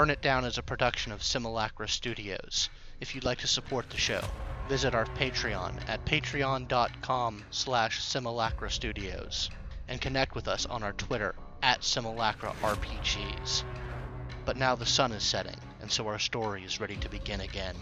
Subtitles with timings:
[0.00, 2.70] Burn It Down is a production of Simulacra Studios.
[3.00, 4.22] If you'd like to support the show,
[4.66, 9.50] visit our Patreon at patreon.com slash simulacra studios
[9.88, 13.62] and connect with us on our Twitter at simulacra RPGs.
[14.46, 17.76] But now the sun is setting, and so our story is ready to begin again.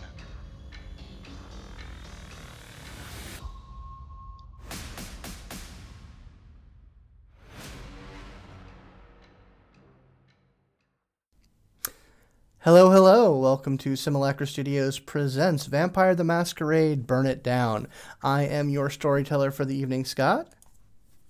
[12.63, 13.39] Hello, hello.
[13.39, 17.87] Welcome to Simulacra Studios presents Vampire the Masquerade Burn It Down.
[18.21, 20.49] I am your storyteller for the evening, Scott,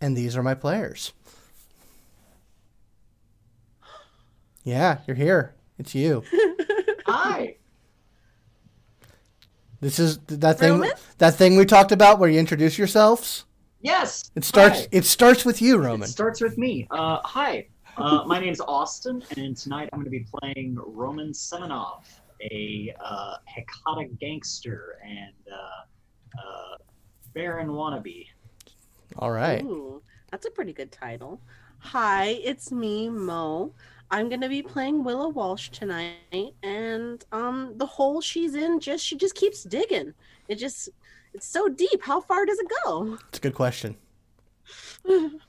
[0.00, 1.12] and these are my players.
[4.64, 5.55] Yeah, you're here.
[5.78, 6.24] It's you.
[7.06, 7.56] Hi.
[9.83, 10.92] This is that thing Roman?
[11.19, 13.45] that thing we talked about where you introduce yourselves.
[13.83, 14.30] Yes.
[14.34, 14.88] It starts Hi.
[14.92, 16.08] it starts with you, Roman.
[16.08, 16.88] It starts with me.
[16.91, 17.69] Uh, hi.
[17.98, 22.05] Uh, my is Austin, and tonight I'm going to be playing Roman Semenov,
[22.40, 26.77] a uh, Hecata gangster and uh, uh,
[27.34, 28.27] Baron wannabe.
[29.16, 29.64] All right.
[29.64, 31.40] Ooh, that's a pretty good title.
[31.80, 33.72] Hi, it's me, Mo.
[34.10, 39.16] I'm gonna be playing Willow Walsh tonight, and um, the hole she's in just she
[39.16, 40.14] just keeps digging.
[40.48, 40.88] It just
[41.34, 42.02] it's so deep.
[42.02, 43.18] How far does it go?
[43.28, 43.96] It's a good question.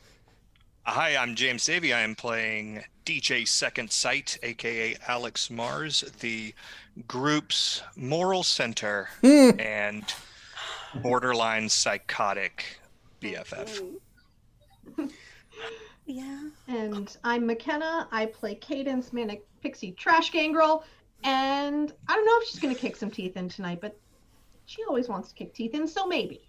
[0.91, 1.93] Hi, I'm James Davey.
[1.93, 6.51] I am playing DJ Second Sight, aka Alex Mars, the
[7.07, 9.51] group's moral center Hmm.
[9.59, 10.03] and
[10.95, 12.79] borderline psychotic
[13.21, 13.83] BFF.
[16.07, 16.39] Yeah.
[16.67, 18.07] And I'm McKenna.
[18.11, 20.83] I play Cadence, Manic Pixie Trash Gangrel.
[21.23, 23.95] And I don't know if she's going to kick some teeth in tonight, but
[24.65, 26.41] she always wants to kick teeth in, so maybe.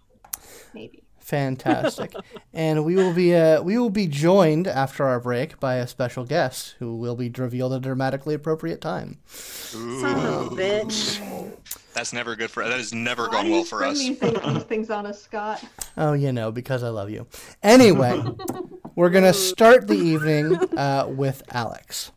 [0.73, 1.03] Maybe.
[1.21, 2.13] Fantastic.
[2.53, 6.25] and we will be uh, we will be joined after our break by a special
[6.25, 9.19] guest who will be revealed at a dramatically appropriate time.
[9.27, 11.51] Son of a bitch.
[11.93, 12.63] That's never good for.
[12.63, 13.99] That has never Why gone well for us.
[13.99, 15.63] These things, things on us, Scott.
[15.97, 17.27] Oh, you know, because I love you.
[17.61, 18.21] Anyway,
[18.95, 22.11] we're gonna start the evening uh, with Alex.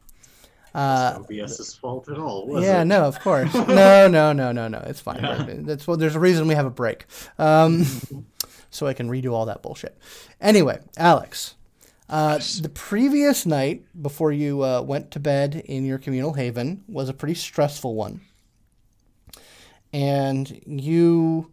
[0.75, 2.87] Uh, OBS's fault at all, was yeah, it?
[2.87, 3.53] no, of course.
[3.69, 4.83] No, no, no, no, no.
[4.87, 5.65] It's fine.
[5.65, 5.97] That's well.
[5.97, 7.07] There's a reason we have a break,
[7.39, 7.87] um,
[8.75, 9.97] so I can redo all that bullshit.
[10.41, 11.55] Anyway, Alex,
[12.09, 17.09] uh, the previous night before you uh, went to bed in your communal haven was
[17.09, 18.21] a pretty stressful one,
[19.93, 21.53] and you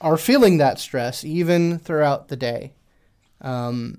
[0.00, 2.74] are feeling that stress even throughout the day,
[3.40, 3.98] um,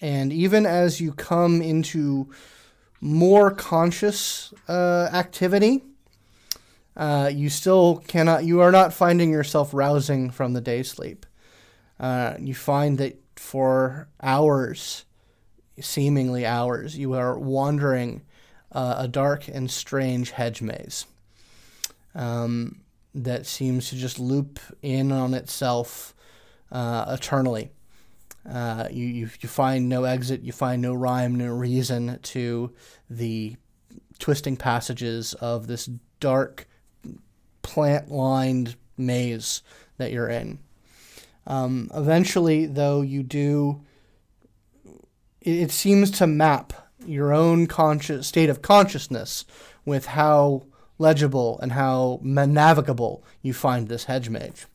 [0.00, 2.30] and even as you come into
[3.00, 5.82] more conscious uh, activity,
[7.00, 8.44] uh, you still cannot.
[8.44, 11.24] You are not finding yourself rousing from the day sleep.
[11.98, 15.06] Uh, you find that for hours,
[15.80, 18.20] seemingly hours, you are wandering
[18.70, 21.06] uh, a dark and strange hedge maze
[22.14, 22.82] um,
[23.14, 26.14] that seems to just loop in on itself
[26.70, 27.70] uh, eternally.
[28.46, 32.74] Uh, you, you you find no exit, you find no rhyme, no reason to
[33.08, 33.56] the
[34.18, 35.88] twisting passages of this
[36.20, 36.66] dark,
[37.62, 39.62] plant-lined maze
[39.98, 40.58] that you're in.
[41.46, 43.82] Um, eventually, though, you do.
[45.40, 46.72] It, seems to map
[47.06, 49.46] your own conscious state of consciousness
[49.86, 50.64] with how
[50.98, 54.66] legible and how navigable you find this hedge maze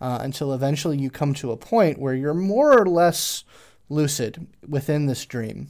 [0.00, 3.44] uh, until eventually you come to a point where you're more or less
[3.88, 5.68] lucid within this dream.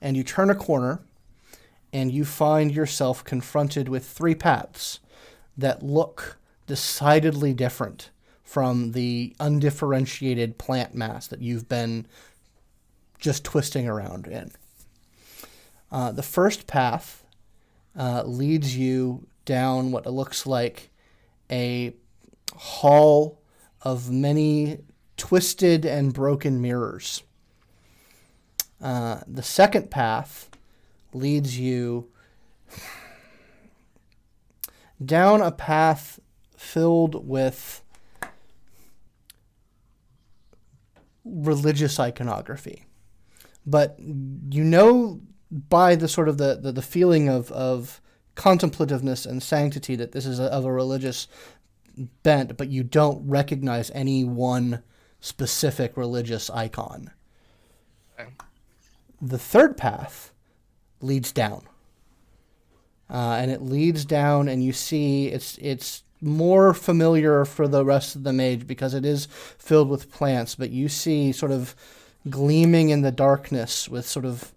[0.00, 1.00] And you turn a corner
[1.92, 5.00] and you find yourself confronted with three paths
[5.56, 8.10] that look decidedly different
[8.42, 12.06] from the undifferentiated plant mass that you've been
[13.18, 14.50] just twisting around in.
[15.90, 17.24] Uh, the first path
[17.98, 20.90] uh, leads you down what looks like
[21.50, 21.92] a
[22.56, 23.40] hall
[23.82, 24.78] of many
[25.16, 27.22] twisted and broken mirrors.
[28.80, 30.48] Uh, the second path
[31.14, 32.08] leads you
[35.04, 36.20] down a path
[36.56, 37.82] filled with
[41.24, 42.86] religious iconography.
[43.66, 45.20] But you know
[45.50, 48.00] by the sort of the, the, the feeling of, of
[48.34, 51.28] contemplativeness and sanctity that this is a, of a religious
[52.22, 54.82] bent, but you don't recognize any one
[55.20, 57.10] specific religious icon.
[58.18, 58.30] Okay.
[59.20, 60.31] The third path
[61.02, 61.62] leads down.
[63.10, 68.16] Uh, and it leads down, and you see it's it's more familiar for the rest
[68.16, 69.26] of the mage because it is
[69.58, 70.54] filled with plants.
[70.54, 71.74] But you see sort of
[72.30, 74.52] gleaming in the darkness with sort of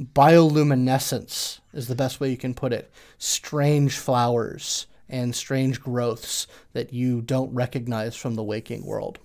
[0.00, 2.90] bioluminescence is the best way you can put it.
[3.18, 9.18] Strange flowers and strange growths that you don't recognize from the waking world.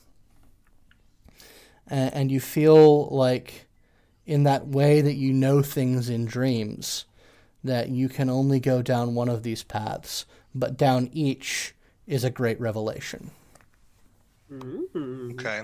[1.87, 3.67] And, and you feel like,
[4.25, 7.05] in that way that you know things in dreams,
[7.63, 11.73] that you can only go down one of these paths, but down each
[12.07, 13.31] is a great revelation.
[14.51, 15.31] Mm.
[15.33, 15.61] Okay.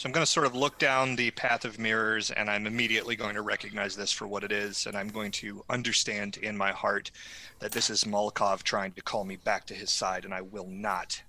[0.00, 3.16] So I'm going to sort of look down the path of mirrors and I'm immediately
[3.16, 4.86] going to recognize this for what it is.
[4.86, 7.10] And I'm going to understand in my heart
[7.58, 10.66] that this is Malkav trying to call me back to his side and I will
[10.66, 11.22] not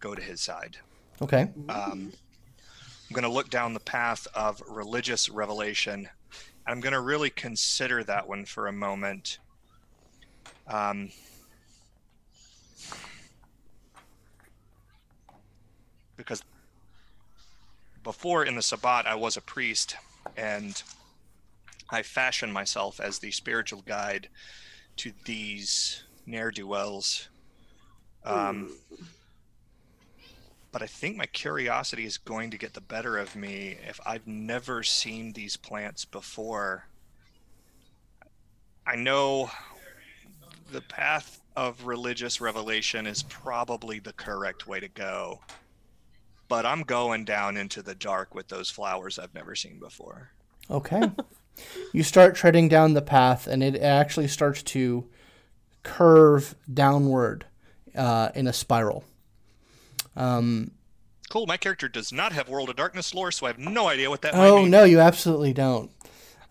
[0.00, 0.78] go to his side.
[1.20, 1.50] Okay.
[1.68, 2.12] Um,
[3.08, 5.94] I'm going to look down the path of religious revelation.
[6.00, 6.08] And
[6.66, 9.38] I'm going to really consider that one for a moment.
[10.66, 11.10] Um,
[16.16, 16.42] because
[18.02, 19.96] before in the Sabbat, I was a priest
[20.36, 20.82] and
[21.90, 24.28] I fashioned myself as the spiritual guide
[24.96, 27.28] to these ne'er do wells.
[28.24, 28.72] Um,
[30.76, 34.26] but I think my curiosity is going to get the better of me if I've
[34.26, 36.86] never seen these plants before.
[38.86, 39.50] I know
[40.72, 45.40] the path of religious revelation is probably the correct way to go,
[46.46, 50.30] but I'm going down into the dark with those flowers I've never seen before.
[50.70, 51.10] Okay.
[51.94, 55.08] you start treading down the path, and it actually starts to
[55.82, 57.46] curve downward
[57.94, 59.04] uh, in a spiral.
[60.16, 60.70] Um,
[61.28, 61.46] Cool.
[61.46, 64.22] My character does not have World of Darkness lore, so I have no idea what
[64.22, 64.70] that might oh mean.
[64.70, 65.90] no, you absolutely don't.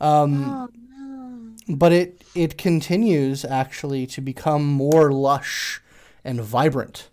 [0.01, 1.75] Um, Oh no.
[1.75, 5.81] but it it continues actually to become more lush
[6.25, 7.09] and vibrant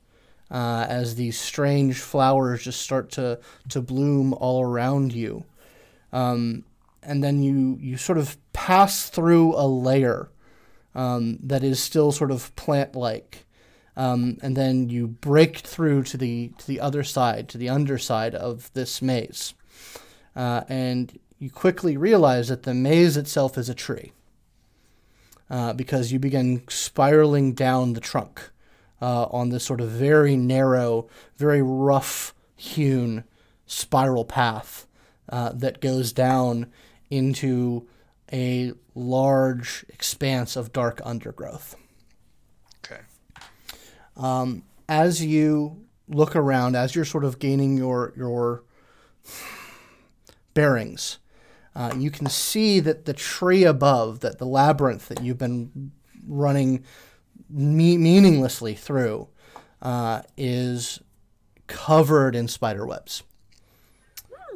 [0.51, 3.39] uh, as these strange flowers just start to
[3.69, 5.45] to bloom all around you,
[6.13, 6.65] um,
[7.01, 10.29] and then you you sort of pass through a layer
[10.97, 13.47] um, that is still sort of plant like.
[13.97, 18.35] Um, and then you break through to the to the other side, to the underside
[18.35, 19.53] of this maze,
[20.35, 24.13] uh, and you quickly realize that the maze itself is a tree
[25.51, 28.51] uh, because you begin spiraling down the trunk
[29.03, 33.25] uh, on this sort of very narrow, very rough hewn
[33.67, 34.87] spiral path
[35.29, 36.67] uh, that goes down
[37.11, 37.87] into
[38.33, 41.77] a large expanse of dark undergrowth.
[44.17, 48.65] Um, as you look around, as you're sort of gaining your your
[50.55, 51.19] bearings,
[51.75, 55.93] uh, you can see that the tree above, that the labyrinth that you've been
[56.27, 56.85] running
[57.49, 59.29] me- meaninglessly through,
[59.81, 61.01] uh, is
[61.67, 63.23] covered in spider webs.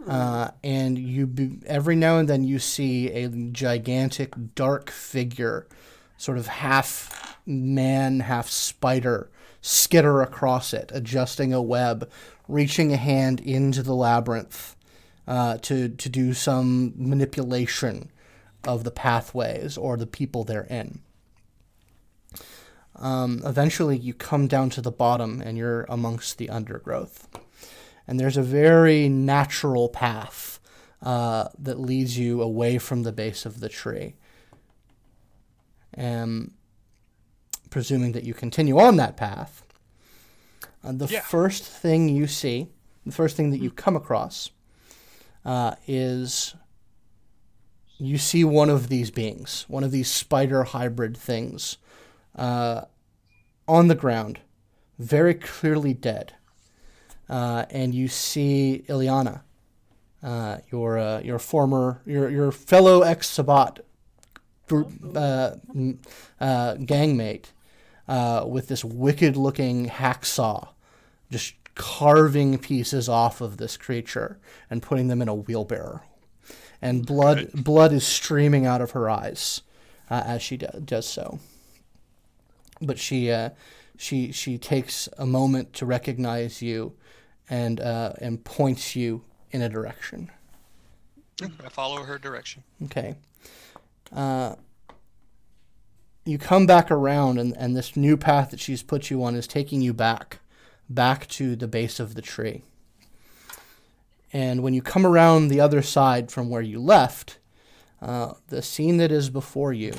[0.07, 5.67] Uh, and you be, every now and then you see a gigantic dark figure,
[6.17, 9.31] sort of half man, half spider,
[9.67, 12.09] skitter across it, adjusting a web,
[12.47, 14.77] reaching a hand into the labyrinth
[15.27, 18.11] uh, to to do some manipulation
[18.65, 21.01] of the pathways or the people they're in.
[22.97, 27.29] Um, eventually, you come down to the bottom and you're amongst the undergrowth.
[28.09, 30.61] And there's a very natural path
[31.03, 34.15] uh, that leads you away from the base of the tree.
[35.93, 36.53] And
[37.71, 39.63] presuming that you continue on that path,
[40.85, 41.21] uh, the Yeah.
[41.21, 42.69] first thing you see,
[43.05, 44.51] the first thing that you come across,
[45.45, 46.55] uh, is
[47.99, 51.79] you see one of these beings, one of these spider hybrid things,
[52.35, 52.83] uh,
[53.67, 54.41] on the ground,
[54.99, 56.35] very clearly dead.
[57.29, 59.41] Uh, and you see Ileana,
[60.23, 63.81] uh, your uh, your former your your fellow ex Sabbat
[64.69, 65.53] group uh,
[66.41, 67.47] uh, gangmate,
[68.09, 70.69] uh, with this wicked looking hacksaw,
[71.31, 74.39] just carving pieces off of this creature
[74.71, 76.01] and putting them in a wheelbarrow,
[76.81, 79.63] and blood blood is streaming out of her eyes
[80.11, 81.39] uh, as she do- does so.
[82.81, 83.51] But she uh,
[83.97, 86.95] she she takes a moment to recognize you,
[87.49, 90.31] and uh, and points you in a direction.
[91.43, 92.63] I follow her direction.
[92.85, 93.15] Okay.
[94.13, 94.55] Uh,
[96.27, 99.47] you come back around, and, and this new path that she's put you on is
[99.47, 100.41] taking you back,
[100.89, 102.63] back to the base of the tree.
[104.33, 107.39] And when you come around the other side from where you left,
[108.03, 109.95] uh, the scene that is before you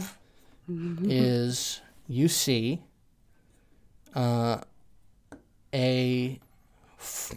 [1.09, 2.83] is you see
[4.13, 4.59] uh,
[5.73, 6.39] a
[6.99, 7.35] f-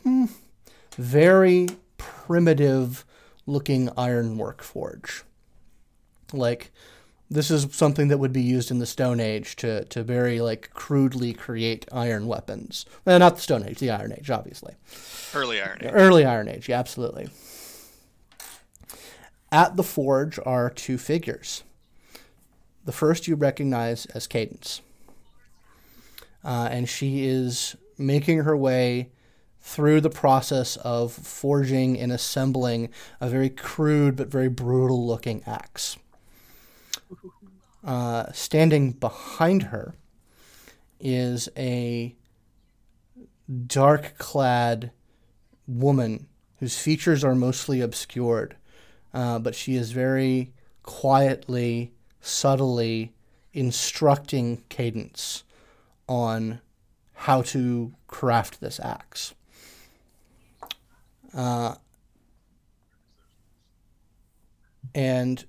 [0.96, 3.04] very primitive
[3.46, 5.22] looking ironwork forge.
[6.32, 6.72] Like
[7.30, 10.70] this is something that would be used in the Stone Age to to very like
[10.74, 12.84] crudely create iron weapons.
[13.04, 14.74] Well, not the Stone Age, the Iron Age, obviously.
[15.32, 15.90] Early Iron Age.
[15.92, 17.30] Early Iron Age, yeah, absolutely.
[19.52, 21.62] At the forge are two figures.
[22.84, 24.80] The first you recognize as Cadence.
[26.44, 29.10] Uh, and she is making her way
[29.60, 32.88] through the process of forging and assembling
[33.20, 35.96] a very crude but very brutal looking axe.
[37.82, 39.94] Uh, standing behind her
[40.98, 42.14] is a
[43.66, 44.92] dark clad
[45.66, 46.26] woman
[46.58, 48.56] whose features are mostly obscured,
[49.14, 50.52] uh, but she is very
[50.82, 53.14] quietly, subtly
[53.52, 55.42] instructing Cadence
[56.06, 56.60] on
[57.14, 59.34] how to craft this axe.
[61.34, 61.74] Uh,
[64.94, 65.44] and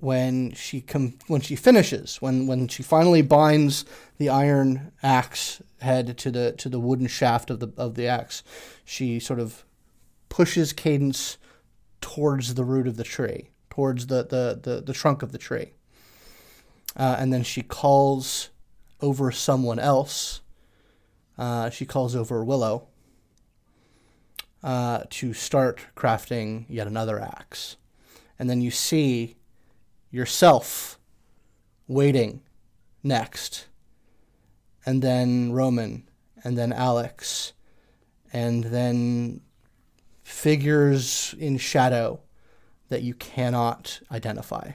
[0.00, 3.84] when she com- when she finishes, when when she finally binds
[4.18, 8.42] the iron axe head to the to the wooden shaft of the of the axe,
[8.84, 9.64] she sort of
[10.28, 11.36] pushes Cadence
[12.00, 15.74] towards the root of the tree, towards the the the, the trunk of the tree,
[16.96, 18.48] uh, and then she calls
[19.02, 20.40] over someone else.
[21.36, 22.88] Uh, she calls over Willow
[24.62, 27.76] uh, to start crafting yet another axe,
[28.38, 29.36] and then you see
[30.10, 30.98] yourself
[31.86, 32.42] waiting
[33.02, 33.66] next,
[34.86, 36.08] and then Roman,
[36.44, 37.52] and then Alex,
[38.32, 39.40] and then
[40.22, 42.20] figures in shadow
[42.88, 44.72] that you cannot identify.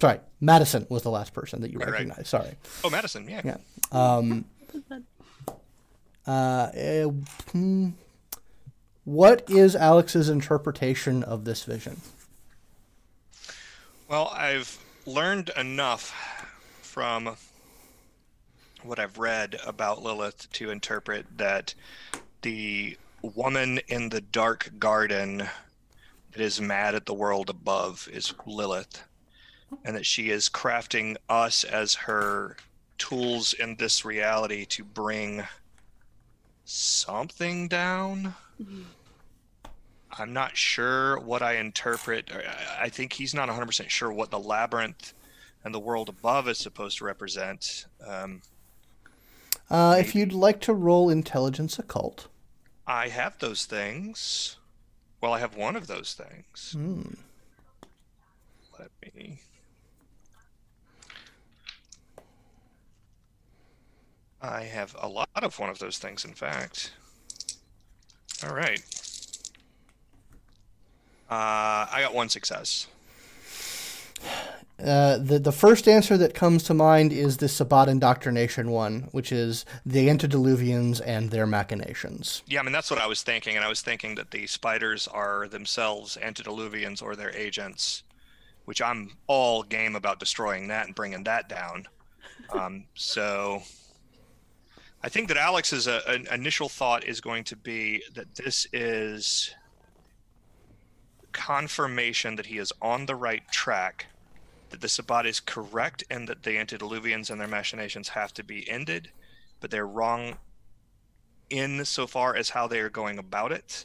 [0.00, 1.92] Sorry, Madison was the last person that you Right, right.
[1.92, 2.26] recognized.
[2.28, 2.56] Sorry.
[2.84, 3.28] Oh, Madison.
[3.28, 3.42] Yeah.
[3.44, 3.56] Yeah.
[3.92, 4.44] Um,
[6.26, 7.04] uh, eh,
[7.52, 7.90] hmm,
[9.04, 12.00] what is Alex's interpretation of this vision?
[14.10, 14.76] Well, I've
[15.06, 16.12] learned enough
[16.82, 17.36] from
[18.82, 21.74] what I've read about Lilith to interpret that
[22.42, 25.48] the woman in the dark garden
[26.32, 29.00] that is mad at the world above is Lilith,
[29.84, 32.56] and that she is crafting us as her
[32.98, 35.44] tools in this reality to bring
[36.64, 38.34] something down.
[38.60, 38.82] Mm-hmm.
[40.18, 42.30] I'm not sure what I interpret.
[42.32, 45.12] I- I think he's not 100% sure what the labyrinth
[45.64, 47.86] and the world above is supposed to represent.
[48.04, 48.42] Um,
[49.68, 52.26] Uh, if you'd like to roll intelligence occult,
[52.88, 54.56] I have those things.
[55.20, 56.72] Well, I have one of those things.
[56.72, 57.12] hmm,
[58.78, 59.42] Let me.
[64.42, 66.92] I have a lot of one of those things, in fact.
[68.42, 68.82] All right.
[71.30, 72.88] Uh, I got one success.
[74.84, 79.30] uh, the the first answer that comes to mind is the Sabbat indoctrination one, which
[79.30, 82.42] is the antediluvians and their machinations.
[82.46, 85.06] Yeah, I mean that's what I was thinking, and I was thinking that the spiders
[85.06, 88.02] are themselves antediluvians or their agents,
[88.64, 91.86] which I'm all game about destroying that and bringing that down.
[92.52, 93.62] Um, so
[95.00, 99.54] I think that Alex's uh, an initial thought is going to be that this is
[101.32, 104.06] confirmation that he is on the right track,
[104.70, 108.68] that the Sabbat is correct, and that the antediluvians and their machinations have to be
[108.68, 109.10] ended,
[109.60, 110.36] but they're wrong
[111.48, 113.84] in so far as how they are going about it.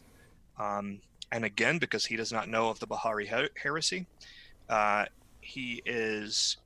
[0.59, 4.05] Um, and again, because he does not know of the Bahari her- heresy,
[4.69, 5.05] uh,
[5.41, 6.57] he is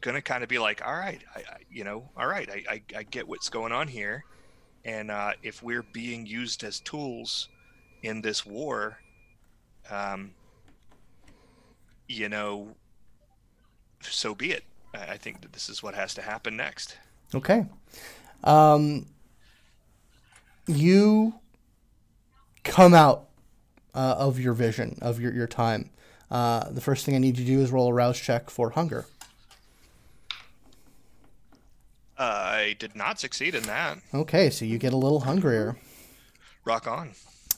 [0.00, 2.64] going to kind of be like, all right, I, I, you know, all right, I,
[2.68, 4.24] I, I get what's going on here.
[4.84, 7.48] And uh, if we're being used as tools
[8.02, 8.98] in this war,
[9.90, 10.32] um,
[12.08, 12.68] you know,
[14.00, 14.64] so be it.
[14.94, 16.96] I think that this is what has to happen next.
[17.34, 17.66] Okay.
[18.42, 19.06] Um,
[20.66, 21.34] you
[22.64, 23.28] come out
[23.94, 25.90] uh, of your vision, of your, your time.
[26.30, 28.70] Uh, the first thing I need you to do is roll a rouse check for
[28.70, 29.06] hunger.
[32.18, 33.98] I did not succeed in that.
[34.12, 35.76] Okay, so you get a little hungrier.
[36.64, 37.12] Rock on.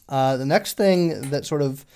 [0.08, 1.86] Uh, the next thing that sort of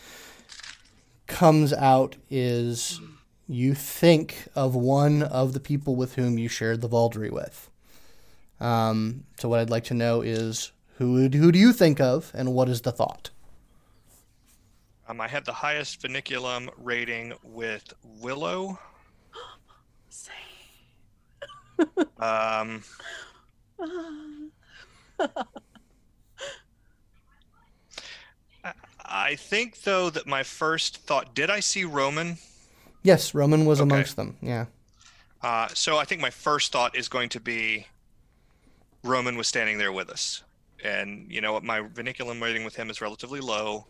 [1.27, 3.01] comes out is
[3.47, 7.71] you think of one of the people with whom you shared the Vaulderie with.
[8.61, 12.55] Um, so what I'd like to know is who who do you think of, and
[12.55, 13.31] what is the thought?
[15.09, 18.79] Um, I have the highest vinculum rating with Willow.
[20.09, 20.33] Say.
[22.19, 22.83] Um,
[29.15, 32.39] I- I think though that my first thought did I see Roman?
[33.03, 33.89] Yes, Roman was Okay.
[33.91, 34.37] amongst them.
[34.41, 34.67] Yeah.
[35.43, 37.87] Uh, so I think my first thought is going to be
[39.03, 40.43] Roman was standing there with us.
[40.83, 41.63] And you know what?
[41.65, 43.87] My vinculum rating with him is relatively low,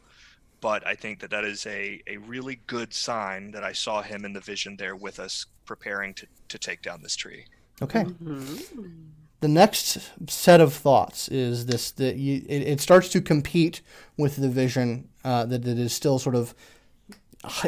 [0.61, 4.25] but I think that that is a, a really good sign that I saw him
[4.25, 7.47] in the vision there with us, preparing to, to take down this tree.
[7.83, 8.05] Okay.
[8.05, 9.05] Mhm.
[9.41, 13.83] the next set of thoughts is this that you it, it starts to compete
[14.17, 16.55] with the vision uh, that it is still sort of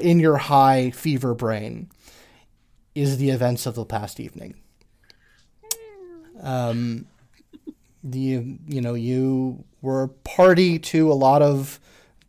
[0.00, 1.90] in your high fever brain
[2.94, 4.54] is the events of the past evening.
[6.40, 7.06] Um,
[8.04, 11.80] the you know you were party to a lot of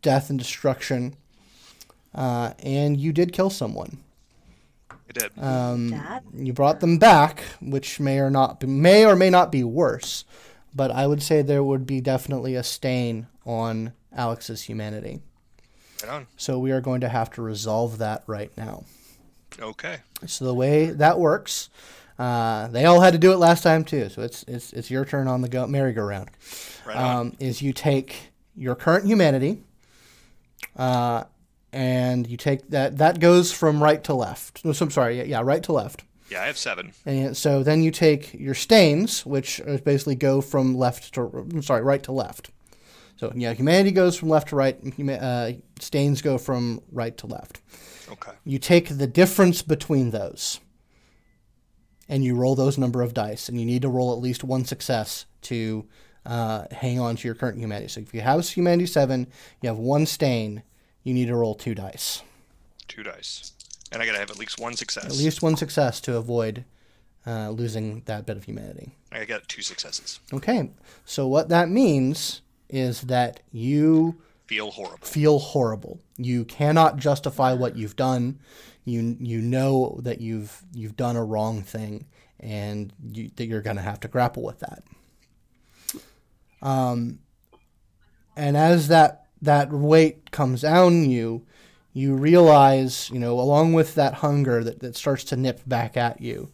[0.02, 1.14] death and destruction
[2.14, 3.98] uh, and you did kill someone.
[4.90, 5.38] I did.
[5.38, 5.94] um,
[6.34, 10.24] you brought them back, which may or not be, may or may not be worse,
[10.74, 15.20] but I would say there would be definitely a stain on Alex's humanity.
[16.02, 16.26] Right on.
[16.36, 18.84] So we are going to have to resolve that right now.
[19.60, 19.98] Okay.
[20.26, 21.70] So the way that works,
[22.18, 24.08] uh, they all had to do it last time too.
[24.08, 26.30] So it's it's it's your turn on the go merry-go-round.
[26.86, 27.16] Right on.
[27.16, 29.62] Um, is you take your current humanity,
[30.76, 31.24] uh,
[31.72, 34.64] and you take that that goes from right to left.
[34.64, 36.04] No, so I'm sorry, yeah, yeah, right to left.
[36.30, 36.92] yeah, I have seven.
[37.06, 41.82] And so then you take your stains, which basically go from left to I'm sorry,
[41.82, 42.50] right to left.
[43.18, 44.78] So yeah, humanity goes from left to right.
[45.10, 47.60] Uh, stains go from right to left.
[48.10, 48.32] Okay.
[48.44, 50.60] You take the difference between those,
[52.08, 54.64] and you roll those number of dice, and you need to roll at least one
[54.64, 55.86] success to
[56.24, 57.88] uh, hang on to your current humanity.
[57.88, 59.26] So if you have humanity seven,
[59.62, 60.62] you have one stain.
[61.02, 62.22] You need to roll two dice,
[62.86, 63.52] Two dice.
[63.90, 65.06] And I gotta have at least one success.
[65.06, 66.64] at least one success to avoid
[67.26, 68.92] uh, losing that bit of humanity.
[69.10, 70.20] I got two successes.
[70.32, 70.70] Okay,
[71.04, 75.06] so what that means is that you Feel horrible.
[75.06, 76.00] feel horrible.
[76.16, 78.38] You cannot justify what you've done.
[78.84, 82.06] You you know that you've you've done a wrong thing,
[82.40, 84.82] and you, that you're going to have to grapple with that.
[86.62, 87.20] Um,
[88.36, 91.46] and as that that weight comes down you,
[91.92, 96.20] you realize, you know, along with that hunger that, that starts to nip back at
[96.20, 96.50] you,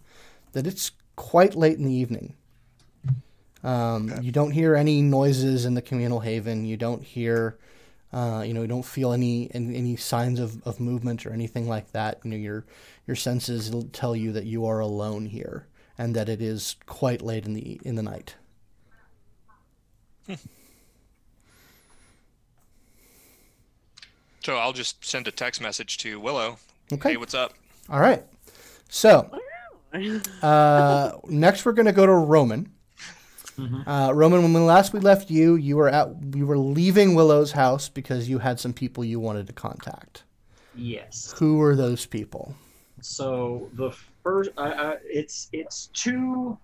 [0.53, 2.35] that it's quite late in the evening.
[3.65, 6.67] Um, You don't hear any noises in the communal haven.
[6.67, 7.59] You don't hear,
[8.13, 11.67] uh, you know, you don't feel any any, any signs of, of movement or anything
[11.67, 12.21] like that.
[12.25, 12.67] You know, your
[13.07, 17.23] your senses will tell you that you are alone here and that it is quite
[17.23, 18.37] late in the in the night.
[24.45, 26.59] So I'll just send a text message to Willow.
[26.93, 27.13] Okay.
[27.13, 27.55] Hey, what's up?
[27.89, 28.23] All right.
[28.91, 29.31] So
[30.43, 32.71] uh, next, we're going to go to Roman.
[33.59, 33.87] Mhm.
[33.87, 37.89] Uh, Roman, when last we left you, you were at you were leaving Willow's house
[37.89, 40.25] because you had some people you wanted to contact.
[40.75, 41.35] Yes.
[41.39, 42.57] Who were those people?
[43.01, 46.59] So the first, uh, uh, it's it's two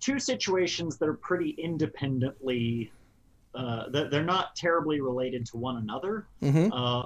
[0.00, 2.92] two situations that are pretty independently.
[3.54, 6.26] Uh, that they're not terribly related to one another.
[6.40, 7.04] hmm Uh,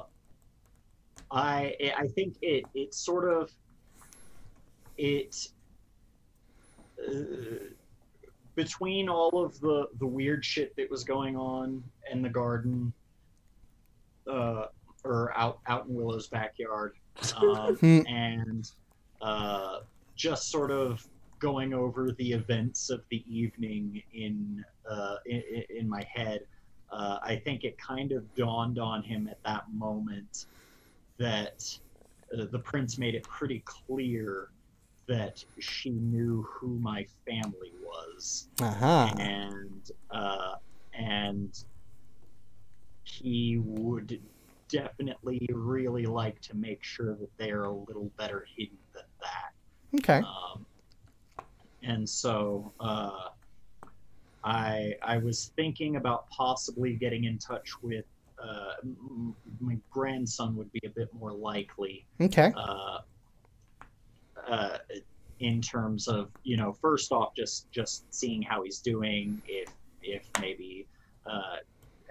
[1.30, 3.52] I I think it it sort of
[4.96, 5.36] it
[7.06, 7.12] uh,
[8.54, 11.82] between all of the the weird shit that was going on
[12.12, 12.92] in the garden,
[14.30, 14.66] uh,
[15.04, 16.94] or out out in Willow's backyard,
[17.36, 18.00] um, Hmm.
[18.06, 18.70] and
[19.20, 19.80] uh,
[20.16, 21.06] just sort of
[21.38, 26.40] going over the events of the evening in uh, in, in my head.
[26.90, 30.46] Uh, I think it kind of dawned on him at that moment
[31.18, 31.62] that
[32.36, 34.48] uh, the prince made it pretty clear
[35.10, 39.12] that she knew who my family was Aha.
[39.18, 40.54] and uh,
[40.94, 41.64] and
[43.02, 44.20] he would
[44.68, 49.98] definitely really like to make sure that they're a little better hidden than that.
[49.98, 50.24] Okay.
[50.24, 50.64] Um,
[51.82, 53.30] and so uh,
[54.44, 58.04] I I was thinking about possibly getting in touch with
[58.40, 62.52] uh, m- my grandson would be a bit more likely Okay.
[62.56, 62.98] uh,
[64.48, 64.78] uh,
[65.40, 69.70] in terms of you know first off just just seeing how he's doing if
[70.02, 70.86] if maybe
[71.26, 71.56] uh,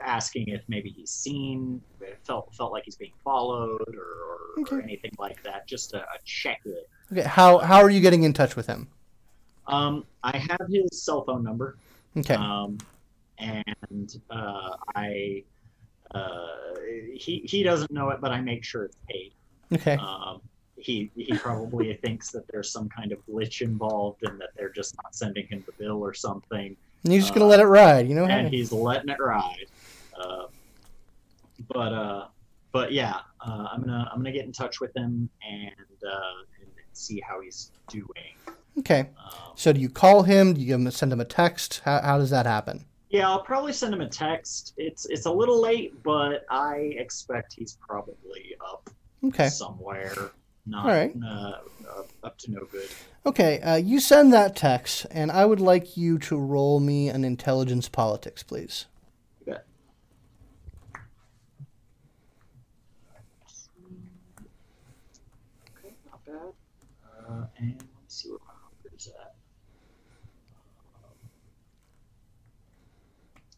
[0.03, 1.81] asking if maybe he's seen
[2.25, 6.17] felt felt like he's being followed or, or, or anything like that just a, a
[6.25, 7.23] check it Okay.
[7.23, 8.87] How how are you getting in touch with him?
[9.67, 11.77] um, I have his cell phone number
[12.17, 12.35] Okay.
[12.35, 12.77] um,
[13.39, 15.43] and uh, I
[16.13, 16.47] uh,
[17.15, 19.33] he he doesn't know it but I make sure it's paid
[19.71, 19.97] Okay.
[19.97, 20.41] Um,
[20.79, 24.95] he he probably thinks that there's some kind of glitch involved and that they're just
[25.03, 28.07] not sending him the bill or something, And you're just gonna uh, let it ride,
[28.09, 28.25] you know?
[28.25, 28.57] and Hey.
[28.57, 29.65] he's letting it ride.
[30.19, 30.45] Uh,
[31.73, 32.27] but uh,
[32.71, 35.71] but yeah, uh, I'm gonna I'm gonna get in touch with him and
[36.07, 36.19] uh,
[36.61, 38.05] and see how he's doing.
[38.79, 39.09] Okay.
[39.23, 40.53] Um, So do you call him?
[40.53, 41.81] Do you give him, send him a text?
[41.83, 42.85] How, how does that happen?
[43.09, 44.73] yeah, I'll probably send him a text.
[44.77, 48.89] It's it's a little late, but I expect he's probably up
[49.25, 49.49] Okay.
[49.49, 50.31] somewhere.
[50.69, 51.13] Not All right.
[51.25, 51.53] uh,
[51.97, 52.89] up, up to no good.
[53.25, 53.59] Okay.
[53.61, 57.89] Uh, you send that text, and I would like you to roll me an intelligence
[57.89, 58.85] politics, please.
[59.39, 59.65] You bet.
[65.77, 66.53] Okay, not bad.
[67.27, 69.35] Uh, and let me see where my number is at.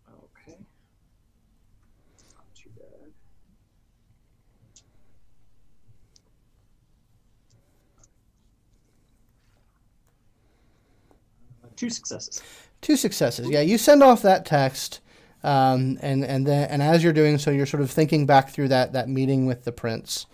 [0.08, 0.58] Um, okay.
[2.36, 3.12] Not too bad.
[11.61, 12.42] Uh, two successes.
[12.82, 13.50] Two successes.
[13.50, 15.02] Yeah, you send off that text,
[15.44, 18.70] um, and and then and as you're doing so, you're sort of thinking back through
[18.70, 20.26] that that meeting with the prince,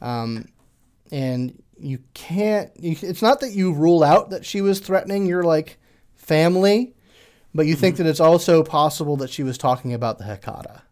[0.00, 0.46] um,
[1.10, 2.70] and you can't.
[2.78, 5.78] You, it's not that you rule out that she was threatening your like
[6.14, 6.94] family,
[7.54, 10.82] but you think that it's also possible that she was talking about the Hecata.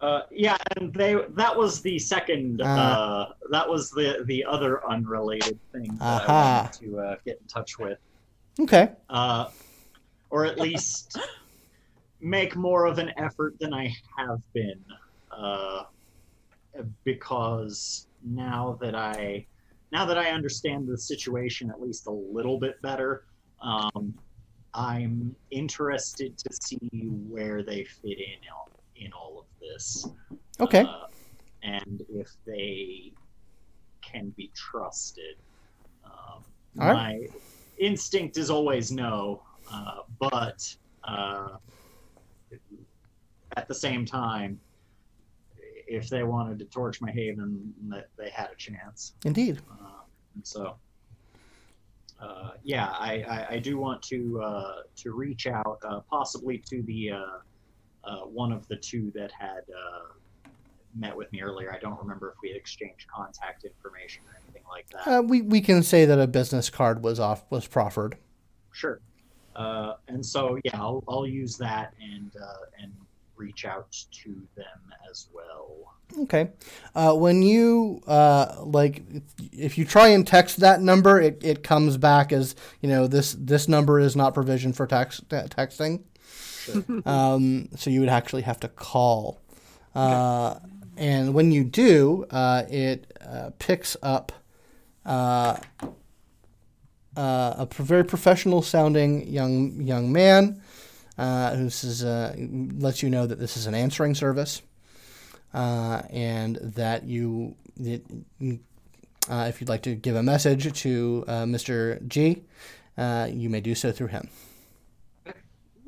[0.00, 2.62] Uh, yeah, and they that was the second.
[2.62, 2.64] Uh.
[2.64, 7.46] Uh, that was the the other unrelated thing that I wanted to uh, get in
[7.48, 7.98] touch with,
[8.60, 8.90] Okay.
[9.08, 9.50] uh,
[10.30, 11.18] or at least
[12.20, 14.84] make more of an effort than I have been,
[15.30, 15.84] uh,
[17.04, 19.46] because now that I
[19.90, 23.24] now that I understand the situation at least a little bit better,
[23.62, 24.12] um,
[24.74, 30.06] I'm interested to see where they fit in all- in all of this.
[30.60, 30.82] Okay.
[30.82, 31.06] Uh,
[31.62, 33.12] and if they
[34.02, 35.36] can be trusted.
[36.04, 36.44] Um,
[36.80, 37.20] All right.
[37.20, 37.28] my
[37.78, 41.56] instinct is always no, uh, but uh,
[43.56, 44.60] at the same time,
[45.86, 47.72] if they wanted to torch my haven,
[48.18, 49.14] they had a chance.
[49.24, 49.60] Indeed.
[49.70, 50.02] Uh,
[50.34, 50.76] and so,
[52.20, 56.82] uh, yeah, I, I, I do want to uh, to reach out, uh, possibly to
[56.82, 57.24] the uh,
[58.04, 60.17] uh, one of the two that had uh,
[60.94, 61.72] met with me earlier.
[61.72, 65.06] I don't remember if we had exchanged contact information or anything like that.
[65.06, 68.16] Uh, we we can say that a business card was off was proffered.
[68.72, 69.00] Sure.
[69.56, 72.92] Uh, and so, yeah, I'll, I'll use that and uh, and
[73.36, 75.94] reach out to them as well.
[76.20, 76.50] Okay.
[76.94, 79.02] Uh, when you uh, like,
[79.52, 83.36] if you try and text that number, it, it comes back as you know this
[83.38, 86.02] this number is not provisioned for text texting.
[86.62, 86.84] Sure.
[87.04, 89.40] Um, so you would actually have to call.
[89.94, 90.56] Uh,
[90.98, 94.32] and when you do, uh, it uh, picks up
[95.06, 95.56] uh,
[97.16, 100.60] uh, a very professional sounding young young man
[101.16, 102.34] uh, who says, uh,
[102.78, 104.62] lets you know that this is an answering service
[105.52, 112.06] and that you, uh, if you'd like to give a message to Mr.
[112.08, 112.42] G,
[113.32, 114.28] you may do so through him.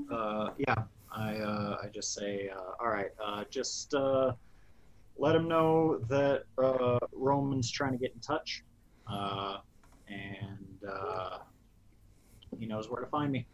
[0.09, 0.75] yeah,
[1.13, 1.35] I
[1.83, 3.11] I just say, all right,
[3.51, 3.95] just
[5.21, 8.65] let him know that uh, Roman's trying to get in touch,
[9.07, 9.59] uh,
[10.09, 11.39] and uh,
[12.59, 13.47] he knows where to find me.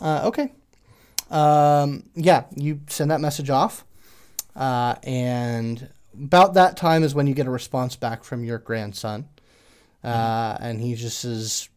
[0.00, 0.52] Uh, okay.
[1.30, 3.84] Um, yeah, you send that message off.
[4.56, 9.28] Uh, and about that time is when you get a response back from your grandson.
[10.02, 11.68] Uh, and he just says,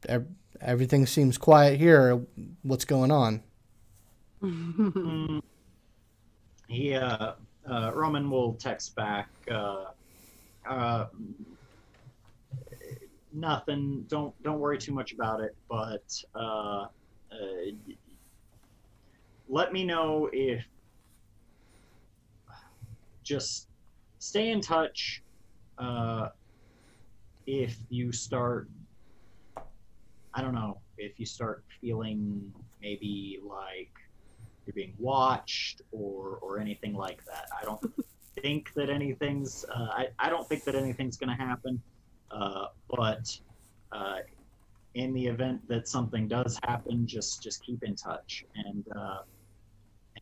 [0.62, 2.22] Everything seems quiet here.
[2.64, 3.44] What's going on?
[4.44, 5.42] Mm,
[6.68, 6.98] he
[7.70, 9.30] uh, Roman will text back.
[9.50, 9.86] Uh,
[10.70, 11.08] uh,
[13.32, 14.06] nothing.
[14.08, 15.56] Don't don't worry too much about it.
[15.70, 16.04] But
[16.36, 16.86] uh,
[17.32, 17.72] uh,
[19.48, 20.66] let me know if
[23.24, 23.70] just
[24.20, 25.24] stay in touch.
[25.78, 26.30] Uh,
[27.46, 28.70] if you start,
[30.34, 33.92] I don't know, if you start feeling maybe like
[34.66, 37.48] you're being watched or or anything like that.
[37.60, 37.82] I don't
[38.42, 39.66] think that anything's.
[39.66, 41.82] Uh, I I don't think that anything's going to happen.
[42.32, 43.40] Uh, but
[43.92, 44.18] uh,
[44.96, 49.20] in the event that something does happen, just just keep in touch and uh,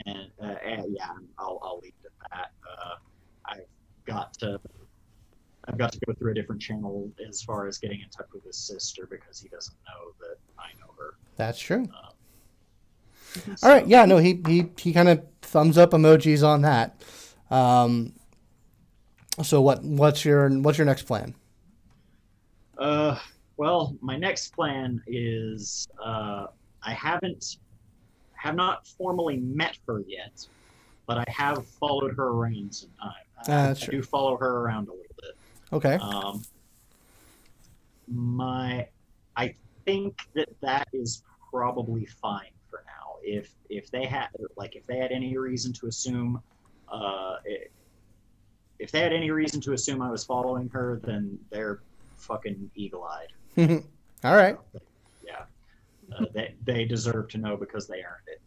[0.06, 2.51] and, uh, and yeah, I'll I'll leave it at that.
[2.67, 2.95] Uh,
[3.45, 4.60] I've got to.
[5.65, 8.43] I've got to go through a different channel as far as getting in touch with
[8.43, 11.13] his sister because he doesn't know that I know her.
[11.36, 11.88] That's true.
[13.56, 13.88] So- All right.
[13.88, 14.06] Yeah.
[14.06, 14.17] No.
[14.17, 17.02] He he he kind of thumbs up emojis on that.
[17.50, 18.13] Um.
[19.44, 21.34] So what what's your what's your next plan?
[22.78, 23.17] Uh,
[23.58, 26.48] well, my next plan is uh,
[26.84, 27.58] I haven't
[28.34, 30.48] have not formally met her yet,
[31.06, 33.12] but I have followed her around some time.
[33.38, 34.02] I, Ah, that's I true.
[34.02, 35.36] do follow her around a little bit.
[35.74, 35.96] Okay.
[35.96, 36.44] Um,
[38.08, 38.88] my,
[39.36, 39.54] I
[39.86, 42.50] think that that is probably fine.
[43.23, 46.41] If if they had like if they had any reason to assume,
[46.91, 47.67] uh, i-
[48.79, 51.81] if they had any reason to assume I was following her, then they're
[52.17, 53.27] fucking eagle-eyed.
[54.23, 54.57] All right.
[55.23, 55.43] Yeah,
[56.17, 58.41] uh, they they deserve to know because they earned it.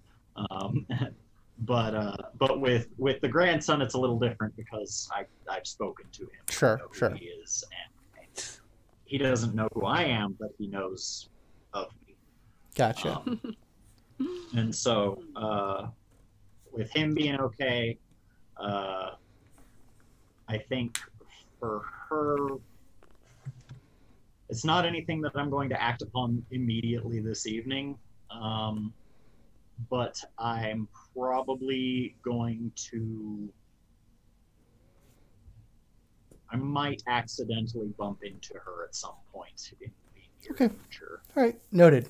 [0.50, 0.87] Um,
[1.60, 6.06] but uh, but with with the grandson, it's a little different because I I've spoken
[6.12, 6.30] to him.
[6.50, 7.10] Sure, sure.
[7.14, 7.62] He is,
[8.16, 8.48] and, and
[9.04, 11.28] he doesn't know who I am, but he knows
[11.74, 12.16] of me.
[12.74, 13.18] Gotcha.
[13.18, 13.40] Um,
[14.57, 15.88] and so, uh,
[16.72, 17.98] with him being okay,
[18.61, 19.11] uh,
[20.48, 20.98] I think
[21.59, 22.37] for her,
[24.48, 27.98] it's not anything that I'm going to act upon immediately this evening.
[28.31, 28.92] Um,
[29.90, 33.48] but I'm probably going to.
[36.53, 40.74] I might accidentally bump into her at some point in the near Okay.
[40.88, 41.22] future.
[41.37, 41.59] All right.
[41.72, 42.09] Noted.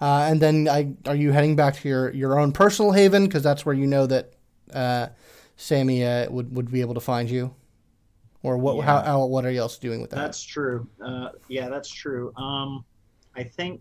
[0.00, 3.24] Uh, and then I, are you heading back to your, your own personal haven?
[3.24, 4.32] Because that's where you know that
[4.72, 5.08] uh,
[5.56, 7.54] Sammy uh, would, would be able to find you?
[8.42, 8.84] Or what?
[8.84, 9.04] How, Yeah.
[9.04, 9.24] how?
[9.24, 10.16] What are you else doing with that?
[10.16, 10.86] That's true.
[11.02, 12.32] Uh, yeah, that's true.
[12.36, 12.84] Um,
[13.34, 13.80] I think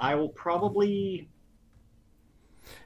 [0.00, 1.28] I will probably.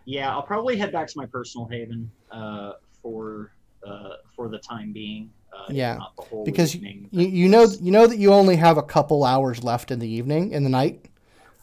[0.04, 3.52] Yeah, I'll probably head back to my personal haven uh, for
[3.86, 5.30] uh, for the time being.
[5.52, 8.56] Uh, Yeah, not the whole because evening, you, you know you know that you only
[8.56, 11.06] have a couple hours left in the evening in the night.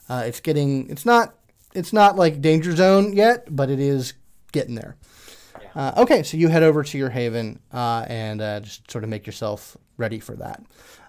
[0.09, 1.35] Uh, it's getting it's not
[1.73, 4.13] it's not like danger zone yet, but it is
[4.51, 4.95] getting there.
[5.75, 9.09] Uh, okay, so you head over to your haven uh, and uh, just sort of
[9.09, 10.63] make yourself ready for that.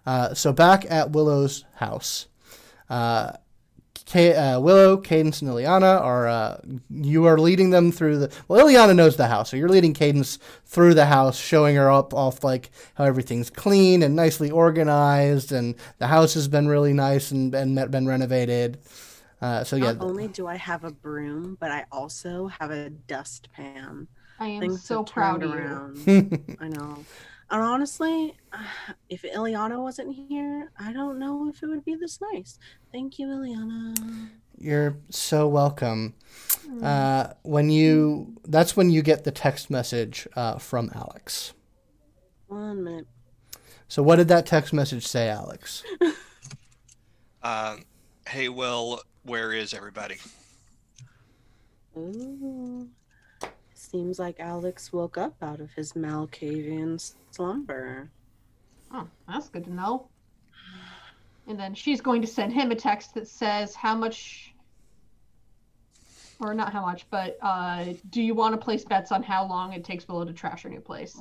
[0.05, 2.27] Uh, so back at Willow's house,
[4.11, 8.33] uh, Ka- uh, Willow, Cadence, and Ileana are uh, you are leading them through the.
[8.49, 12.15] Well, Ileana knows the house, so you're leading Cadence through the house, showing her up
[12.15, 17.31] off like how everything's clean and nicely organized, and the house has been really nice
[17.31, 18.79] and and been renovated.
[19.41, 22.91] Uh, so yeah, Not only do I have a broom, but I also have a
[22.91, 24.07] dustpan.
[24.39, 25.57] I am Things so proud of you.
[25.57, 25.99] around.
[26.61, 27.05] I know.
[27.51, 28.37] And honestly,
[29.09, 32.59] if Ileana wasn't here, I don't know if it would be this nice.
[32.93, 34.31] Thank you, Ileana.
[34.59, 36.15] You're so welcome.
[36.83, 41.55] Uh, when you that's when you get the text message uh, from Alex.
[42.49, 43.07] One minute.
[43.89, 45.83] So what did that text message say, Alex?
[47.43, 47.85] Um,
[48.29, 50.17] hey, Will, where is everybody?
[51.97, 52.89] Ooh.
[53.91, 58.09] Seems like Alex woke up out of his Malkavian slumber.
[58.93, 60.09] Oh, that's good to know.
[61.49, 64.55] And then she's going to send him a text that says how much
[66.39, 69.73] or not how much, but uh, do you want to place bets on how long
[69.73, 71.21] it takes Willow to trash her new place?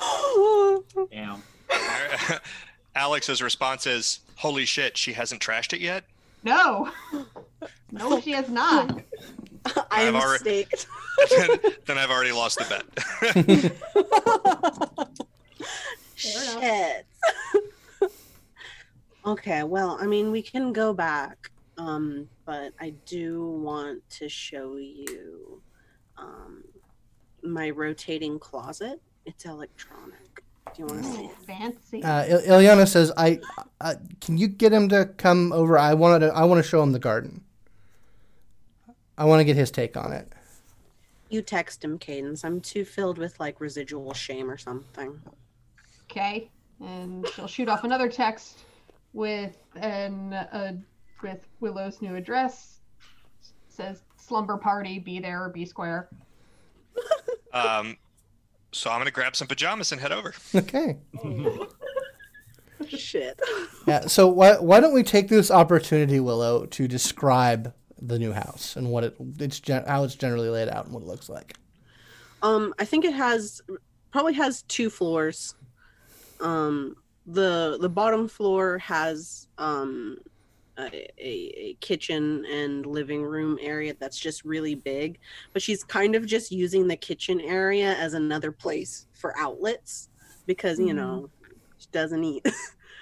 [1.10, 1.42] Damn.
[2.94, 6.04] Alex's response is, "Holy shit, she hasn't trashed it yet."
[6.42, 6.90] No.
[7.92, 9.00] No, she has not.
[9.90, 10.86] I I've am already- staked.
[11.30, 11.48] then,
[11.86, 12.84] then I've already lost the bet.
[16.16, 17.06] Shit.
[19.26, 24.76] okay, well, I mean, we can go back, um, but I do want to show
[24.76, 25.60] you
[26.16, 26.64] um,
[27.42, 29.00] my rotating closet.
[29.26, 30.42] It's electronic.
[30.74, 31.36] Do you want to see it?
[31.46, 32.02] fancy.
[32.02, 33.40] Uh, Il- Ileana says, "I
[33.80, 35.78] uh, can you get him to come over?
[35.78, 36.34] I wanted to.
[36.34, 37.42] I want to show him the garden.
[39.18, 40.32] I want to get his take on it."
[41.28, 42.44] You text him, Cadence.
[42.44, 45.20] I'm too filled with like residual shame or something.
[46.04, 46.50] Okay,
[46.80, 48.60] and she'll shoot off another text
[49.12, 50.72] with an uh,
[51.22, 52.80] with Willow's new address.
[53.68, 56.08] Says slumber party, be there or be square.
[57.52, 57.96] Um,
[58.72, 60.34] so I'm gonna grab some pajamas and head over.
[60.54, 60.98] Okay.
[62.88, 63.40] Shit.
[63.86, 64.08] Yeah.
[64.08, 68.90] So why why don't we take this opportunity, Willow, to describe the new house and
[68.90, 71.56] what it it's gen- how it's generally laid out and what it looks like.
[72.42, 73.60] Um, I think it has
[74.12, 75.54] probably has two floors.
[76.40, 80.18] Um, the the bottom floor has um
[80.78, 85.18] a, a, a kitchen and living room area that's just really big,
[85.52, 90.08] but she's kind of just using the kitchen area as another place for outlets
[90.46, 90.94] because you Mhm.
[90.94, 91.30] know
[91.78, 92.46] she doesn't eat.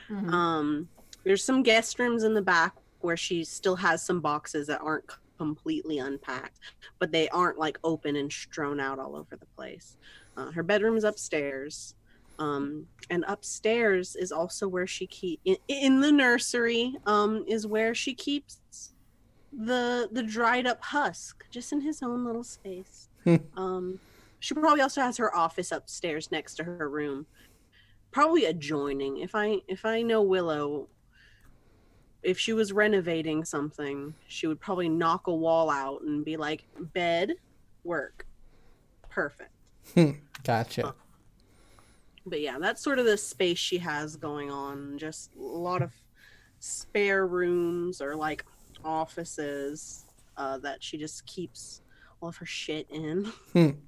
[0.09, 0.31] Mhm.
[0.33, 0.89] Um,
[1.25, 2.75] there's some guest rooms in the back
[3.05, 5.05] where she still has some boxes that aren't
[5.39, 6.59] completely unpacked,
[6.99, 9.97] but they aren't like open and strewn out all over the place.
[10.37, 11.95] Uh, her bedroom's upstairs.
[12.39, 16.97] Um, and upstairs is also where she keep in, in the nursery.
[17.07, 18.59] Um, is where she keeps
[19.53, 23.09] the the dried up husk, just in his own little space.
[23.23, 23.37] Hmm.
[23.57, 24.01] um,
[24.41, 27.27] she probably also has her office upstairs next to her room.
[28.11, 29.19] Probably adjoining.
[29.19, 30.89] If I if I know Willow,
[32.25, 36.65] if she was renovating something, she would probably knock a wall out and be like,
[36.93, 37.35] bed,
[37.85, 38.27] work.
[39.11, 39.51] Perfect.
[40.45, 40.95] Gotcha.
[42.27, 44.99] But yeah, that's sort of the space she has going on.
[44.99, 45.93] Just a lot of
[46.59, 48.45] spare rooms or like
[48.83, 50.05] offices
[50.37, 51.83] uh, that she just keeps
[52.21, 53.31] all of her shit in.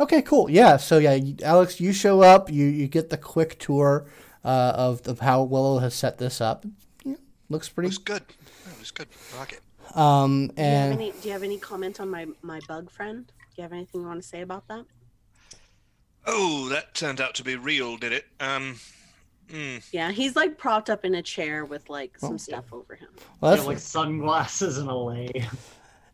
[0.00, 0.50] Okay, cool.
[0.50, 0.76] Yeah.
[0.76, 2.50] So yeah, Alex, you show up.
[2.50, 4.06] You you get the quick tour
[4.44, 6.66] uh, of of how Willow has set this up.
[7.48, 7.88] Yeah, looks pretty.
[7.88, 8.22] was good.
[8.22, 9.08] It was good.
[9.34, 9.96] I like it.
[9.96, 12.90] Um, Do you, have and any, do you have any comment on my, my bug
[12.90, 13.26] friend?
[13.26, 14.84] Do you have anything you want to say about that?
[16.26, 18.24] Oh, that turned out to be real, did it?
[18.40, 18.76] Um,
[19.48, 22.38] mm, Yeah, he's like propped up in a chair with like some Oh.
[22.38, 23.08] stuff over him.
[23.40, 25.30] well, Yeah, that's, like sunglasses and a lay.
[25.34, 25.44] yeah,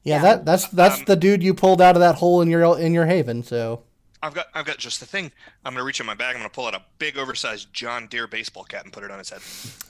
[0.03, 0.19] yeah.
[0.23, 2.93] that that's that's Um, the dude you pulled out of that hole in your in
[2.93, 3.45] your haven.
[3.45, 3.85] So
[4.21, 5.31] I've got I've got just the thing.
[5.65, 6.35] I'm gonna reach in my bag.
[6.35, 9.19] I'm gonna pull out a big, oversized John Deere baseball cap and put it on
[9.21, 9.41] his head.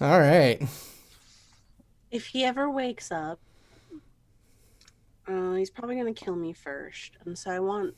[0.03, 0.61] all right.
[2.11, 3.38] If he ever wakes up,
[5.29, 7.94] uh, he's probably gonna kill me first, and so I want,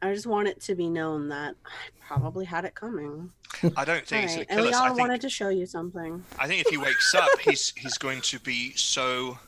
[0.00, 1.70] I just want it to be known that I
[2.06, 3.30] probably had it coming.
[3.76, 4.86] I don't think he's Alright, gonna kill us.
[4.86, 6.24] Think wanted to show you something.
[6.38, 9.38] I think if he wakes up, he's he's going to be so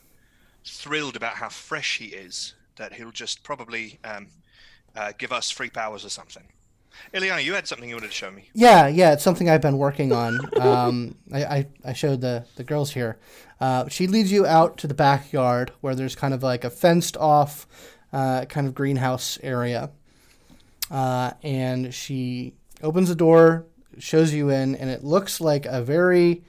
[0.64, 4.28] thrilled about how fresh he is that he'll just probably um,
[4.94, 6.44] uh, give us free powers or something.
[7.14, 8.48] Ileana, you had something you wanted to show me.
[8.54, 10.40] Yeah, yeah, it's something I've been working on.
[10.60, 13.18] Um, I, I, I showed the, the girls here.
[13.60, 17.16] Uh, she leads you out to the backyard where there's kind of like a fenced
[17.16, 17.66] off
[18.12, 19.90] uh, kind of greenhouse area.
[20.90, 23.66] Uh, and she opens the door,
[23.98, 26.42] shows you in, and it looks like a very,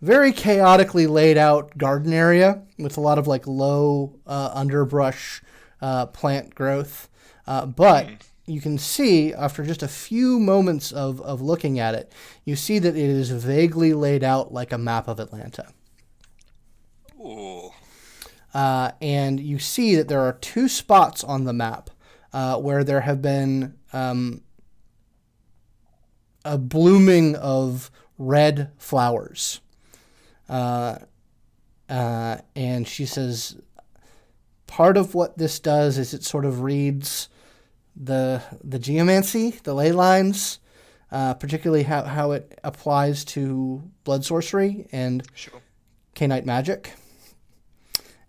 [0.00, 5.42] very chaotically laid out garden area with a lot of like low uh, underbrush
[5.80, 7.08] uh, plant growth.
[7.46, 8.08] Uh, but
[8.46, 12.12] you can see after just a few moments of, of looking at it,
[12.44, 15.66] you see that it is vaguely laid out like a map of Atlanta.
[17.20, 17.70] Ooh.
[18.54, 21.90] Uh, and you see that there are two spots on the map
[22.32, 24.42] uh, where there have been um,
[26.44, 29.60] a blooming of red flowers.
[30.48, 30.98] Uh,
[31.88, 33.56] uh, and she says,
[34.66, 37.28] part of what this does is it sort of reads
[37.96, 40.58] the the geomancy, the ley lines,
[41.10, 45.60] uh, particularly how, how it applies to blood sorcery and Sure.
[46.14, 46.92] Cainite magic.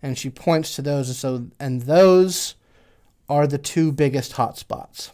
[0.01, 2.55] And she points to those, and so and those
[3.27, 5.11] are the two biggest hotspots.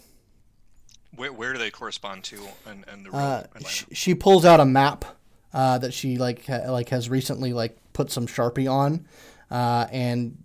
[1.15, 4.65] Where, where do they correspond to And, in the Uh, sh- she pulls out a
[4.65, 5.05] map
[5.53, 9.05] uh, that she like ha- like has recently like put some sharpie on,
[9.49, 10.42] uh, and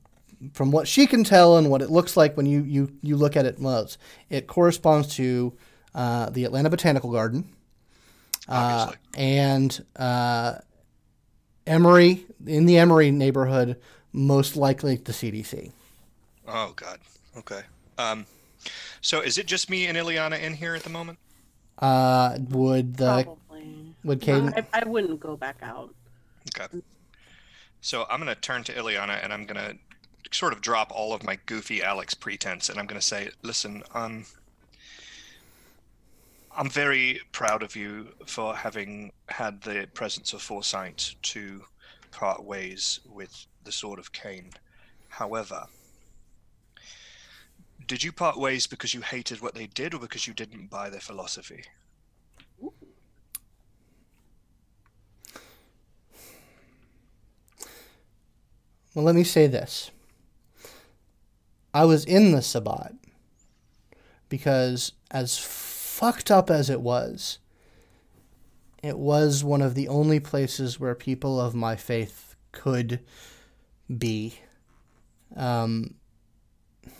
[0.53, 3.37] from what she can tell and what it looks like when you you, you look
[3.37, 3.99] at it, well, it's-
[4.31, 5.53] it corresponds to
[5.95, 7.49] uh, the Atlanta Botanical Garden.
[8.49, 10.55] Uh, and uh,
[11.67, 13.77] Emory in the Emory neighborhood,
[14.13, 15.73] most likely the CDC.
[16.47, 16.99] Oh God.
[17.37, 17.61] Okay.
[17.99, 18.25] Um,
[19.03, 21.19] so is it just me and Ileana in here at the moment?
[21.79, 23.95] Uh, would the Probably.
[24.05, 24.53] would Caden?
[24.73, 25.95] I, I wouldn't go back out.
[26.59, 26.81] Okay.
[27.83, 29.75] So I'm gonna turn to Ileana and I'm gonna
[30.31, 34.25] sort of drop all of my goofy Alex pretense and I'm gonna say, listen, um,
[36.57, 41.63] I'm very proud of you for having had the presence of foresight to
[42.11, 44.51] part ways with the Sword of Cain.
[45.09, 45.67] However,
[47.87, 50.91] did you part ways because you hated what they did or because you didn't buy
[50.91, 51.63] their philosophy?
[58.95, 59.93] Well, let me say this.
[61.73, 62.95] I was in the Sabbat
[64.29, 67.39] because, as fucked up as it was,
[68.83, 73.01] it was one of the only places where people of my faith could
[73.97, 74.39] be.
[75.37, 75.95] Um,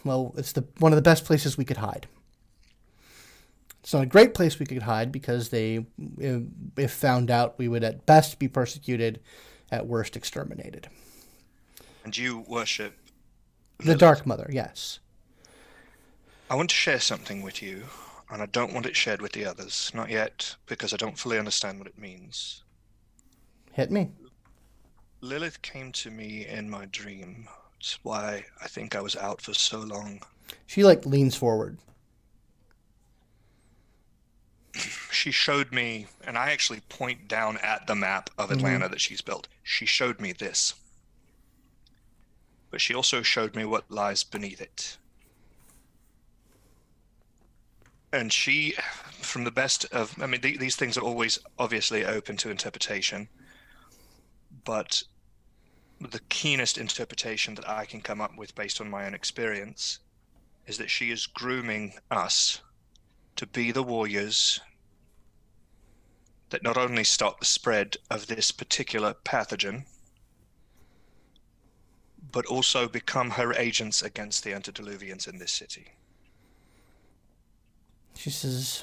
[0.05, 2.07] well, it's the one of the best places we could hide.
[3.81, 5.87] It's not a great place we could hide because they,
[6.19, 6.43] if
[6.77, 9.21] if found out, we would at best be persecuted,
[9.71, 10.89] at worst exterminated.
[12.05, 12.95] And you worship
[13.79, 13.95] The.
[13.95, 14.99] Dark Mother, yes.
[16.51, 17.85] I want to share something with you,
[18.31, 19.93] and I don't want it shared with the others.
[19.95, 22.65] Not yet, because I don't fully understand what it means.
[23.73, 24.11] Hit me.
[25.21, 27.49] Lilith came to me in my dream.
[27.79, 30.23] It's why I think I was out for so long.
[30.67, 31.79] She like leans forward.
[35.11, 38.59] She showed me, and I actually point down at the map of mm-hmm.
[38.59, 39.49] Atlanta that she's built.
[39.63, 40.75] She showed me this.
[42.71, 44.99] But she also showed me what lies beneath it.
[48.13, 48.75] and she,
[49.21, 53.29] from the best of, I mean, th- these things are always obviously open to interpretation,
[54.65, 55.03] but
[56.01, 59.99] the keenest interpretation that I can come up with based on my own experience
[60.67, 62.61] is that she is grooming us
[63.37, 64.61] to be the warriors
[66.51, 69.85] that not only stop the spread of this particular pathogen,
[72.33, 75.87] but also become her agents against the antediluvians in this city.
[78.15, 78.83] She says,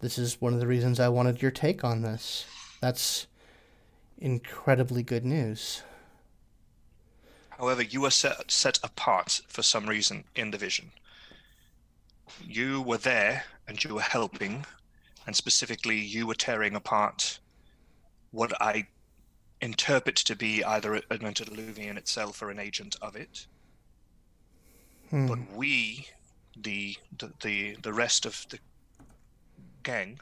[0.00, 2.44] This is one of the reasons I wanted your take on this.
[2.80, 3.26] That's
[4.18, 5.82] incredibly good news.
[7.50, 10.92] However, you were set, set apart for some reason in the vision.
[12.44, 14.66] You were there and you were helping,
[15.26, 17.38] and specifically, you were tearing apart
[18.30, 18.88] what I
[19.60, 23.46] interpret to be either an antediluvian itself or an agent of it.
[25.10, 25.26] Hmm.
[25.26, 26.08] But we,
[26.60, 28.58] the, the the the rest of the
[29.82, 30.20] gang,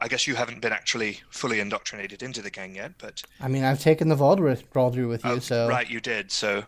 [0.00, 3.64] I guess you haven't been actually fully indoctrinated into the gang yet, but I mean,
[3.64, 6.32] I've taken the Vaulderie with you, Oh, so right, you did.
[6.32, 6.64] So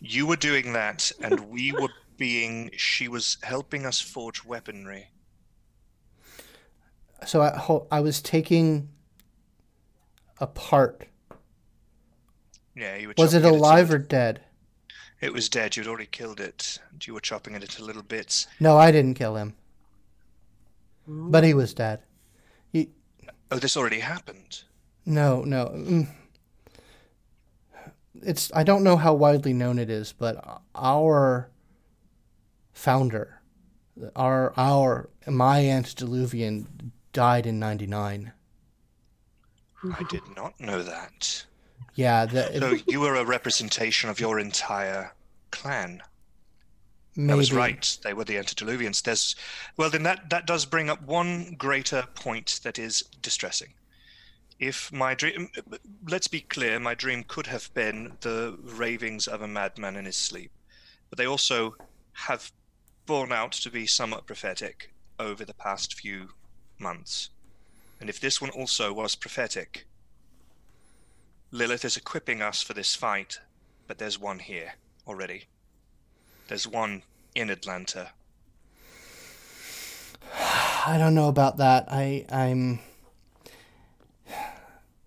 [0.00, 2.70] you were doing that, and we were being.
[2.76, 5.08] She was helping us forge weaponry.
[7.26, 8.88] so I I was taking
[10.40, 11.06] apart.
[12.74, 13.14] Yeah, you were.
[13.18, 14.40] Was it alive into- or dead?
[15.20, 15.76] It was dead.
[15.76, 16.78] You'd already killed it.
[17.02, 18.46] You were chopping it into little bits.
[18.58, 19.54] No, I didn't kill him,
[21.06, 22.00] but he was dead.
[23.52, 24.62] Oh, this already happened.
[25.04, 25.66] No, no.
[25.66, 26.06] mm.
[28.22, 31.50] It's I don't know how widely known it is, but our
[32.72, 33.40] founder,
[34.14, 38.32] our our my antediluvian died in '99.
[39.82, 40.06] I mm-hmm.
[40.06, 41.44] did not know that.
[41.94, 45.14] Yeah, the, So you were a representation of your entire
[45.50, 46.02] clan.
[47.16, 47.32] maybe.
[47.32, 47.98] I was right.
[48.02, 49.02] They were the antediluvians.
[49.02, 49.36] There's,
[49.76, 53.74] well, then that that does bring up one greater point that is distressing.
[54.58, 55.48] If my dream,
[56.06, 60.16] let's be clear, my dream could have been the ravings of a madman in his
[60.16, 60.52] sleep,
[61.08, 61.76] but they also
[62.12, 62.52] have
[63.06, 66.28] borne out to be somewhat prophetic over the past few
[66.78, 67.30] months.
[68.00, 69.86] And if this one also was prophetic,
[71.50, 73.40] Lilith is equipping us for this fight,
[73.86, 74.74] but there's one here
[75.06, 75.44] already.
[76.48, 77.02] There's one
[77.34, 78.12] in Atlanta.
[80.86, 81.86] I don't know about that.
[81.88, 82.80] I I'm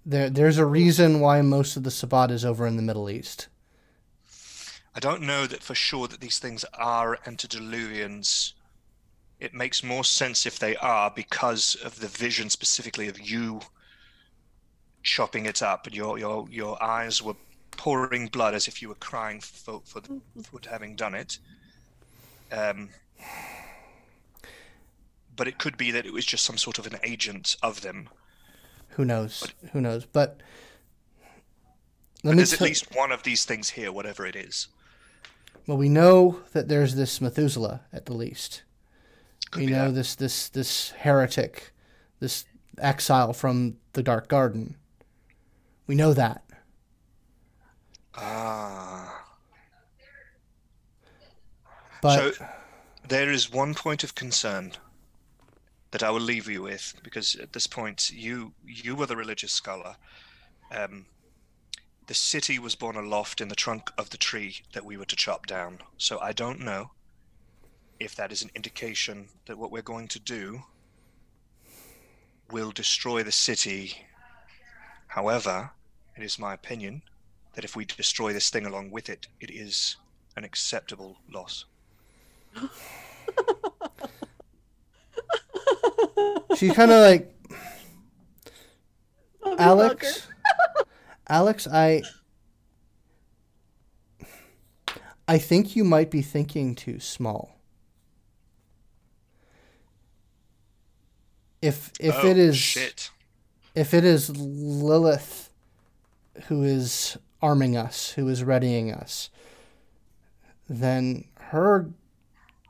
[0.06, 0.30] there.
[0.30, 3.48] There's a reason why most of the Sabbat is over in the Middle East.
[4.96, 8.54] I don't know that for sure that these things are antediluvians.
[9.44, 13.60] It makes more sense if they are because of the vision specifically of you
[15.04, 17.36] chopping it up and your your your eyes were
[17.72, 20.02] pouring blood as if you were crying for for,
[20.44, 21.40] for having done it.
[22.54, 22.90] Um,
[25.36, 28.08] but it could be that it was just some sort of an agent of them.
[28.92, 29.54] Who knows?
[29.74, 30.06] Who knows?
[30.06, 30.42] But
[32.24, 34.70] But there's at least one of these things here, whatever it is.
[35.68, 38.64] Well, we know that there's this Methuselah at the least.
[39.52, 39.96] Could we know that.
[39.96, 41.74] this this this heretic,
[42.20, 42.46] this
[42.78, 44.76] exile from the Dark Garden.
[45.88, 46.44] We know that.
[48.16, 49.26] Ah.
[52.02, 52.46] But so
[53.08, 54.74] there is one point of concern
[55.92, 59.52] that I will leave you with because at this point you you were the religious
[59.52, 59.96] scholar.
[60.72, 61.06] Um,
[62.08, 65.16] the city was born aloft in the trunk of the tree that we were to
[65.16, 65.80] chop down.
[65.98, 66.92] So I don't know
[68.04, 70.64] if that is an indication that what we're going to do
[72.52, 74.06] will destroy the city.
[75.08, 75.72] However,
[76.18, 77.02] it is my opinion
[77.54, 79.96] that if we destroy this thing along with it, it is
[80.36, 81.66] an acceptable loss.
[86.56, 87.34] she's kind of like
[89.58, 90.28] Alex.
[91.28, 92.04] Alex, I
[95.28, 97.53] I think you might be thinking too small.
[101.64, 103.10] If if oh, it is shit.
[103.74, 105.50] if it is Lilith
[106.48, 109.30] who is arming us, who is readying us,
[110.68, 111.90] then her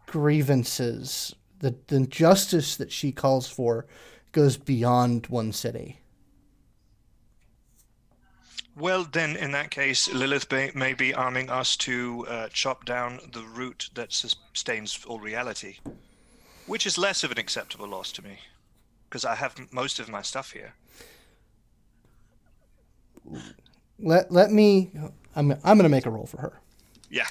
[0.06, 3.88] grievances, the, the justice that she calls for,
[4.32, 6.00] goes beyond one city.
[8.76, 13.20] Well, then, in that case, Lilith may, may be arming us to uh, chop down
[13.32, 15.78] the root that sustains all reality,
[16.68, 18.38] which is less of an acceptable loss to me,
[19.14, 20.74] because I have most of my stuff here.
[24.00, 24.90] Let let me.
[25.36, 26.60] I'm I'm gonna make a roll for her.
[27.12, 27.28] Yeah.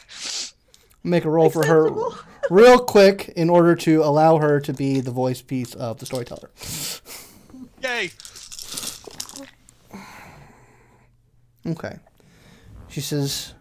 [1.02, 1.90] Make a roll for her.
[2.50, 6.50] Real quick in order to allow her to be the voice piece of the storyteller.
[7.82, 8.12] Yay!
[11.66, 11.98] Okay.
[12.88, 13.54] She says,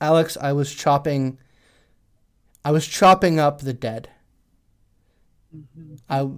[0.00, 1.36] Alex, I was chopping
[2.64, 4.08] I was chopping up the dead.
[5.54, 5.96] Mm-hmm.
[6.08, 6.28] I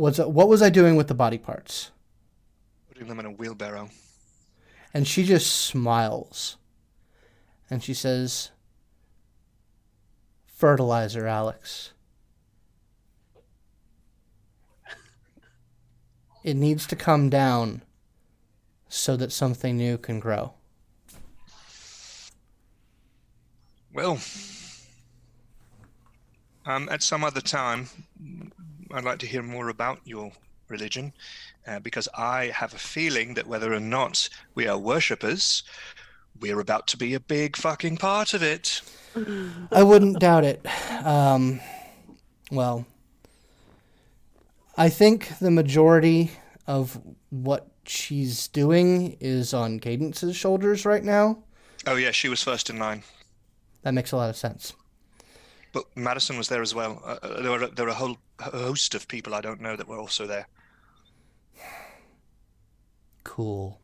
[0.00, 1.90] was what was I doing with the body parts?
[2.88, 3.90] Putting them in a wheelbarrow.
[4.92, 6.56] And she just smiles.
[7.68, 8.50] And she says,
[10.46, 11.92] Fertilizer, Alex.
[16.42, 17.82] It needs to come down
[18.88, 20.54] so that something new can grow.
[23.92, 24.18] Well,
[26.64, 27.88] um, at some other time,
[28.92, 30.32] I'd like to hear more about your
[30.68, 31.12] religion,
[31.66, 35.62] uh, because I have a feeling that whether or not we are worshippers,
[36.40, 38.80] we're about to be a big fucking part of it.
[39.72, 40.64] I wouldn't doubt it.
[41.04, 41.60] Um,
[42.50, 42.86] well,
[44.76, 46.30] I think the majority
[46.66, 51.42] of what she's doing is on Cadence's shoulders right now.
[51.86, 53.02] Oh yeah, she was first in line,
[53.82, 54.72] That makes a lot of sense.
[55.72, 57.02] but Madison was there as well.
[57.04, 59.88] Uh, uh, there were there were a whole host of people I don't know that
[59.88, 60.46] were also there.
[63.24, 63.80] Cool.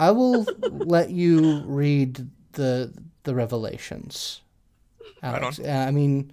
[0.00, 2.92] I will let you read the
[3.22, 4.42] the revelations.
[5.22, 5.58] Right Alex.
[5.58, 6.32] Uh, I mean,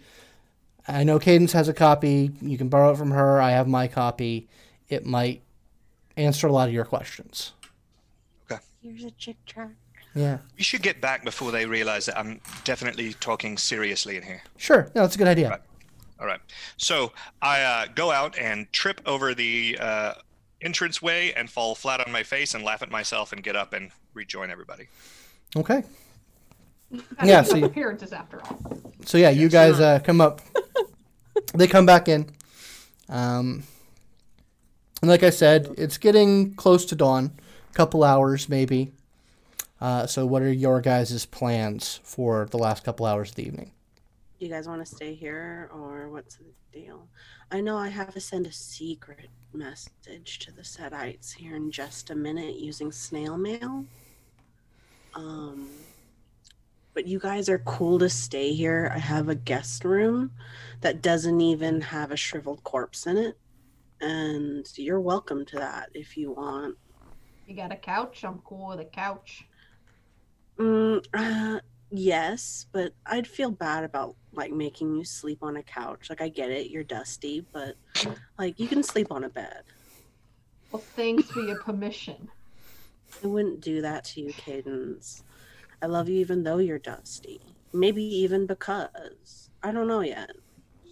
[0.87, 2.31] I know Cadence has a copy.
[2.41, 3.41] You can borrow it from her.
[3.41, 4.49] I have my copy.
[4.89, 5.41] It might
[6.17, 7.53] answer a lot of your questions.
[8.51, 8.61] Okay.
[8.81, 9.69] Here's a chick track.
[10.13, 10.39] Yeah.
[10.57, 14.41] We should get back before they realize that I'm definitely talking seriously in here.
[14.57, 14.91] Sure.
[14.93, 15.49] No, that's a good idea.
[15.51, 15.61] Right.
[16.21, 16.39] All right.
[16.77, 17.11] So
[17.41, 20.13] I uh, go out and trip over the uh,
[20.61, 23.91] entranceway and fall flat on my face and laugh at myself and get up and
[24.13, 24.87] rejoin everybody.
[25.57, 25.83] Okay.
[26.91, 28.59] Gotta Yeah, so you- appearances after all.
[29.05, 30.41] So yeah, you guys uh, come up.
[31.55, 32.29] they come back in.
[33.09, 33.63] Um,
[35.01, 37.31] and like I said, it's getting close to dawn.
[37.71, 38.91] A couple hours maybe.
[39.79, 43.71] Uh, so what are your guys' plans for the last couple hours of the evening?
[44.41, 47.07] You guys want to stay here or what's the deal?
[47.51, 52.09] I know I have to send a secret message to the Setites here in just
[52.09, 53.85] a minute using snail mail.
[55.13, 55.69] Um,
[56.95, 58.91] but you guys are cool to stay here.
[58.91, 60.31] I have a guest room
[60.79, 63.37] that doesn't even have a shriveled corpse in it.
[64.01, 66.77] And you're welcome to that if you want.
[67.45, 68.25] You got a couch?
[68.25, 69.45] I'm cool with a couch.
[70.57, 71.59] Mm, uh,
[71.91, 76.09] yes, but I'd feel bad about like making you sleep on a couch.
[76.09, 77.75] Like I get it, you're dusty, but
[78.37, 79.63] like you can sleep on a bed.
[80.71, 82.29] Well, thanks for your permission.
[83.23, 85.23] I wouldn't do that to you, Cadence.
[85.81, 87.41] I love you even though you're dusty.
[87.73, 89.49] Maybe even because.
[89.63, 90.31] I don't know yet.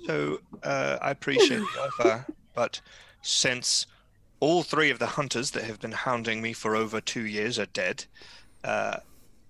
[0.05, 2.81] So uh, I appreciate the offer, but
[3.21, 3.87] since
[4.39, 7.65] all three of the hunters that have been hounding me for over two years are
[7.67, 8.05] dead,
[8.63, 8.97] uh,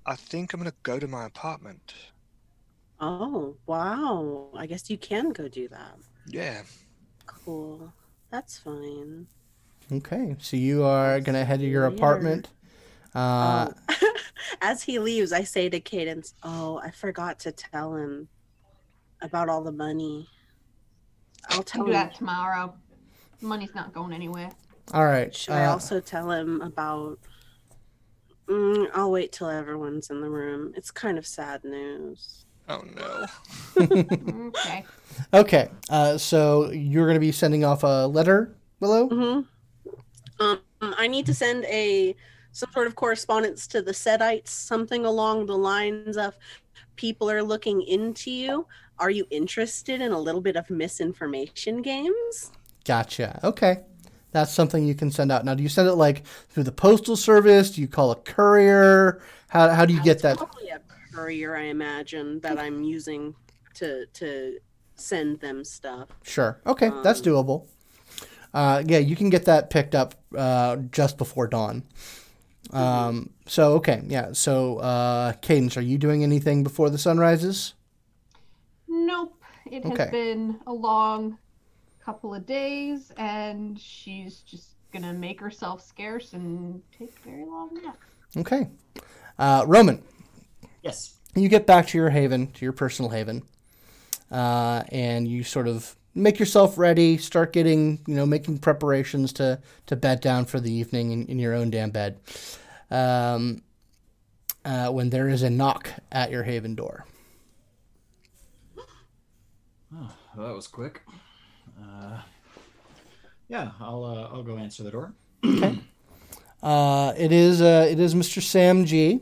[0.06, 1.94] I think I'm going to go to my apartment.
[3.00, 4.50] Oh, wow.
[4.56, 5.96] I guess you can go do that.
[6.28, 6.62] Yeah.
[7.26, 7.94] Cool.
[8.32, 9.28] That's fine.
[9.92, 11.98] Okay, so you are gonna head to your Weird.
[12.00, 12.50] apartment.
[13.16, 13.96] Uh, Oh.
[14.62, 18.28] As he leaves, I say to Cadence, Oh, I forgot to tell him
[19.22, 20.28] about all the money.
[21.50, 21.94] I'll I'll tell do him.
[21.94, 22.74] that tomorrow.
[23.42, 24.52] Money's not going anywhere.
[24.94, 25.34] all right.
[25.34, 27.18] Should I uh, also tell him about.
[28.48, 30.74] Mm, I'll wait till everyone's in the room.
[30.76, 32.46] It's kind of sad news.
[32.70, 33.26] Oh no.
[33.80, 34.86] Okay.
[35.34, 35.70] okay.
[35.90, 39.08] Uh, so you're gonna be sending off a letter, Willow.
[39.10, 39.42] hmm
[40.40, 42.16] Um, I need to send a
[42.52, 46.38] some sort of correspondence to the Setites, something along the lines of
[46.96, 48.68] people are looking into you.
[49.00, 52.52] Are you interested in a little bit of misinformation games?
[52.86, 53.40] Gotcha.
[53.44, 53.82] Okay.
[54.32, 55.44] That's something you can send out.
[55.46, 57.72] Now, do you send it like through the postal service?
[57.72, 59.22] Do you call a courier?
[59.48, 60.38] How, how do you get that?
[60.38, 60.80] Probably a
[61.20, 63.36] courier, I imagine, that I'm using
[63.76, 64.60] to to
[64.96, 66.10] send them stuff.
[66.24, 66.60] Sure.
[66.66, 67.68] Okay, that's Um, doable.
[68.54, 71.84] Uh, yeah, you can get that picked up uh, just before dawn.
[72.72, 74.32] Um, so okay, yeah.
[74.34, 77.74] So uh, Cadence, are you doing anything before the sun rises?
[78.88, 79.36] Nope.
[79.66, 81.38] It has been a long
[82.04, 87.70] couple of days, and she's just gonna make herself scarce and take a very long
[87.84, 87.98] nap.
[88.38, 88.68] Okay.
[89.38, 90.02] Uh, Roman,
[90.82, 91.16] Yes.
[91.36, 93.44] you get back to your haven, to your personal haven,
[94.32, 99.60] uh, and you sort of make yourself ready, start getting, you know, making preparations to,
[99.86, 102.20] to bed down for the evening in, in your own damn bed.
[102.92, 103.62] Um,
[104.66, 107.06] uh, when there is a knock at your haven door.
[109.92, 111.02] Oh, well, that was quick.
[111.82, 112.22] Uh,
[113.48, 115.14] yeah, I'll uh, I'll go answer the door.
[116.62, 118.40] Uh, it is uh, it is Mr.
[118.40, 119.22] Sam G.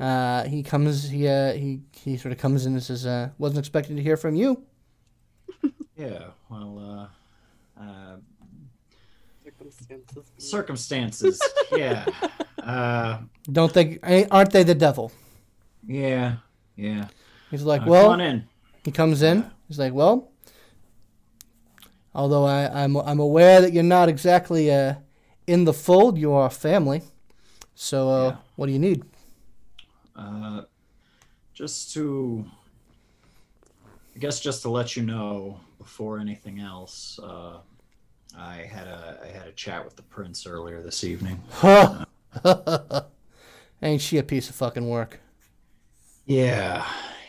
[0.00, 3.58] Uh, he comes he uh, he he sort of comes in and says, uh, "Wasn't
[3.58, 4.62] expecting to hear from you."
[5.96, 7.08] Yeah, well,
[7.78, 8.16] uh, uh,
[9.44, 10.26] Circumstances.
[10.38, 11.40] circumstances.
[11.72, 12.06] yeah,
[12.62, 13.18] uh,
[13.50, 13.98] Don't they?
[14.30, 15.12] Aren't they the devil?
[15.86, 16.36] yeah,
[16.76, 17.08] yeah.
[17.50, 18.44] He's like, Uh, well, come on in.
[18.84, 19.44] he comes in.
[19.68, 20.30] He's like, well,
[22.14, 24.94] although I, I'm I'm aware that you're not exactly uh,
[25.46, 27.02] in the fold, you are family.
[27.74, 28.36] So, uh, Yeah.
[28.56, 29.02] what do you need?
[30.16, 30.62] Uh,
[31.54, 32.44] just to,
[34.14, 37.58] I guess, just to let you know before anything else, uh,
[38.36, 41.42] I had a I had a chat with the prince earlier this evening.
[41.50, 42.04] Huh.
[43.82, 45.20] Ain't she a piece of fucking work?
[46.24, 46.86] Yeah,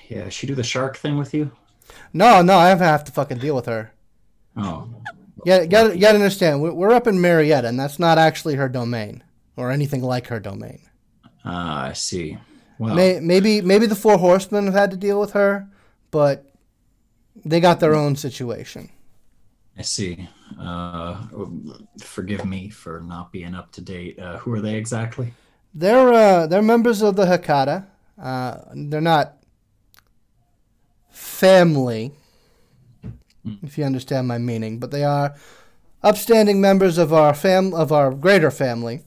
[0.07, 0.29] yeah.
[0.29, 1.51] She do the shark thing with you?
[2.13, 3.91] No, no, I have have to fucking deal with her.
[4.55, 4.87] Oh,
[5.45, 6.61] Yeah, you gotta, you gotta understand.
[6.61, 9.23] We're, we're up in Marietta, and that's not actually her domain
[9.57, 10.79] or anything like her domain.
[11.43, 12.37] ah, I see.
[12.95, 15.67] May, maybe, maybe the Four Horsemen have had to deal with her,
[16.11, 16.53] but
[17.45, 18.89] they got their own situation.
[19.77, 20.29] I see.
[20.59, 21.23] Uh,
[21.99, 24.19] forgive me for not being up to date.
[24.19, 25.33] Uh, who are they exactly?
[25.73, 27.87] They're uh, they're members of the Hecata.
[28.21, 29.37] Uh, they're not
[31.09, 32.11] family,
[33.63, 35.35] if you understand my meaning, but they are
[36.03, 39.01] upstanding members of our fam of our greater family,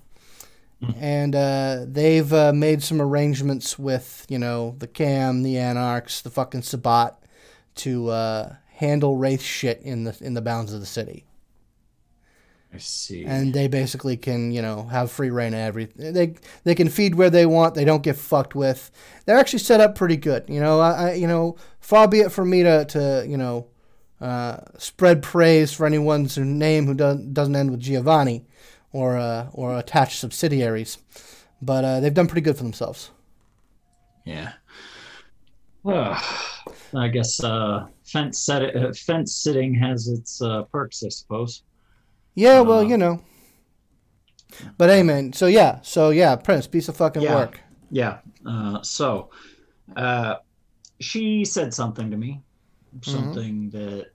[0.99, 6.31] and uh, they've uh, made some arrangements with you know the Cam, the Anarchs, the
[6.31, 7.16] fucking Sabbat
[7.77, 11.24] to uh, handle Wraith shit in the in the bounds of the city
[12.74, 13.24] I see.
[13.24, 16.12] and they basically can you know have free reign of everything.
[16.12, 17.74] They they can feed where they want.
[17.74, 18.91] They don't get fucked with.
[19.24, 20.45] They're actually set up pretty good.
[20.49, 23.68] You know, I, I you know far be it from me to to you know
[24.20, 28.45] uh, spread praise for anyone's name who doesn't doesn't end with Giovanni
[28.97, 30.99] or uh, or attached subsidiaries,
[31.61, 33.11] but uh, they've done pretty good for themselves.
[34.24, 34.53] Yeah.
[35.82, 36.18] Well,
[36.94, 41.62] I guess uh, fence set uh, fence sitting has its uh, perks, I suppose.
[42.34, 43.20] Yeah, well, Uh, you know.
[44.78, 45.32] But hey, man.
[45.32, 47.34] So yeah, so yeah, Prince, piece of fucking Yeah.
[47.36, 47.61] work.
[47.90, 48.18] Yeah.
[48.44, 49.30] Uh, so,
[49.97, 50.36] uh,
[51.01, 52.40] she said something to me,
[53.03, 54.07] something that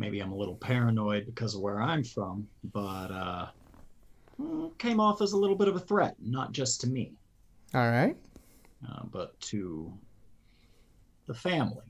[0.00, 3.46] maybe I'm a little paranoid because of where I'm from, but uh,
[4.40, 7.12] mm, came off as a little bit of a threat, not just to me,
[7.74, 8.16] All right.
[8.88, 9.92] uh, but to
[11.26, 11.84] the family.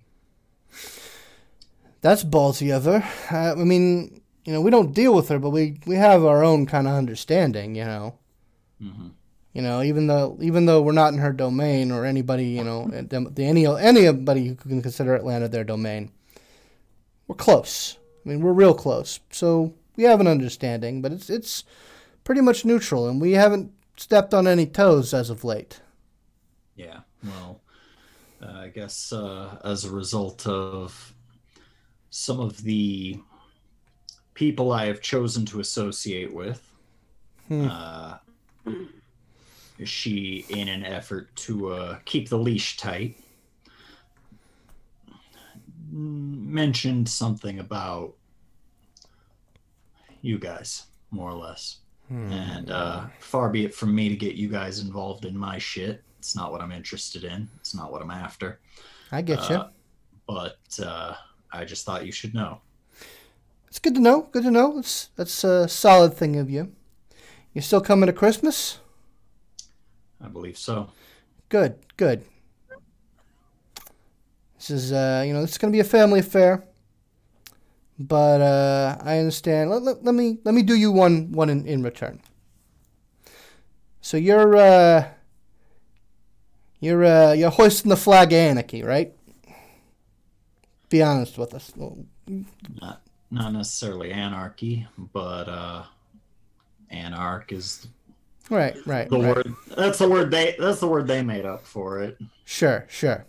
[2.03, 3.05] That's ballsy of her.
[3.31, 6.43] Uh, I mean, you know, we don't deal with her, but we, we have our
[6.43, 7.75] own kind of understanding.
[7.77, 8.19] You know,
[8.81, 9.09] hmm
[9.53, 12.87] you know, even though even though we're not in her domain or anybody, you know,
[12.87, 16.13] the, the any anybody who can consider Atlanta their domain,
[17.27, 17.97] we're close.
[18.25, 19.21] I mean, we're real close.
[19.31, 21.65] So we have an understanding, but it's it's
[22.25, 25.81] pretty much neutral, and we haven't stepped on any toes as of late.
[26.77, 27.01] Yeah.
[27.25, 27.61] Well,
[28.43, 31.15] uh, I guess uh, as a result of
[32.11, 33.21] some of the
[34.35, 36.67] people I have chosen to associate with,
[37.49, 37.67] Hmm.
[37.69, 38.17] uh,
[39.85, 43.17] she, in an effort to uh, keep the leash tight,
[45.91, 48.15] mentioned something about
[50.23, 51.79] you guys, more or less.
[52.11, 56.03] And uh, far be it from me to get you guys involved in my shit.
[56.19, 57.49] It's not what I'm interested in.
[57.61, 58.59] It's not what I'm after.
[59.13, 59.57] I get you.
[59.57, 59.69] Uh,
[60.27, 61.15] but uh,
[61.53, 62.61] I just thought you should know.
[63.69, 64.23] It's good to know.
[64.33, 64.75] Good to know.
[64.75, 66.73] That's that's a solid thing of you.
[67.55, 68.81] You still coming to Christmas?
[70.23, 70.91] I believe so.
[71.49, 72.25] Good, good.
[74.61, 76.63] This is, uh, you know, this is going to be a family affair.
[77.99, 79.71] But uh, I understand.
[79.71, 82.21] Let, let, let me let me do you one one in, in return.
[84.03, 85.09] So you're uh,
[86.79, 89.15] you're uh, you're hoisting the flag of anarchy, right?
[90.91, 91.73] Be honest with us.
[91.77, 93.01] Not
[93.31, 95.85] not necessarily anarchy, but uh,
[96.91, 97.87] anarch is
[98.51, 99.37] Right, right, the right.
[99.37, 99.55] word.
[99.77, 100.57] That's the word they.
[100.59, 102.19] That's the word they made up for it.
[102.45, 103.25] Sure, sure.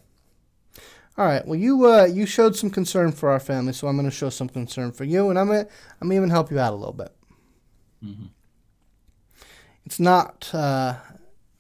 [1.22, 1.46] All right.
[1.46, 4.32] Well, you uh, you showed some concern for our family, so I'm going to show
[4.32, 5.68] some concern for you, and I'm gonna
[6.02, 7.16] I'm gonna even help you out a little bit.
[8.04, 8.30] Mhm.
[9.86, 10.96] It's not uh,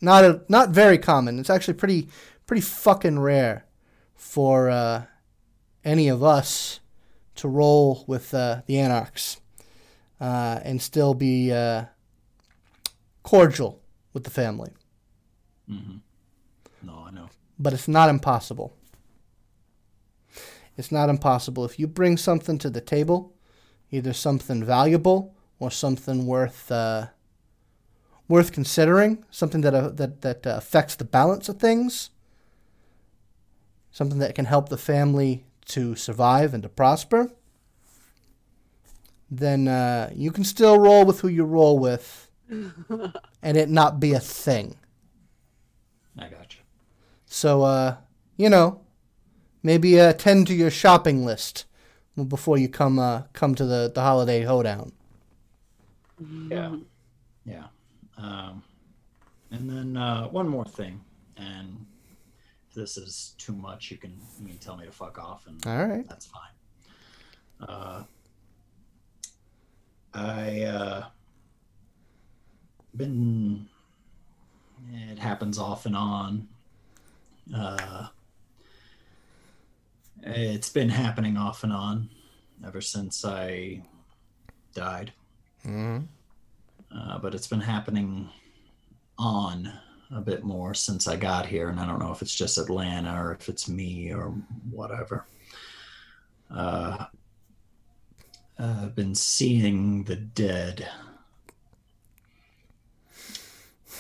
[0.01, 1.37] not a, not very common.
[1.37, 2.07] It's actually pretty
[2.47, 3.65] pretty fucking rare
[4.15, 5.03] for uh,
[5.85, 6.79] any of us
[7.35, 9.41] to roll with uh, the Anarchs
[10.19, 11.85] uh, and still be uh,
[13.21, 13.79] cordial
[14.11, 14.71] with the family.
[15.67, 15.97] hmm
[16.81, 17.29] No, I know.
[17.59, 18.75] but it's not impossible.
[20.81, 21.63] It's not impossible.
[21.63, 23.35] If you bring something to the table,
[23.91, 27.09] either something valuable or something worth uh,
[28.27, 32.09] worth considering, something that uh, that that uh, affects the balance of things,
[33.91, 37.29] something that can help the family to survive and to prosper,
[39.29, 44.13] then uh, you can still roll with who you roll with, and it not be
[44.13, 44.77] a thing.
[46.17, 46.61] I got you.
[47.27, 47.97] So, uh,
[48.35, 48.80] you know,
[49.63, 51.65] maybe uh, tend to your shopping list
[52.27, 54.91] before you come uh, come to the, the holiday hoedown.
[56.49, 56.75] Yeah.
[57.45, 57.65] Yeah.
[58.17, 58.63] Um,
[59.51, 61.01] and then uh, one more thing,
[61.37, 61.85] and
[62.69, 65.65] if this is too much, you can you can tell me to fuck off, and
[65.65, 66.07] All right.
[66.07, 67.67] that's fine.
[67.67, 68.03] Uh,
[70.13, 71.05] I uh,
[72.95, 73.67] been.
[74.93, 76.47] It happens off and on.
[77.55, 78.07] Uh,
[80.23, 82.09] it's been happening off and on
[82.65, 83.81] ever since I
[84.73, 85.11] died.
[85.65, 86.05] Mm-hmm.
[86.95, 88.29] Uh, but it's been happening
[89.17, 89.71] on
[90.13, 93.21] a bit more since I got here, and I don't know if it's just Atlanta
[93.21, 94.33] or if it's me or
[94.69, 95.25] whatever.
[96.53, 97.05] Uh,
[98.59, 100.87] I've been seeing the dead,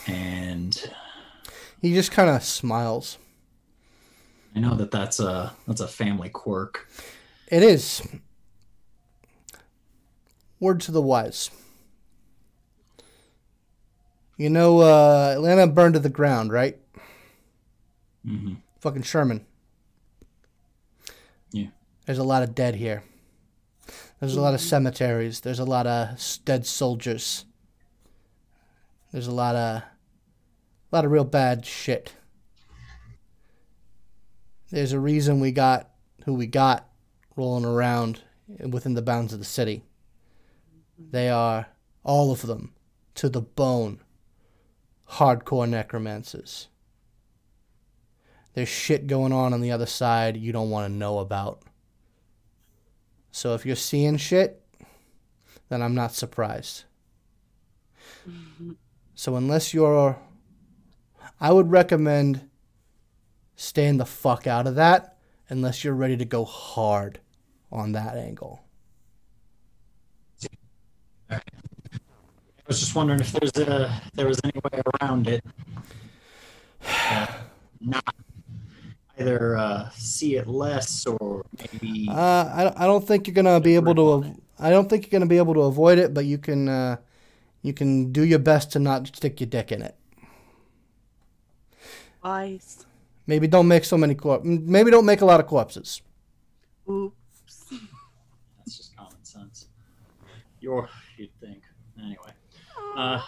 [0.05, 0.91] and
[1.81, 3.17] He just kind of smiles.
[4.55, 6.89] I know that that's a that's a family quirk.
[7.47, 8.01] It is.
[10.59, 11.49] Word to the wise.
[14.37, 16.77] You know, uh, Atlanta burned to the ground, right?
[18.25, 19.45] hmm Fucking Sherman.
[21.51, 21.67] Yeah.
[22.05, 23.03] There's a lot of dead here.
[24.19, 25.41] There's a lot of cemeteries.
[25.41, 27.45] There's a lot of dead soldiers.
[29.11, 29.85] There's a lot of, a
[30.91, 32.13] lot of real bad shit.
[34.71, 35.89] There's a reason we got
[36.25, 36.87] who we got
[37.35, 39.83] rolling around within the bounds of the city.
[40.97, 41.67] They are
[42.03, 42.73] all of them
[43.15, 43.99] to the bone.
[45.11, 46.69] Hardcore necromancers.
[48.53, 51.63] There's shit going on on the other side you don't want to know about.
[53.31, 54.61] So if you're seeing shit,
[55.69, 56.83] then I'm not surprised.
[58.29, 58.71] Mm-hmm.
[59.15, 60.17] So unless you're
[61.39, 62.49] I would recommend
[63.61, 67.19] staying the fuck out of that unless you're ready to go hard
[67.71, 68.63] on that angle.
[71.29, 71.39] I
[72.67, 75.43] was just wondering if there's a there was any way around it.
[76.85, 77.27] Uh,
[77.81, 78.15] not
[79.19, 83.75] either uh, see it less or maybe Uh, I, I don't think you're gonna be
[83.75, 84.35] able to.
[84.59, 86.67] I don't think you're gonna be able to avoid it, but you can.
[86.67, 86.97] Uh,
[87.63, 89.95] you can do your best to not stick your dick in it.
[92.23, 92.85] Wise.
[93.27, 94.43] Maybe don't make so many corp.
[94.43, 96.01] Maybe don't make a lot of corpses.
[96.89, 97.13] Oops.
[98.57, 99.67] that's just common sense.
[100.59, 101.61] You're you'd think
[101.99, 102.31] anyway.
[102.97, 103.21] Uh,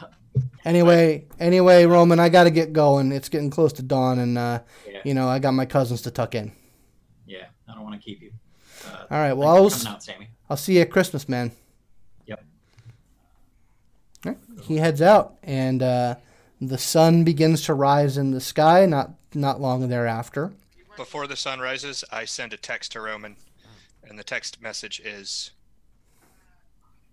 [0.66, 3.12] Anyway, anyway, Roman, I gotta get going.
[3.12, 6.12] It's getting close to dawn, and uh, yeah, you know I got my cousins to
[6.12, 6.52] tuck in.
[7.28, 7.46] yeah.
[7.68, 8.32] I don't want to keep you.
[8.88, 9.34] Uh, All right.
[9.34, 10.30] Well, I'll, for s- coming out, Sammy.
[10.50, 11.52] I'll see you at Christmas, man.
[12.26, 12.44] Yep.
[14.26, 14.40] All right.
[14.64, 16.16] He heads out, and uh,
[16.70, 18.86] the sun begins to rise in the sky.
[18.86, 20.54] Not not long thereafter.
[20.96, 23.36] Before the sun rises, I send a text to Roman,
[24.04, 25.52] and the text message is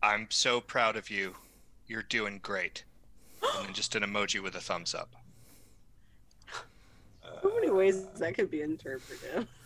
[0.03, 1.37] I'm so proud of you.
[1.87, 2.85] You're doing great.
[3.57, 5.11] And then just an emoji with a thumbs up.
[7.43, 9.47] How many ways that could be interpreted.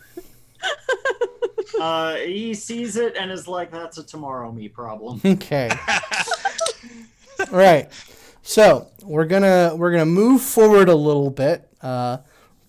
[1.80, 5.70] Uh, he sees it and is like, "That's a tomorrow me problem." Okay.
[7.40, 7.90] All right.
[8.46, 12.18] So we're gonna we're gonna move forward a little bit uh,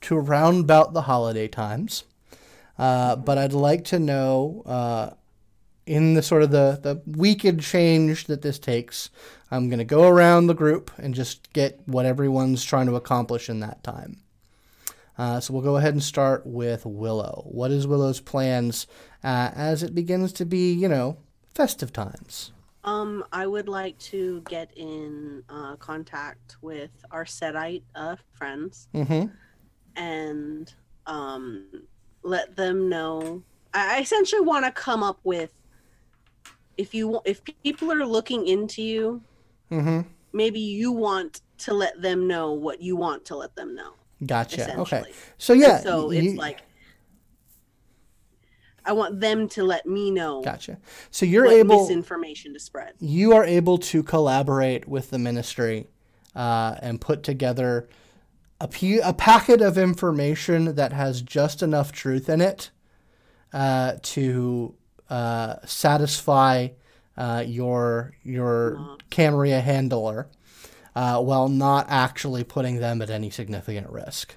[0.02, 2.06] to around about the holiday times,
[2.80, 5.10] uh, but I'd like to know uh,
[5.86, 9.10] in the sort of the the weekend change that this takes.
[9.52, 13.60] I'm gonna go around the group and just get what everyone's trying to accomplish in
[13.60, 14.22] that time.
[15.18, 17.44] Uh, so we'll go ahead and start with Willow.
[17.52, 18.88] What is Willow's plans
[19.26, 21.18] uh, as it begins to be, you know,
[21.54, 22.54] festive times?
[22.86, 29.26] Um, I would like to get in uh, contact with our Setite uh, friends Mm-hmm.
[29.96, 30.74] and
[31.08, 31.66] um,
[32.24, 33.42] let them know.
[33.74, 35.50] I I essentially want to come up with
[36.78, 39.22] if you if people are looking into you,
[39.72, 40.02] Mm-hmm.
[40.32, 43.94] maybe you want to let them know what you want to let them know.
[44.26, 44.78] Gotcha.
[44.78, 45.04] Okay.
[45.40, 45.80] So yeah.
[45.80, 46.62] so you- it's like
[48.86, 50.78] I want them to let me know Gotcha.
[51.12, 51.82] So you're able.
[51.82, 52.94] misinformation to spread.
[53.00, 55.88] You are able to collaborate with the ministry,
[56.36, 57.88] uh, and put together
[58.60, 58.70] a,
[59.04, 62.72] a packet of information that has just enough truth in it,
[63.54, 64.76] uh, to
[65.10, 66.70] uh, satisfy
[67.18, 68.98] uh, your your Aw.
[69.10, 70.28] Camarilla handler
[70.96, 74.36] uh, while not actually putting them at any significant risk.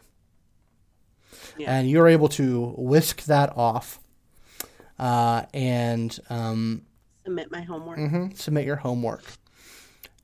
[1.57, 1.77] Yeah.
[1.77, 4.01] And you're able to whisk that off
[4.99, 6.83] uh, and um,
[7.25, 7.99] Submit my homework.
[7.99, 9.25] mhm, submit your homework.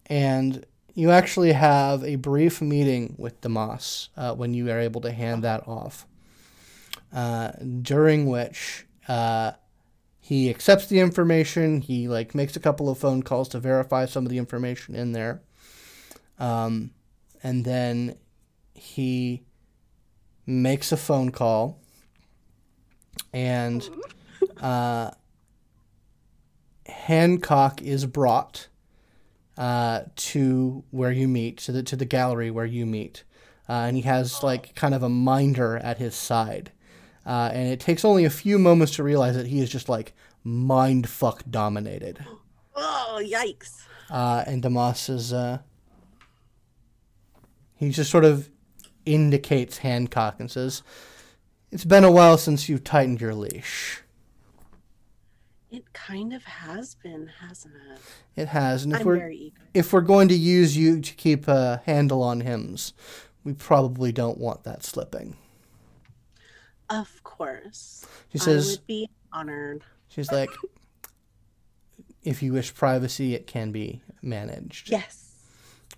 [0.06, 0.64] And
[0.94, 5.42] you actually have a brief meeting with Damas uh, when you are able to hand
[5.44, 6.06] that off,
[7.12, 7.50] uh,
[7.82, 9.52] during which uh,
[10.20, 11.80] he accepts the information.
[11.80, 15.12] He like makes a couple of phone calls to verify some of the information in
[15.12, 15.42] there,
[16.38, 16.90] um,
[17.42, 18.16] and then
[18.74, 19.42] he
[20.46, 21.78] makes a phone call,
[23.32, 23.88] and
[24.60, 25.10] uh,
[26.86, 28.68] Hancock is brought
[29.56, 33.24] uh, to where you meet, to the to the gallery where you meet,
[33.68, 36.72] uh, and he has like kind of a minder at his side,
[37.24, 40.12] uh, and it takes only a few moments to realize that he is just like
[40.42, 42.24] mind fuck dominated,
[42.76, 43.82] Oh, yikes.
[44.10, 45.58] uh, and Damas is uh,
[47.76, 48.50] he just sort of
[49.06, 50.82] indicates Hancock and says,
[51.70, 54.00] "It's been a while since you've tightened your leash."
[55.74, 57.98] It kind of has been, hasn't it?
[58.36, 59.60] It has, and if I'm we're very eager.
[59.74, 62.92] if we're going to use you to keep a handle on hymns,
[63.42, 65.36] we probably don't want that slipping.
[66.88, 68.06] Of course.
[68.30, 69.82] She says I would be honored.
[70.06, 70.50] she's like,
[72.22, 74.90] if you wish privacy, it can be managed.
[74.90, 75.32] Yes.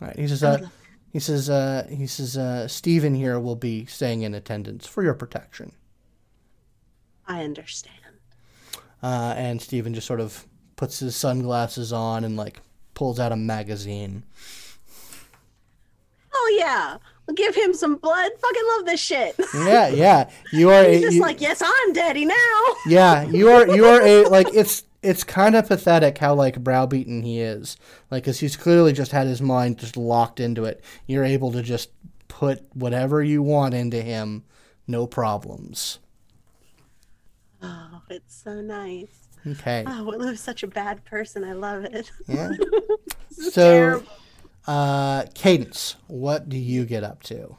[0.00, 0.18] All right.
[0.18, 0.68] He says, uh,
[1.12, 5.12] he says, uh, he says, uh, Stephen here will be staying in attendance for your
[5.12, 5.72] protection.
[7.26, 8.05] I understand.
[9.06, 10.44] Uh, and Stephen just sort of
[10.74, 12.60] puts his sunglasses on and like
[12.94, 14.24] pulls out a magazine.
[16.34, 16.96] Oh yeah.
[17.26, 18.30] We'll give him some blood.
[18.40, 19.34] Fucking love this shit.
[19.54, 20.30] Yeah, yeah.
[20.52, 20.84] You are.
[20.84, 22.62] He's a, just you- like, yes, I'm daddy now.
[22.86, 27.22] Yeah, you are you are a like it's it's kind of pathetic how like browbeaten
[27.22, 27.76] he is.
[28.10, 30.82] Like cuz he's clearly just had his mind just locked into it.
[31.06, 31.90] You're able to just
[32.26, 34.42] put whatever you want into him,
[34.88, 36.00] no problems.
[37.66, 39.28] Oh, it's so nice.
[39.46, 39.84] Okay.
[39.86, 41.44] Oh, Willow's such a bad person.
[41.44, 42.10] I love it.
[42.26, 42.50] Yeah.
[43.38, 44.02] So
[44.66, 47.54] uh Cadence, what do you get up to?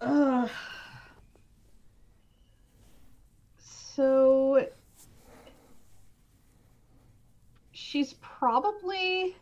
[0.00, 0.48] Ugh.
[3.58, 4.66] So
[7.72, 9.36] she's probably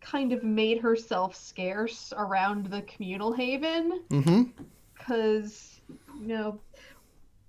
[0.00, 4.02] kind of made herself scarce around the communal haven
[4.96, 5.80] because
[6.20, 6.60] you know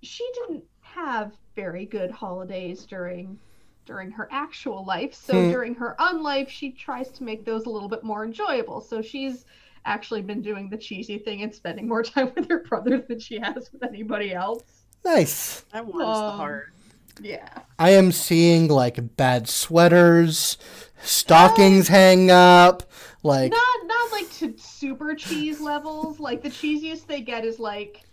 [0.01, 0.63] she didn't
[1.05, 3.37] have very good holidays during
[3.85, 5.49] during her actual life so Hmm.
[5.51, 9.45] during her unlife she tries to make those a little bit more enjoyable so she's
[9.85, 13.39] actually been doing the cheesy thing and spending more time with her brother than she
[13.39, 14.63] has with anybody else
[15.05, 15.61] Nice.
[15.71, 16.73] That warms the Um, heart.
[17.21, 17.47] yeah
[17.79, 20.57] I am seeing like bad sweaters,
[21.01, 22.83] stockings hang up,
[23.23, 28.03] like not not like to super cheese levels like the cheesiest they get is like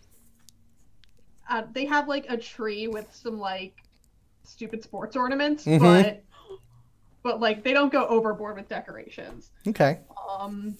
[1.48, 3.74] uh, they have like a tree with some like
[4.44, 5.80] stupid sports ornaments Mhm.
[5.80, 6.24] but
[7.22, 9.98] but like they don't go overboard with decorations okay.
[10.30, 10.76] um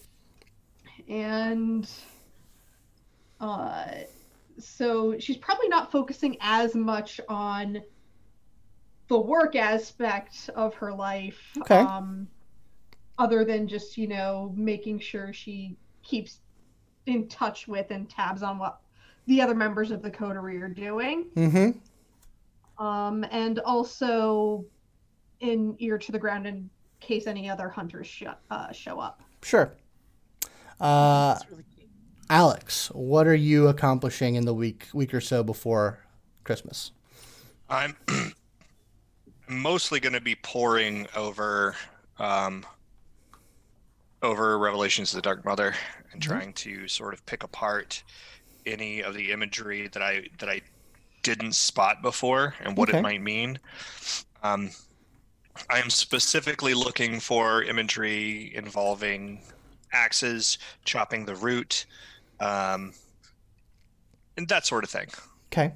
[1.09, 1.89] and
[3.39, 3.85] uh
[4.59, 7.81] so she's probably not focusing as much on
[9.09, 11.79] the work aspect of her life Okay.
[11.79, 12.27] um
[13.19, 16.39] other than just you know making sure she keeps
[17.05, 18.79] in touch with and tabs on what
[19.27, 21.79] the other members of the coterie are doing Mhm.
[22.79, 24.65] um and also
[25.41, 26.69] in ear to the ground in
[26.99, 29.71] case any other hunters sh- uh, show up Sure.
[30.79, 31.63] Uh really.
[32.29, 35.99] Alex, what are you accomplishing in the week week or so before
[36.43, 36.91] Christmas?
[37.69, 37.95] I'm
[39.47, 41.75] mostly going to be poring over
[42.19, 42.65] um,
[44.21, 45.73] over Revelations of the Dark Mother
[46.11, 46.25] and Mhm.
[46.25, 48.03] trying to sort of pick apart
[48.67, 50.61] any of the imagery that I that I
[51.23, 52.99] didn't spot before and what Okay.
[52.99, 53.59] it might mean.
[54.43, 54.69] Um,
[55.69, 59.41] I am specifically looking for imagery involving
[59.91, 61.85] axes, chopping the root,
[62.39, 62.93] um,
[64.37, 65.07] and that sort of thing.
[65.51, 65.73] Okay.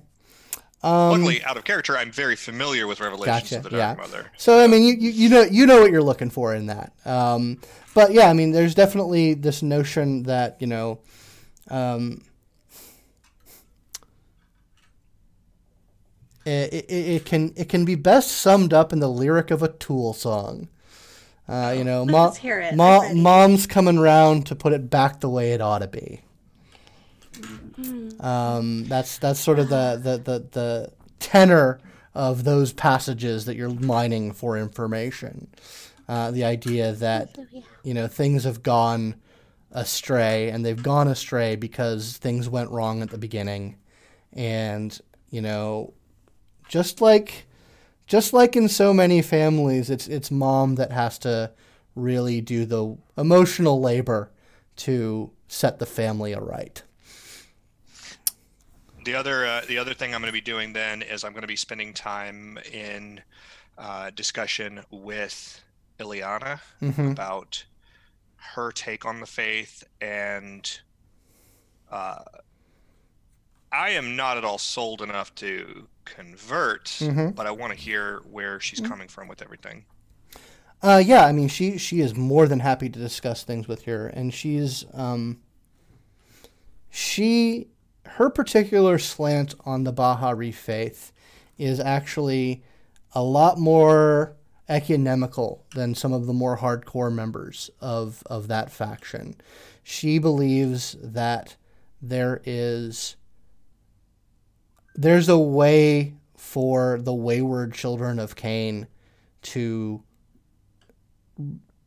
[0.84, 4.02] Um, Luckily, out of character, I'm very familiar with Revelations Gotcha, of the Dark yeah.
[4.04, 4.32] Mother.
[4.38, 6.92] So I mean, you, you you know you know what you're looking for in that.
[7.06, 7.60] Um,
[7.94, 11.00] but yeah, I mean, there's definitely this notion that you know,
[11.70, 12.22] um,
[16.46, 19.68] it, it, it can it can be best summed up in the lyric of a
[19.68, 20.70] Tool song.
[21.48, 22.34] Uh, you know, mo-
[22.74, 26.22] mo- mom's coming round to put it back the way it ought to be.
[27.78, 28.24] Mm.
[28.24, 31.80] Um, that's that's sort of the, the, the, the tenor
[32.14, 35.48] of those passages that you're mining for information.
[36.08, 37.38] Uh, the idea that
[37.84, 39.16] you know things have gone
[39.72, 43.78] astray, and they've gone astray because things went wrong at the beginning,
[44.34, 45.94] and you know,
[46.72, 47.46] just like
[48.08, 51.52] just like in so many families, it's it's mom that has to
[51.96, 54.32] really do the emotional labor
[54.78, 56.84] to set the family aright.
[59.04, 61.42] The other uh, the other thing I'm going to be doing then is I'm going
[61.42, 63.22] to be spending time in
[63.78, 65.62] uh, discussion with
[66.00, 67.66] Ileana hmm about
[68.56, 70.80] her take on the faith and
[71.92, 72.24] uh,
[73.72, 77.36] I am not at all sold enough to convert, Mhm.
[77.36, 78.90] but I want to hear where she's Mm-hmm.
[78.92, 79.86] coming from with everything.
[80.84, 84.08] Uh, yeah, I mean, she she is more than happy to discuss things with her,
[84.08, 85.40] and she's um.
[86.90, 87.68] She,
[88.06, 91.12] her particular slant on the Bahari faith,
[91.58, 92.64] is actually
[93.14, 94.36] a lot more
[94.68, 99.36] ecumenical than some of the more hardcore members of of that faction.
[99.84, 101.56] She believes that
[102.02, 103.16] there is
[104.96, 108.88] there's a way for the wayward children of Cain
[109.44, 110.04] to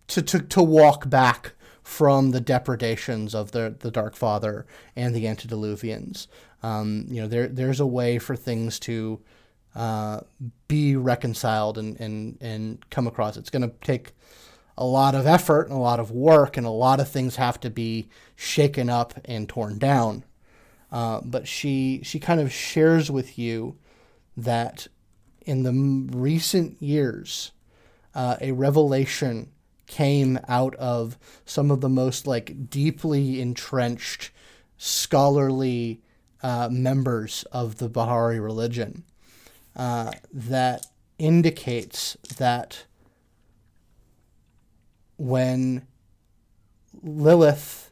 [0.06, 1.52] to, to, to walk back
[1.82, 6.26] from the depredations of the, the Dark Father and the antediluvians.
[6.62, 9.20] Um, you know, there there's a way for things to
[9.74, 10.20] uh,
[10.68, 13.36] be reconciled and, and, and come across.
[13.36, 14.12] It's going to take
[14.78, 17.60] a lot of effort and a lot of work, and a lot of things have
[17.60, 20.24] to be shaken up and torn down.
[20.94, 23.76] Uh, but she she kind of shares with you
[24.36, 24.86] that
[25.44, 27.50] in the recent years,
[28.14, 29.50] uh, a revelation
[29.88, 34.30] came out of some of the most like deeply entrenched
[34.78, 36.00] scholarly
[36.44, 39.02] uh, members of the Bahari religion
[39.74, 40.86] uh, that
[41.18, 42.84] indicates that
[45.16, 45.88] when
[47.02, 47.90] Lilith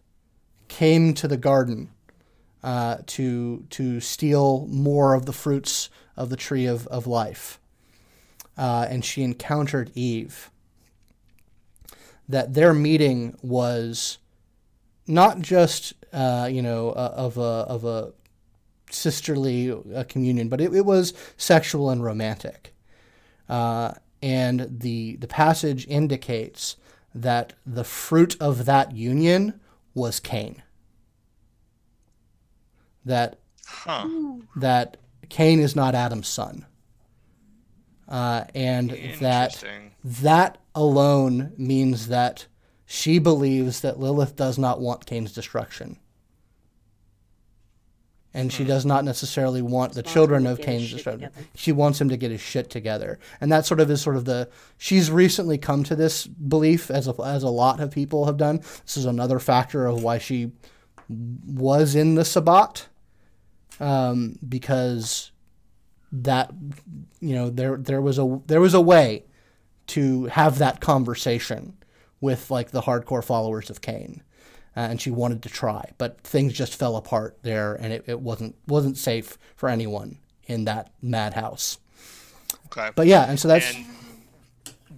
[0.68, 1.90] came to the garden
[2.62, 7.58] uh, to to steal more of the fruits of the tree of, of life,
[8.56, 10.50] uh, and she encountered Eve.
[12.28, 14.18] That their meeting was
[15.06, 18.12] not just uh, you know uh, of a of a
[18.90, 22.74] sisterly uh, communion, but it, it was sexual and romantic.
[23.48, 26.76] Uh, and the the passage indicates
[27.14, 29.60] that the fruit of that union
[29.94, 30.62] was Cain.
[33.05, 34.07] That Huh.
[34.57, 34.96] that
[35.28, 36.66] Cain is not Adam's son,
[38.09, 38.90] uh, and
[39.20, 39.64] that
[40.05, 42.46] that alone means that
[42.84, 45.98] she believes that Lilith does not want Cain's destruction.
[48.34, 51.30] And she does not necessarily want the children of get his Cain's shit destruction.
[51.30, 51.46] together.
[51.55, 53.18] She wants him to get his shit together.
[53.42, 54.48] And that sort of is sort of the
[54.78, 58.59] she's recently come to this belief as a, as a lot of people have done.
[58.84, 60.53] This is another factor of why she
[61.09, 62.88] was in the Sabbat.
[63.83, 65.33] Um, because
[66.12, 66.53] that
[67.20, 69.24] you know there there was a there was a way
[69.89, 71.76] to have that conversation
[72.20, 74.22] with like the hardcore followers of Cain,
[74.76, 78.20] uh, and she wanted to try, but things just fell apart there, and it, it
[78.20, 81.78] wasn't wasn't safe for anyone in that madhouse.
[82.66, 82.91] Okay.
[82.95, 83.87] But yeah, and so that's And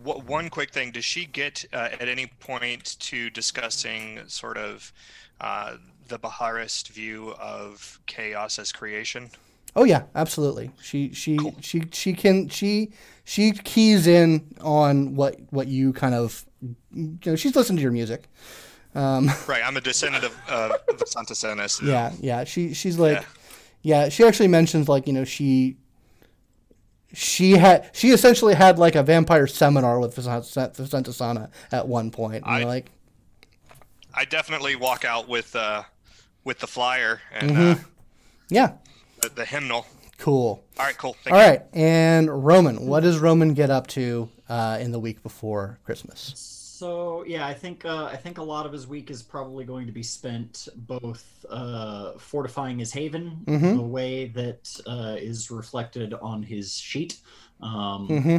[0.04, 4.92] wha- one quick thing: Does she get uh, at any point to discussing sort of
[5.40, 5.76] uh,
[6.08, 9.30] the Baharist view of chaos as creation?
[9.76, 10.70] oh yeah, absolutely.
[10.80, 11.54] She she Cool.
[11.60, 12.92] she she can she
[13.24, 16.44] she keys in on what what you kind of
[16.92, 18.28] you know she's listened to your music.
[18.94, 19.62] Um, Right.
[19.64, 20.74] I'm a descendant of uh,
[21.06, 21.34] Santa.
[21.82, 22.44] Yeah, yeah.
[22.44, 23.24] She she's like,
[23.82, 24.04] Yeah.
[24.04, 24.08] yeah.
[24.10, 25.76] She actually mentions like you know she.
[27.14, 32.44] She had she essentially had like a vampire seminar with Vicenta Sana at one point.
[32.46, 32.90] I- like,
[34.12, 35.84] I definitely walk out with uh,
[36.44, 37.80] with the flyer and Mm-hmm.
[37.82, 37.84] uh,
[38.50, 38.72] yeah,
[39.22, 39.86] the, the hymnal.
[40.18, 40.62] cool.
[40.78, 40.96] All right.
[40.98, 41.16] Cool.
[41.24, 41.48] Thank All you.
[41.48, 46.50] right, and Roman, what does Roman get up to uh, in the week before Christmas?
[46.84, 49.86] So yeah, I think uh, I think a lot of his week is probably going
[49.86, 53.72] to be spent both uh, fortifying his haven, Mhm.
[53.76, 57.20] the way that uh, is reflected on his sheet,
[57.62, 58.36] um, hmm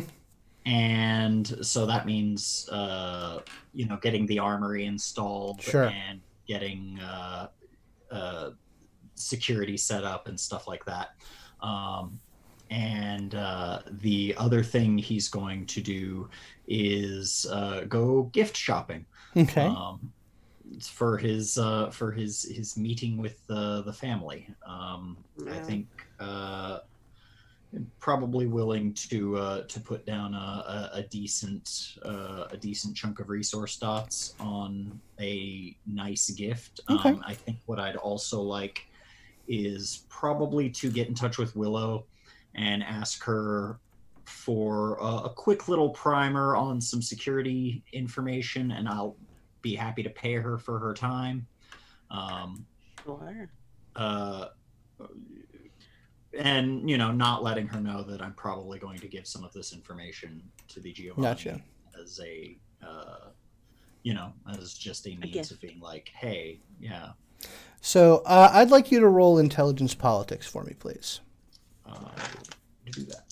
[0.68, 3.39] and so that means uh,
[3.74, 5.86] you know getting the armory installed Sure.
[5.86, 7.48] and getting uh,
[8.12, 8.50] uh,
[9.16, 11.08] security set up and stuff like that.
[11.62, 12.20] Um,
[12.72, 16.30] and uh, the other thing he's going to do
[16.68, 19.05] is uh, go gift shopping
[19.38, 19.66] Okay.
[19.66, 20.11] um,
[20.82, 24.47] for his uh, for his his meeting with the the family.
[24.68, 25.18] Um,
[25.49, 25.88] I think
[26.20, 26.80] uh,
[27.99, 33.20] probably willing to uh, to put down a, a, a decent uh, a decent chunk
[33.20, 36.80] of resource dots on a nice gift.
[36.89, 37.09] Okay.
[37.09, 38.88] Um, I think what I'd also like
[39.47, 42.05] is probably to get in touch with Willow
[42.55, 43.80] and ask her
[44.26, 49.15] for a, a quick little primer on some security information, and I'll
[49.61, 51.47] be happy to pay her for her time.
[52.11, 52.65] Um,
[53.03, 53.49] Sure.
[53.95, 54.47] uh,
[56.38, 59.53] and you know, not letting her know that I'm probably going to give some of
[59.53, 61.61] this information to the Giovanni Gotcha.
[62.01, 63.30] as a, uh,
[64.03, 67.09] you know, as just a means of being like, hey, yeah,
[67.82, 71.21] So uh, I'd like you to roll intelligence politics for me, please.
[71.86, 71.93] uh,
[72.91, 73.23] do that.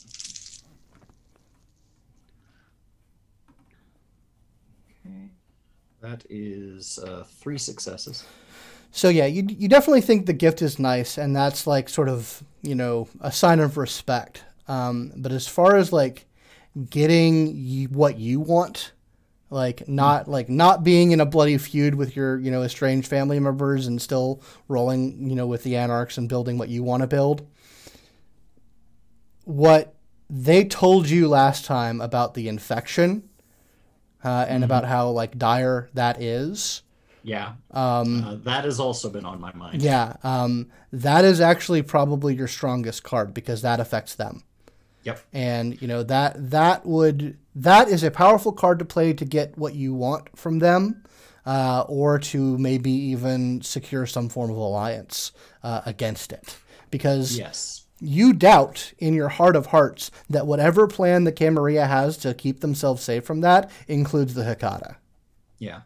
[6.03, 8.25] That is uh, three successes.
[8.91, 12.43] So yeah, you you definitely think the gift is nice, and that's like sort of
[12.61, 14.43] you know a sign of respect.
[14.67, 16.27] Um, but as far as like
[16.89, 18.91] getting what you want,
[19.49, 23.39] like not like not being in a bloody feud with your you know estranged family
[23.39, 27.07] members and still rolling you know with the anarchs and building what you want to
[27.07, 27.47] build.
[29.45, 29.95] What
[30.29, 33.29] they told you last time about the infection,
[34.23, 36.81] uh, and about how like dire that is.
[37.25, 39.81] Yeah, Um, uh, that has also been on my mind.
[39.81, 44.43] Yeah, um, that is actually probably your strongest card because that affects them.
[45.03, 45.21] Yep.
[45.31, 49.57] And you know that that would that is a powerful card to play to get
[49.57, 51.03] what you want from them,
[51.45, 56.57] uh, or to maybe even secure some form of alliance uh, against it.
[56.91, 57.82] Because Yes.
[58.05, 62.59] You doubt in your heart of hearts that whatever plan the Camarilla has to keep
[62.59, 64.97] themselves safe from that includes the Hecata.
[65.59, 65.81] Yeah,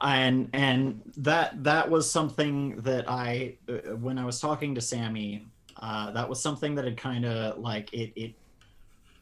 [0.00, 5.46] and and that that was something that I uh, when I was talking to Sammy,
[5.80, 8.34] uh, that was something that had kind of like it it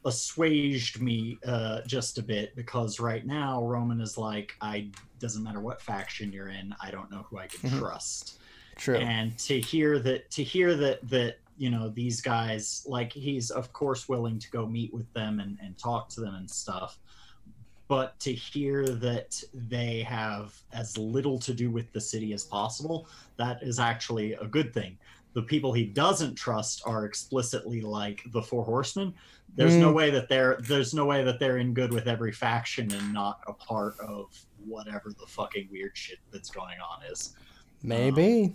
[0.05, 4.87] assuaged me uh, just a bit because right now Roman is like I
[5.19, 7.77] doesn't matter what faction you're in, I don't know who I can Mhm.
[7.79, 8.39] trust
[8.77, 8.95] True.
[8.97, 13.71] and to hear that to hear that that you know these guys like he's of
[13.73, 16.97] course willing to go meet with them and, and talk to them and stuff
[17.87, 23.07] but to hear that they have as little to do with the city as possible
[23.37, 24.97] that is actually a good thing
[25.33, 29.13] the people he doesn't trust are explicitly like the four horsemen
[29.55, 29.95] there's no Mm.
[29.95, 33.41] way that they're there's no way that they're in good with every faction and not
[33.47, 34.25] a part of
[34.65, 37.35] whatever the fucking weird shit that's going on is
[37.81, 38.53] Maybe.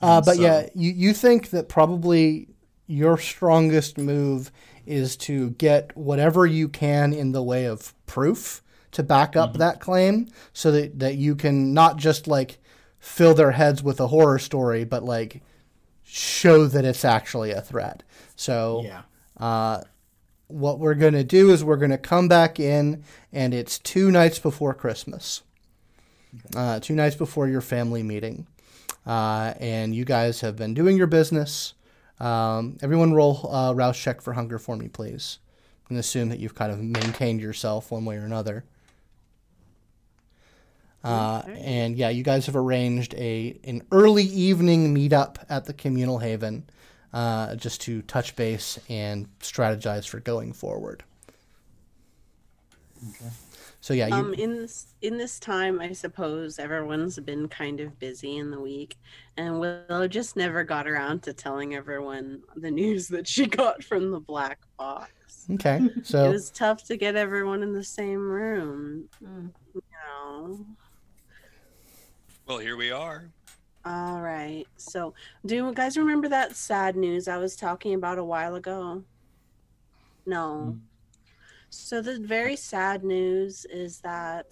[0.00, 2.48] Uh, but so- yeah, you, you think that probably
[2.86, 4.50] your strongest move
[4.86, 9.58] is to get whatever you can in the way of proof to back up Mhm.
[9.58, 12.58] that claim so that, that you can not just like
[12.98, 15.40] fill their heads with a horror story, but like
[16.04, 18.02] show that it's actually a threat.
[18.36, 19.02] So yeah
[19.38, 19.82] uh,
[20.48, 23.02] what we're going to do is we're going to come back in,
[23.32, 25.42] and it's two nights before Christmas,
[26.54, 28.46] uh, two nights before your family meeting.
[29.06, 31.74] Uh, and you guys have been doing your business.
[32.20, 35.38] Um, everyone roll uh, rouse check for hunger for me, please.
[35.88, 38.64] And assume that you've kind of maintained yourself one way or another.
[41.04, 41.60] Uh, Okay.
[41.64, 46.64] and yeah, you guys have arranged a an early evening meetup at the communal haven,
[47.12, 51.02] uh, just to touch base and strategize for going forward.
[53.82, 57.98] So yeah, you, Um, in this in this time, I suppose everyone's been kind of
[57.98, 58.96] busy in the week,
[59.36, 64.12] and Willow just never got around to telling everyone the news that she got from
[64.12, 65.46] the black box.
[65.54, 65.80] okay.
[66.04, 69.08] So it was tough to get everyone in the same room.
[69.20, 69.50] Mm.
[69.74, 70.64] You know.
[72.46, 73.28] Well, here we are.
[73.84, 74.64] All right.
[74.76, 75.12] So,
[75.44, 79.02] do you guys remember that sad news I was talking about a while ago?
[80.24, 80.78] No.
[81.74, 84.46] So, the very sad news is that.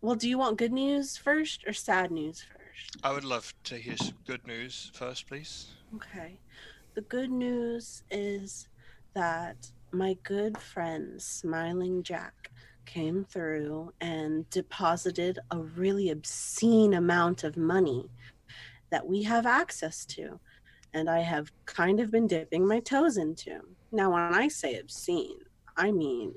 [0.00, 2.96] Well, do you want good news first or sad news first?
[3.04, 5.68] I would love to hear some good news first, please.
[5.94, 6.40] Okay.
[6.94, 8.68] The good news is
[9.14, 12.50] that my good friend Smiling Jack
[12.86, 18.10] came through and deposited a really obscene amount of money
[18.90, 20.40] that we have access to.
[20.92, 23.60] And I have kind of been dipping my toes into.
[23.92, 25.38] Now, when I say obscene,
[25.76, 26.34] I mean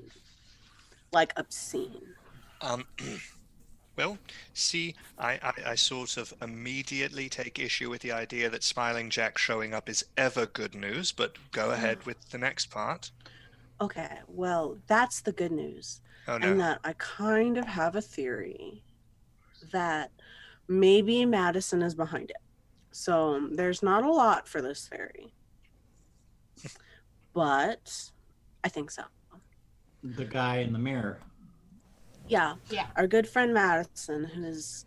[1.12, 2.14] like obscene.
[2.60, 2.84] Um,
[3.96, 4.18] well,
[4.54, 9.38] see, I, I, I sort of immediately take issue with the idea that Smiling Jack
[9.38, 13.10] showing up is ever good news, but go ahead with the next part.
[13.80, 16.00] Okay, well, that's the good news.
[16.28, 18.82] Oh and that I kind of have a theory
[19.72, 20.10] that
[20.68, 22.36] maybe Madison is behind it.
[22.92, 25.32] So um, there's not a lot for this theory.
[27.32, 28.10] but
[28.62, 29.04] I think so.
[30.02, 31.18] The guy in the mirror.
[32.28, 32.54] Yeah.
[32.70, 32.86] Yeah.
[32.96, 34.86] Our good friend Madison, who is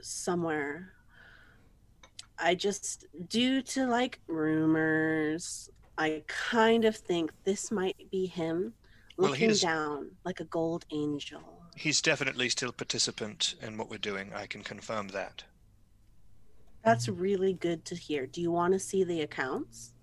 [0.00, 0.92] somewhere.
[2.38, 8.74] I just, due to like rumors, I kind of think this might be him
[9.16, 11.40] Well, looking he's- down like a gold angel.
[11.76, 14.32] He's definitely still participant in what we're doing.
[14.32, 15.42] I can confirm that.
[16.84, 18.26] That's really good to hear.
[18.26, 19.94] Do you want to see the accounts?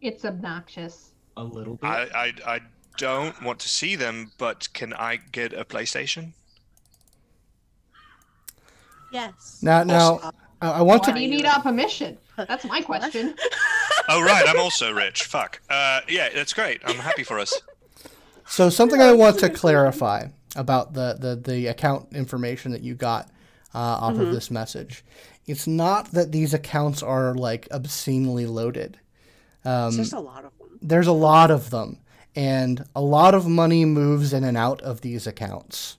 [0.00, 1.12] It's obnoxious.
[1.36, 1.86] A little bit.
[1.86, 2.60] I, I, I
[2.96, 6.32] don't want to see them, but can I get a PlayStation?
[9.12, 9.58] Yes.
[9.62, 10.30] Now, now, Uh,
[10.60, 12.18] I I want Why to you need our permission?
[12.36, 13.34] That's my question.
[14.06, 15.22] Oh right, I'm also rich.
[15.22, 15.62] Fuck.
[15.70, 16.82] Uh, yeah, that's great.
[16.84, 17.58] I'm happy for us.
[18.46, 20.26] So something I want to clarify
[20.56, 23.30] about the, the, the account information that you got
[23.74, 25.06] uh, off of this message.
[25.46, 28.98] It's not that these accounts are like obscenely loaded.
[29.62, 30.78] There's a lot of them.
[30.82, 31.98] There's a lot of them,
[32.36, 35.98] and a lot of money moves in and out of these accounts.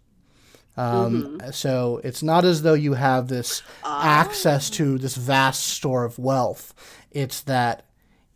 [0.77, 6.19] Um, So it's not as though you have this access to this vast store of
[6.19, 6.73] wealth.
[7.11, 7.85] It's that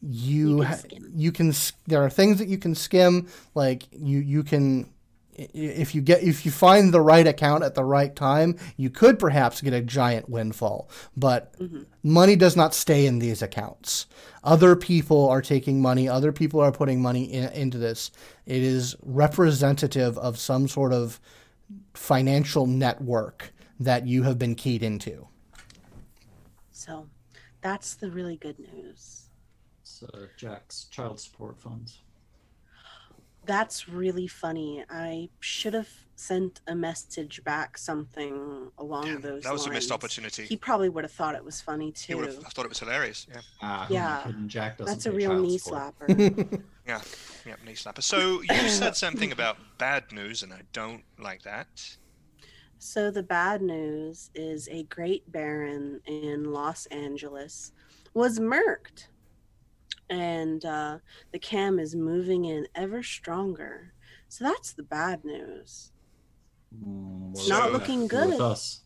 [0.02, 0.78] you can ha-
[1.14, 1.54] you can
[1.88, 4.90] there are things that you can skim like you you can
[5.54, 9.18] if you get if you find the right account at the right time you could
[9.20, 10.90] perhaps get a giant windfall.
[11.16, 11.56] But
[12.04, 14.06] money does not stay in these accounts.
[14.44, 18.12] Other people are taking money other people are putting money in, into this.
[18.46, 21.20] It is representative of some sort of
[21.94, 25.28] financial network that you have been keyed into.
[26.72, 27.08] So
[27.62, 29.30] that's the really good news.
[29.82, 32.00] It's uh, Jack's child support funds.
[33.50, 34.86] That's really funny.
[34.92, 39.92] I should have sent a message back something along Damn, those that was a missed
[39.92, 40.44] opportunity.
[40.46, 42.14] He probably would have thought it was funny too.
[42.14, 43.26] He would have thought it was hilarious.
[43.28, 43.42] Yeah.
[43.64, 44.32] Ah, who am I Yeah.
[44.46, 45.98] Jack doesn't That's a real knee support.
[46.00, 46.62] slapper.
[46.88, 47.02] Yeah.
[47.44, 47.56] Yeah.
[47.66, 48.04] Knee slapper.
[48.04, 51.68] So you said something about bad news, and I don't like that.
[52.78, 57.72] So the bad news is a great baron in Los Angeles
[58.14, 59.08] was murked.
[60.10, 60.98] And uh,
[61.32, 63.94] the cam is moving in ever stronger.
[64.28, 65.92] So that's the bad news.
[66.76, 68.42] Mm, It's what not looking have to with good.
[68.42, 68.82] us.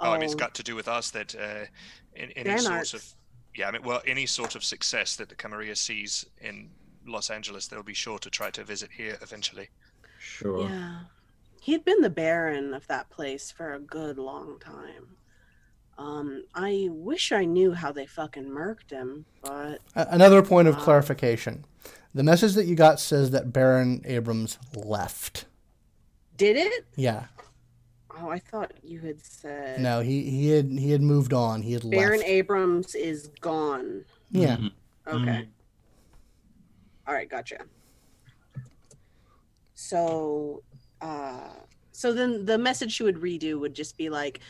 [0.00, 1.64] Oh, I mean, it's got to do with us that uh,
[2.16, 2.94] in any Van sort Arts.
[2.94, 3.04] of
[3.54, 6.70] yeah, I mean, well, any sort of success that the Camarilla sees in
[7.06, 9.68] Los Angeles, they'll be sure to try to visit here eventually.
[10.18, 10.68] Sure.
[10.68, 11.00] Yeah.
[11.60, 15.16] He'd been the baron of that place for a good long time.
[15.96, 20.82] Um, I wish I knew how they fucking murked him, but Another point of Wow.
[20.82, 21.64] clarification.
[22.14, 25.46] The message that you got says that Baron Abrams left.
[26.36, 26.84] did it?
[26.96, 27.26] Yeah.
[28.16, 31.62] Oh, I thought you had said No, he, he had he had moved on.
[31.62, 32.28] He had Baron left.
[32.28, 34.04] Abrams is gone.
[34.30, 34.56] yeah.
[34.56, 34.72] Mhm.
[35.06, 35.16] Okay.
[35.16, 35.48] Mhm.
[37.06, 37.58] All right, gotcha.
[39.74, 40.62] So,
[41.00, 41.50] uh,
[41.92, 44.40] so then the message she would redo would just be like,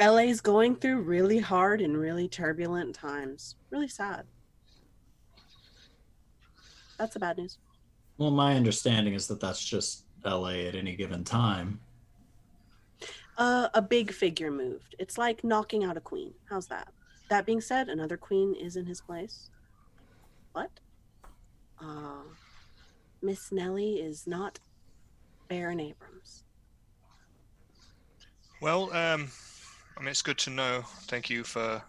[0.00, 3.56] LA's going through really hard and really turbulent times.
[3.70, 4.24] Really sad.
[6.98, 7.58] That's the bad news.
[8.18, 11.80] Well, my understanding is that that's just LA at any given time.
[13.38, 14.94] Uh, a big figure moved.
[14.98, 16.34] It's like knocking out a queen.
[16.48, 16.88] How's that?
[17.30, 19.50] That being said, another queen is in his place.
[20.52, 20.70] What?
[21.80, 22.24] Uh,
[23.22, 24.58] Miss Nellie is not
[25.48, 26.44] Baron Abrams.
[28.60, 29.28] Well, um,
[30.00, 30.82] I mean, it's good to know.
[31.08, 31.82] Thank you for.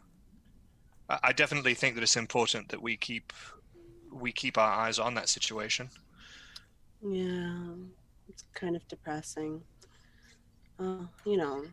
[1.09, 3.31] I, definitely think that it's important that we keep
[4.11, 5.89] we keep our eyes on that situation.
[7.01, 7.69] Yeah,
[8.27, 9.61] it's kind of depressing.
[10.77, 11.63] Uh, you know,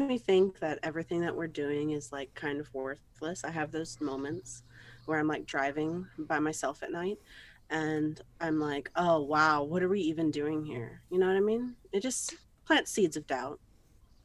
[0.00, 3.44] makes me think that everything that we're doing is like kind of worthless.
[3.44, 4.64] I have those moments
[5.06, 7.18] where I'm like driving by myself at night
[7.70, 11.02] and I'm like, oh wow, what are we even doing here?
[11.10, 11.76] You know what I mean?
[11.92, 12.34] It just
[12.64, 13.60] plants seeds of doubt.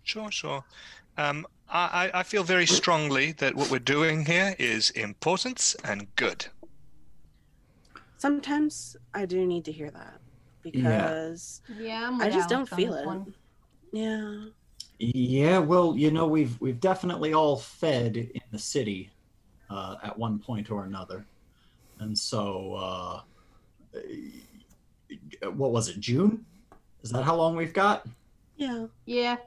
[0.05, 0.63] Sure, sure.
[1.17, 6.07] Um, I, I I feel very strongly that what we're doing here is important and
[6.15, 6.45] good.
[8.17, 10.19] Sometimes I do need to hear that
[10.61, 13.05] because Yeah, I'm I just don't feel it.
[13.05, 13.33] one.
[13.91, 14.45] Yeah.
[14.99, 19.09] Yeah, well, you know, we've we've definitely all fed in the city
[19.69, 21.25] uh, at one point or another,
[21.99, 23.21] and so uh,
[25.51, 25.99] what was it?
[25.99, 26.45] June?
[27.03, 28.07] Is that how long we've got?
[28.55, 28.85] Yeah.
[29.05, 29.37] Yeah.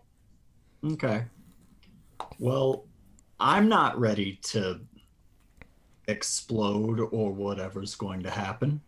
[0.84, 1.24] Okay.
[2.38, 2.84] Well,
[3.40, 4.80] I'm not ready to
[6.06, 8.80] explode or whatever's going to happen.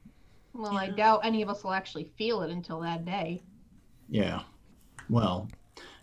[0.54, 3.42] Well, I doubt any of us will actually feel it until that day.
[4.08, 4.42] Yeah.
[5.08, 5.48] Well,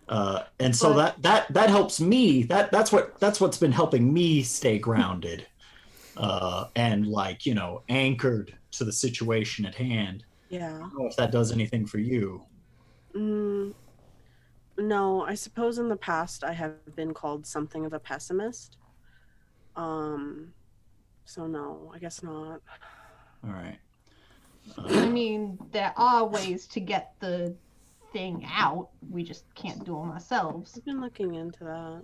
[0.08, 2.44] uh, and so But- that that that helps me.
[2.44, 5.46] That that's what that's what's been helping me stay grounded.
[6.18, 10.24] uh, and like you know anchored to the situation at hand.
[10.50, 10.76] Yeah.
[10.76, 12.44] I don't know if that does anything for you.
[13.14, 13.74] Mm,
[14.78, 18.78] no, I suppose in the past I have been called something of a pessimist.
[19.76, 20.54] Um,
[21.26, 22.62] so no, I guess not.
[23.44, 23.78] All right.
[24.78, 27.56] I Uh, mean, there are ways to get the
[28.12, 28.90] thing out.
[29.10, 30.74] We just can't do them ourselves.
[30.78, 32.04] I've been looking into that.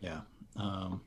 [0.00, 0.20] yeah.
[0.56, 1.02] Um,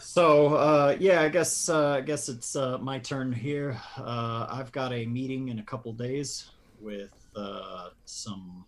[0.00, 3.80] so uh, yeah, I guess uh, I guess it's uh, my turn here.
[3.96, 8.64] Uh, I've got a meeting in a couple days with uh, some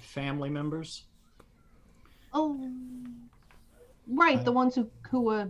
[0.00, 1.06] family members.
[2.32, 2.60] Oh,
[4.06, 5.48] right, the Uh, ones who who were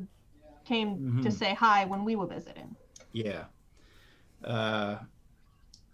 [0.65, 1.33] came to Mhm.
[1.33, 2.77] say hi when we were visiting.
[3.13, 3.45] Yeah.
[4.45, 4.99] Uh,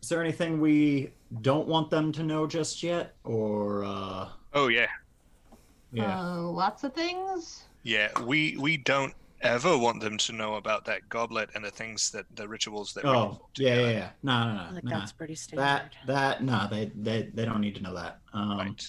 [0.02, 4.88] is there anything we don't want them to know just yet, or uh, Oh yeah,
[5.92, 6.18] yeah?
[6.18, 7.64] Uh, lots of things.
[7.82, 8.10] yeah.
[8.22, 12.26] We we don't ever want them to know about that goblet and the things that
[12.34, 13.04] the rituals that.
[13.06, 14.10] oh, yeah, yeah, yeah.
[14.22, 14.90] No, no, no, like no.
[14.90, 15.66] that's pretty standard.
[15.66, 18.18] That that no, they they they don't need to know that.
[18.32, 18.84] Um, Right.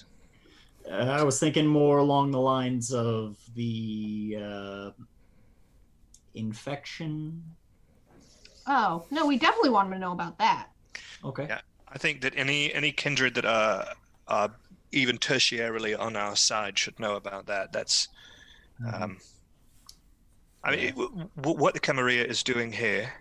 [0.89, 4.91] uh, I was thinking more along the lines of the uh,
[6.34, 7.55] infection.
[8.65, 10.69] Oh no, we definitely want them to know about that.
[11.23, 11.47] Okay.
[11.47, 11.61] Yeah.
[11.88, 13.85] I think that any any kindred that are
[14.27, 14.55] are
[14.91, 17.71] even tertiarily on our side should know about that.
[17.73, 18.07] That's
[18.80, 18.93] Mhm.
[18.93, 19.17] um,
[20.64, 23.11] I mean, it- w- w- what the Camarilla is doing here.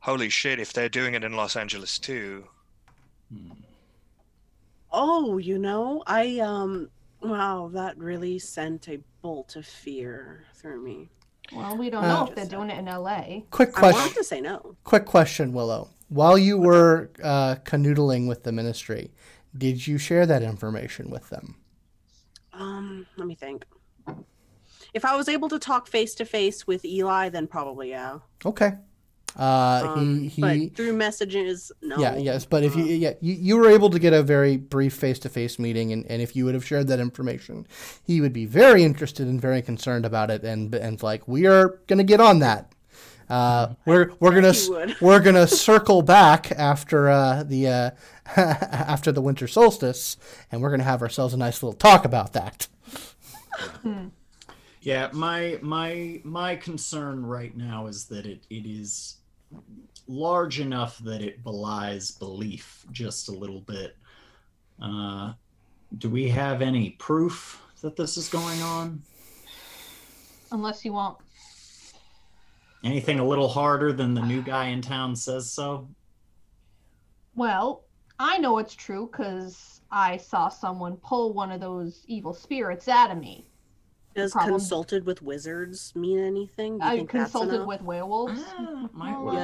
[0.00, 0.60] Holy shit!
[0.60, 2.44] If they're doing it in Los Angeles too,
[3.32, 3.50] Hmm.
[4.90, 6.88] Oh, you know, I um
[7.20, 11.10] wow, that really sent a bolt of fear through me.
[11.52, 13.44] Well, we don't Uh, know if they're doing it in L.A.
[13.50, 13.84] Quick question.
[13.84, 14.22] I wanted question.
[14.22, 14.76] to say no.
[14.84, 15.90] Quick question, Willow.
[16.08, 19.10] While you were uh, canoodling with the ministry,
[19.56, 21.56] did you share that information with them?
[22.52, 23.64] Um, let me think.
[24.98, 28.18] If I was able to talk face to face with Eli, then probably yeah.
[28.44, 28.72] Okay.
[29.38, 30.40] Uh, Um, he he.
[30.66, 31.96] but through messages, no.
[31.98, 34.56] Yeah, yes, but if you Uh, yeah you, you were able to get a very
[34.56, 37.66] brief face to face meeting, and, and if you would have shared that information,
[38.02, 41.78] he would be very interested and very concerned about it, and and like we are
[41.86, 42.72] gonna get on that.
[43.30, 44.96] Uh, we're we're gonna he s- would.
[45.00, 47.90] we're gonna circle back after uh, the uh,
[48.94, 50.16] after the winter solstice,
[50.50, 52.66] and we're gonna have ourselves a nice little talk about that.
[54.80, 59.16] Yeah, my my my concern right now is that it, it is
[60.06, 63.96] large enough that it belies belief just a little bit.
[64.80, 65.32] Uh,
[65.96, 69.02] do we have any proof that this is going on?
[70.52, 71.18] Unless you want.
[72.84, 75.88] Anything a little harder than the new guy in town says so?
[77.34, 77.84] Well,
[78.18, 83.10] I know it's true because I saw someone pull one of those evil spirits out
[83.10, 83.47] of me.
[84.14, 86.78] Does problem- consulted with wizards mean anything?
[86.78, 87.68] Do you I think that's consulted enough?
[87.68, 88.42] with werewolves.
[88.58, 89.34] Ah, might Well, work.
[89.34, 89.42] like-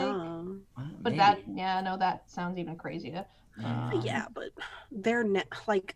[0.79, 0.83] Yeah.
[0.85, 3.25] Uh, But that, yeah, no, that sounds even crazier.
[3.63, 4.51] Uh, yeah, but
[4.91, 5.95] they're ne- like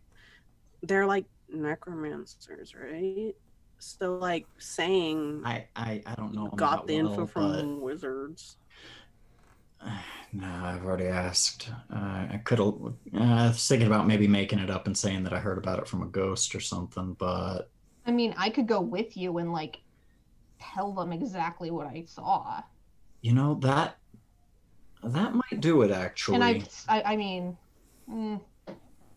[0.82, 3.35] they're like necromancers, right?
[3.81, 6.49] So like saying I, I I don't know.
[6.55, 8.57] got that the info well, from wizards.
[10.31, 11.70] No, I've already asked.
[11.90, 12.69] Uh, I could have.
[12.69, 15.78] Uh, I was thinking about maybe making it up and saying that I heard about
[15.78, 17.70] it from a ghost or something, but
[18.09, 19.81] I mean, I could go with you and like
[20.59, 22.63] tell them exactly what I saw.
[23.21, 23.99] you know that
[25.03, 26.37] that might do it actually.
[26.37, 27.57] And I, I, I mean,
[28.11, 28.41] mm,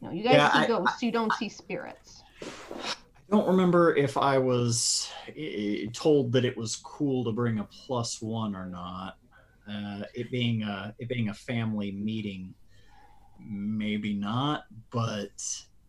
[0.02, 2.22] no, you guys Yeah, see I- ghosts, you don't see spirits.
[2.44, 7.64] I don't remember if I was eh, told that it was cool to bring a
[7.86, 9.16] plus one or not.
[9.66, 12.54] Uh, it being a it being a family meeting,
[13.40, 15.32] maybe not, but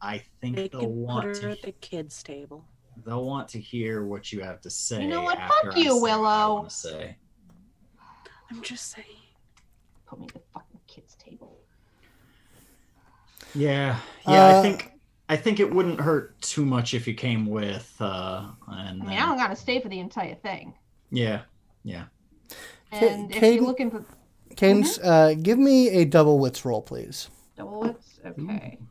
[0.01, 2.65] I think They they'll can put want her to at the kids' table.
[3.05, 5.03] They'll want to hear what you have to say.
[5.03, 5.39] You know what?
[5.39, 6.55] Fuck you, say Willow.
[6.55, 7.17] wanna say.
[8.51, 9.07] I'm just saying.
[10.07, 11.59] Put me at the fucking kids' table.
[13.55, 14.47] Yeah, yeah.
[14.47, 14.89] I Uh, think
[15.29, 17.95] I think it wouldn't hurt too much if you came with.
[18.01, 20.75] Uh, and I mean, then- I don't gotta stay for the entire thing.
[21.11, 21.43] yeah,
[21.85, 22.05] yeah.
[22.91, 24.05] And if Caden- you're looking for
[24.57, 27.31] Cadence, uh, give me a double wits roll, please.
[27.57, 28.79] double wits, okay.
[28.81, 28.85] Uh,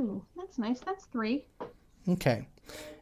[0.00, 0.80] Ooh, that's nice.
[0.80, 1.44] That's three.
[2.08, 2.46] Okay.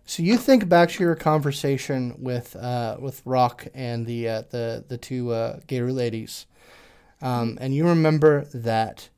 [0.05, 4.85] So you think back to your conversation with uh, with Rock and the uh, the
[4.89, 6.47] the two uh, Gator ladies,
[7.23, 9.11] um, and you remember that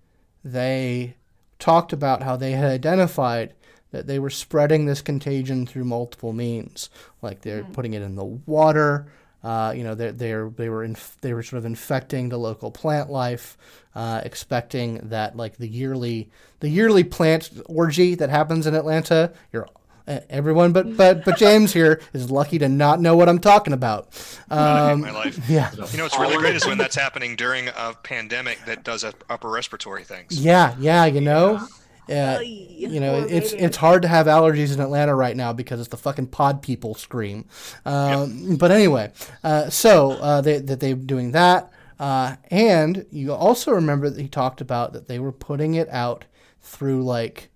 [0.44, 1.16] they
[1.58, 3.54] talked about how they had identified
[3.92, 6.90] that they were spreading this contagion through multiple means,
[7.22, 9.06] like they're putting it in the water.
[9.42, 12.70] Uh, you know, they they they were inf- they were sort of infecting the local
[12.70, 13.56] plant life,
[13.94, 16.28] uh, expecting that like the yearly
[16.60, 19.32] the yearly plant orgy that happens in Atlanta.
[19.52, 19.66] You're
[20.06, 23.72] uh, everyone but but but James here is lucky to not know what I'm talking
[23.72, 24.08] about.
[24.50, 25.48] Um, my life.
[25.48, 29.04] yeah, You know what's really great is when that's happening during a pandemic that does
[29.04, 30.38] up- upper respiratory things.
[30.38, 31.04] yeah, yeah.
[31.06, 31.66] You know,
[32.10, 33.62] uh, you know, Poor it's baby.
[33.64, 36.94] it's hard to have allergies in Atlanta right now because it's the fucking pod people
[36.94, 37.44] scream.
[37.84, 39.12] Um, But anyway,
[39.44, 44.28] uh, so uh, they, that they're doing that, uh, and you also remember that he
[44.28, 46.24] talked about that they were putting it out
[46.60, 47.50] through like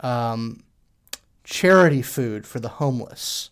[0.00, 0.64] um,
[1.44, 3.50] charity food for the homeless.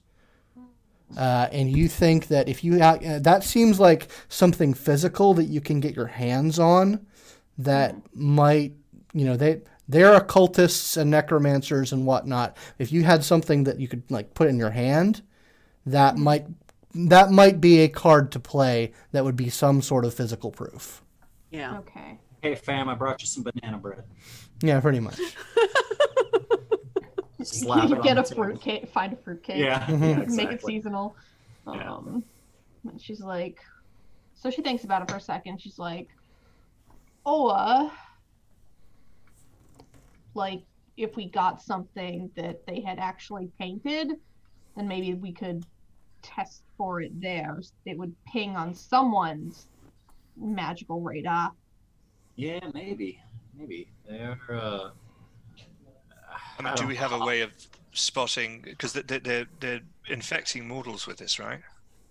[1.19, 5.45] Uh, and you think that if you ha- uh, that seems like something physical that
[5.47, 7.05] you can get your hands on
[7.59, 8.73] that might
[9.13, 9.61] you know they
[9.91, 14.49] they're occultists and necromancers and whatnot if you had something that you could like put
[14.49, 15.23] in your hand
[15.87, 16.47] that might
[16.95, 21.03] that might be a card to play that would be some sort of physical proof
[21.51, 21.79] Yeah.
[21.79, 22.19] Okay.
[22.43, 24.05] Hey fam, I brought you some banana bread.
[24.63, 25.19] yeah pretty much
[27.43, 28.45] Slap you on get the a table.
[28.45, 29.57] fruit cake, find a fruit cake.
[29.59, 30.29] Yeah, Mhm.
[30.29, 31.17] yeah Make it seasonal.
[31.67, 31.91] Yeah.
[31.95, 32.23] Um,
[32.85, 33.61] and she's like,
[34.35, 35.61] so she thinks about it for a second.
[35.61, 36.09] She's like,
[37.25, 37.89] oh, uh,
[40.35, 40.63] like
[40.97, 44.13] if we got something that they had actually painted,
[44.77, 45.65] then maybe we could
[46.23, 47.61] test for it there.
[47.87, 49.67] It would ping on someone's
[50.37, 51.53] magical radar.
[52.37, 53.21] Yeah, maybe,
[53.57, 54.39] maybe they're.
[54.51, 54.91] Uh,
[56.59, 57.51] I mean, do we have a way of
[57.93, 58.63] spotting?
[58.63, 61.61] Because they're, they're, they're infecting mortals with this, right?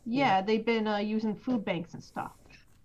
[0.06, 2.32] Yeah, they've been uh, using food banks and stuff.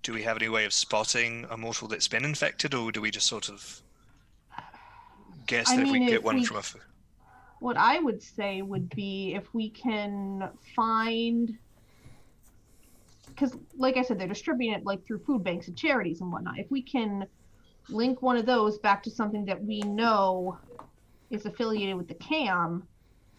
[0.03, 3.11] Do we have any way of spotting a mortal that's been infected, or do we
[3.11, 3.81] just sort of
[5.47, 6.61] guess I that if we mean, get if one we- from a.
[6.61, 6.77] f-
[7.61, 11.57] what I would say would be if we can find,
[13.29, 16.59] because like I said, they're distributing it like through food banks and charities and whatnot.
[16.59, 17.27] If we can
[17.89, 20.59] link one of those back to something that we know
[21.31, 22.83] is affiliated with the cam,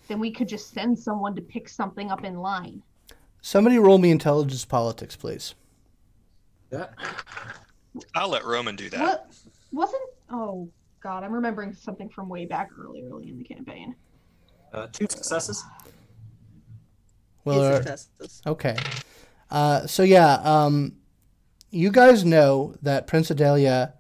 [0.08, 2.82] then we could just send someone to pick something up in line.
[3.42, 5.54] somebody roll me intelligence politics please
[6.72, 6.88] Yeah.
[8.16, 9.00] I'll let Roman do that.
[9.00, 9.36] What
[9.72, 10.02] wasn't?
[10.32, 10.70] Oh
[11.06, 13.94] God, I'm remembering something from way back early, early in the campaign.
[14.74, 15.64] uh, two successes.
[17.44, 18.42] well It's uh, successes.
[18.48, 18.76] Okay.
[19.52, 20.94] Uh, so yeah, um,
[21.70, 23.94] you guys know that Prince Adelia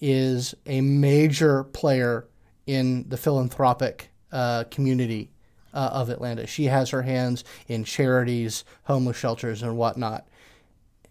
[0.00, 2.28] is a major player
[2.68, 5.32] in the philanthropic uh, community
[5.72, 6.46] uh, of Atlanta.
[6.46, 10.28] She has her hands in charities, homeless shelters, and whatnot.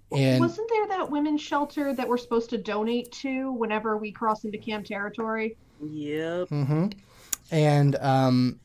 [0.10, 4.44] And Wasn't there that women's shelter that we're supposed to donate to whenever we cross
[4.44, 5.57] into camp territory?
[5.82, 6.49] Yep.
[6.49, 6.88] hmm
[7.52, 8.60] And um,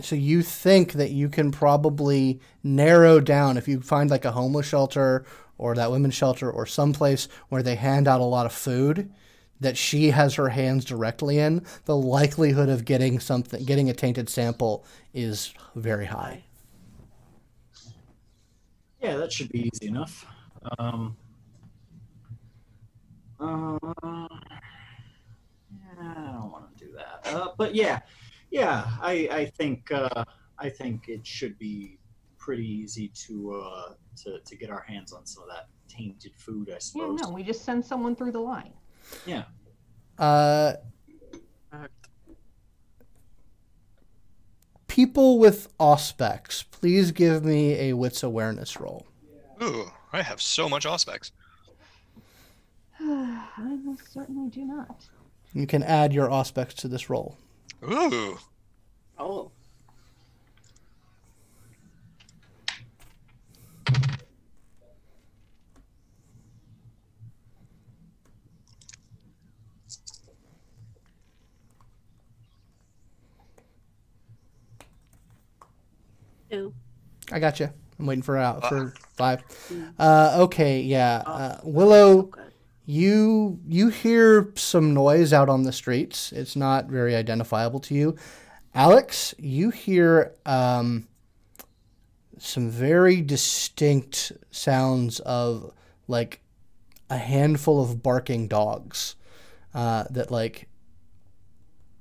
[0.00, 4.66] so you think that you can probably narrow down if you find like a homeless
[4.66, 5.24] shelter
[5.58, 9.12] or that women's shelter or someplace where they hand out a lot of food
[9.60, 14.28] that she has her hands directly in, the likelihood of getting something, getting a tainted
[14.28, 14.84] sample
[15.14, 16.42] is very high.
[19.00, 20.26] Yeah, that should be easy enough.
[20.78, 21.16] Um,
[23.40, 23.78] uh,
[25.72, 27.32] yeah, I don't want to do that.
[27.32, 28.00] Uh, but yeah,
[28.50, 30.24] yeah, I, I think uh,
[30.58, 31.98] I think it should be
[32.38, 33.94] pretty easy to uh,
[34.24, 36.70] to to get our hands on some of that tainted food.
[36.70, 37.02] I suppose.
[37.02, 37.30] Yeah, suppose.
[37.30, 38.72] no, we just send someone through the line.
[39.26, 39.44] Yeah.
[40.18, 40.74] Uh,
[44.86, 49.06] people with auspex, please give me a wits awareness roll.
[49.62, 51.30] Ooh, I have so much auspex.
[53.00, 55.04] I most certainly do not.
[55.54, 57.36] You can add your auspex to this roll.
[57.84, 58.38] Ooh,
[59.18, 59.50] Oh.
[76.50, 76.74] Two.
[77.30, 77.70] I got you.
[77.98, 79.01] I'm waiting for out for Uh.
[79.14, 79.42] Five.
[79.98, 81.22] Uh, okay, yeah.
[81.26, 82.30] Uh, Willow,
[82.86, 86.32] you you hear some noise out on the streets.
[86.32, 88.16] It's not very identifiable to you.
[88.74, 91.06] Alex, you hear um,
[92.38, 95.72] some very distinct sounds of
[96.08, 96.40] like
[97.10, 99.16] a handful of barking dogs
[99.74, 100.68] uh, that like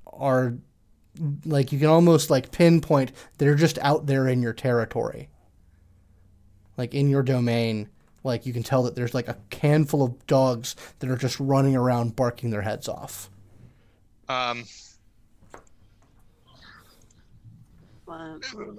[0.05, 0.55] are
[1.45, 5.29] like you can almost like pinpoint they're just out there in your territory
[6.77, 7.89] like in your domain
[8.23, 11.75] like you can tell that there's like a handful of dogs that are just running
[11.75, 13.29] around barking their heads off
[14.29, 14.63] um,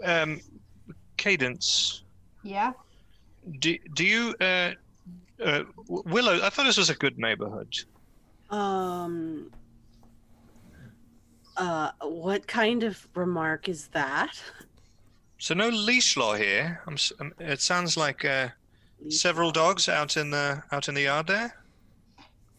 [0.05, 0.41] Um,
[1.17, 2.03] Cadence,
[2.43, 2.73] Yeah.
[3.61, 4.73] do, do you, uh,
[5.43, 7.75] uh, Willow, I thought this was a good neighborhood.
[8.51, 9.51] Um.
[11.57, 14.41] Uh, what kind of remark is that?
[15.43, 16.81] So no leash law here.
[16.87, 18.51] I'm, s- um, it sounds like uh,
[19.09, 21.57] several dogs out in the out in the yard there.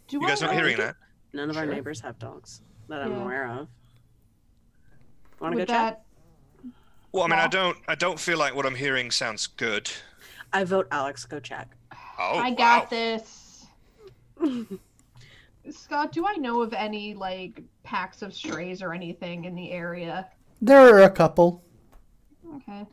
[0.09, 0.97] Do You guys I not hearing that?
[1.31, 1.73] None of our Sure.
[1.73, 3.21] neighbors have dogs that I'm Yeah.
[3.23, 3.67] aware of.
[5.39, 5.69] Want to go Would check?
[5.69, 6.03] that
[7.13, 7.47] Well, I mean, I Law?
[7.47, 9.89] don't I don't feel like what I'm hearing sounds good.
[10.51, 11.69] I vote Alex go check.
[12.19, 12.87] Oh, I got wow.
[12.89, 13.65] this.
[15.71, 20.27] Scott, do I know of any like packs of strays or anything in the area?
[20.61, 21.63] There are a couple.
[22.55, 22.85] Okay.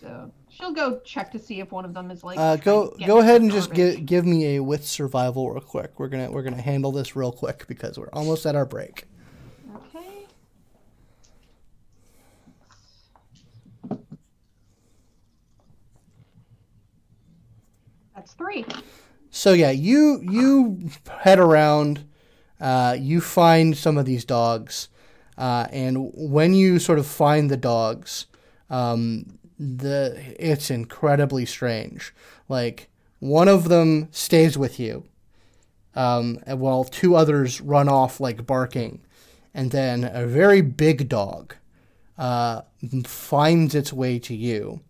[0.00, 2.38] So she'll go check to see if one of them is like.
[2.38, 5.98] Uh, go go ahead and just give give me a with survival real quick.
[5.98, 9.04] We're gonna we're gonna handle this real quick because we're almost at our break.
[9.74, 10.26] Okay.
[18.14, 18.66] That's three.
[19.30, 20.90] So yeah, you you
[21.20, 22.04] head around,
[22.60, 24.88] uh, you find some of these dogs,
[25.36, 28.26] uh, and when you sort of find the dogs,
[28.70, 32.14] um, the it's incredibly strange.
[32.48, 32.88] Like
[33.18, 35.04] one of them stays with you,
[35.94, 39.00] um, while two others run off like barking,
[39.54, 41.54] and then a very big dog
[42.16, 42.62] uh,
[43.04, 44.80] finds its way to you,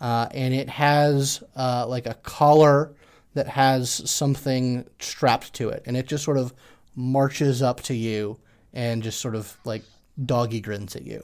[0.00, 2.94] uh, and it has uh, like a collar
[3.34, 6.54] that has something strapped to it, and it just sort of
[6.96, 8.38] marches up to you
[8.72, 9.82] and just sort of like
[10.24, 11.22] doggy grins at you.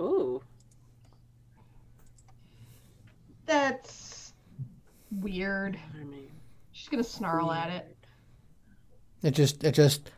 [0.00, 0.42] Ooh.
[3.46, 4.34] That's
[5.10, 5.78] weird.
[5.98, 6.26] I mean,
[6.76, 7.96] She's gonna snarl at it.
[9.22, 10.10] It just it just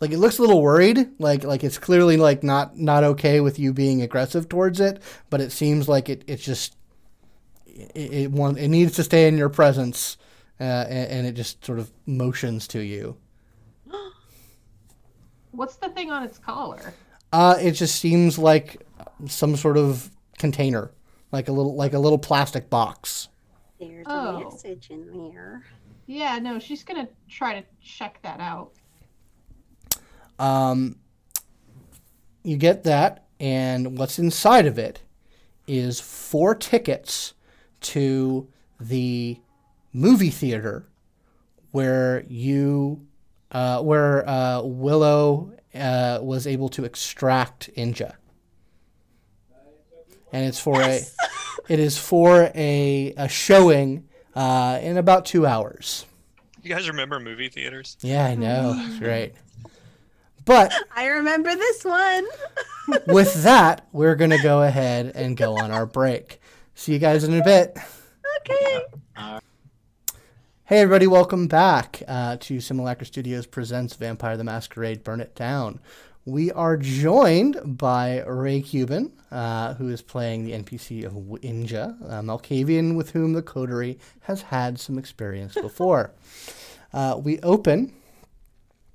[0.00, 3.60] like it looks a little worried, like like it's clearly like not not okay with
[3.60, 5.00] you being aggressive towards it,
[5.30, 6.76] but it seems like it it just
[7.66, 10.18] it it, want, it needs to stay in your presence,
[10.60, 13.16] uh, and, and it just sort of motions to you.
[15.52, 16.92] What's the thing on its collar?
[17.32, 18.84] Uh, it just seems like
[19.26, 20.90] some sort of container,
[21.32, 23.28] like a little like a little plastic box.
[23.80, 24.36] there's Oh.
[24.36, 25.62] a message in there.
[26.06, 28.72] Yeah, no, she's gonna try to check that out.
[30.38, 30.96] Um,
[32.42, 35.02] you get that, and what's inside of it
[35.66, 37.34] is four tickets
[37.80, 38.48] to
[38.80, 39.38] the
[39.92, 40.86] movie theater
[41.72, 43.06] where you,
[43.52, 48.14] uh, where uh, Willow uh, was able to extract Inja,
[50.32, 51.00] and it's for a,
[51.68, 56.06] it is for a, a showing uh, in about two hours.
[56.62, 57.96] You guys remember movie theaters?
[58.00, 59.34] Yeah, I know, it's great.
[60.44, 62.26] But I remember this one.
[63.06, 66.40] with that, we're going to go ahead and go on our break.
[66.74, 67.76] See you guys in a bit.
[68.40, 68.80] Okay.
[70.68, 75.80] Hey, everybody, welcome back uh, to Simulacra Studios Presents Vampire the Masquerade Burn It Down.
[76.26, 82.22] We are joined by Ray Cuban, uh, who is playing the NPC of Inja, a
[82.22, 86.12] Malkavian with whom the coterie has had some experience before.
[86.92, 87.92] uh, we open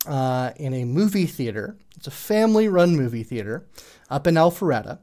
[0.08, 1.78] uh, in a movie theater.
[1.96, 3.66] It's a family run movie theater
[4.10, 5.00] up in Alpharetta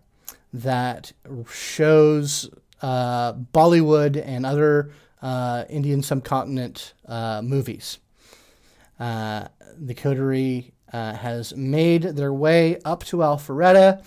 [0.52, 1.12] that
[1.50, 2.50] shows
[2.82, 4.92] uh, Bollywood and other
[5.22, 7.98] uh, Indian subcontinent uh, movies.
[8.98, 9.48] Uh,
[9.78, 14.04] the coterie uh, has made their way up to Alpharetta,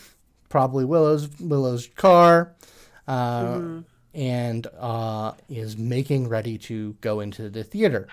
[0.54, 2.54] probably Willow's Willow's car,
[3.08, 3.60] uh,
[4.14, 8.08] and uh, is making ready to go into the theater.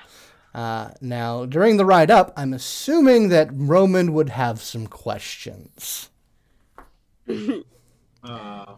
[0.54, 6.08] Uh, now, during the ride up, I'm assuming that Roman would have some questions.
[8.22, 8.74] Uh,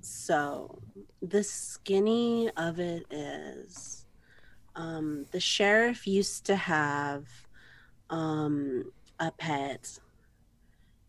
[0.00, 0.78] So,
[1.22, 4.04] the skinny of it is
[4.74, 7.28] um, the sheriff used to have
[8.10, 8.90] um,
[9.20, 10.00] a pet,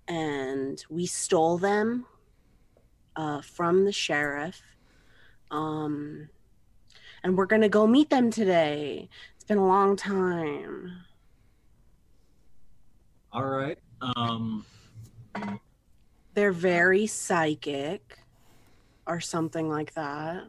[0.08, 2.06] and we stole them
[3.16, 4.62] uh, from the sheriff.
[5.52, 6.30] Um,
[7.24, 9.10] and we're going to go meet them today.
[9.36, 10.92] It's been a long time.
[13.32, 13.78] all right.
[14.02, 14.66] Um,
[16.34, 18.20] They're very psychic
[19.08, 20.44] or something like that.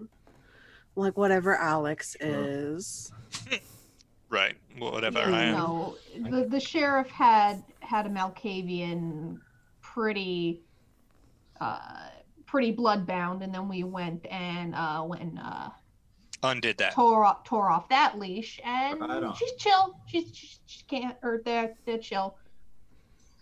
[0.96, 3.12] Like whatever Alex is.
[4.28, 4.56] Right.
[4.78, 5.54] Whatever Yeah, I am.
[5.54, 9.38] No, the the sheriff had had a Malkavian
[9.96, 10.60] pretty
[11.58, 12.10] uh
[12.44, 15.70] pretty bloodbound and then we went and uh went and uh
[16.42, 16.92] Undid that.
[16.92, 19.98] tore off tore off that leash and Right she's chill.
[20.06, 22.36] She's she's she can't or they're they're chill.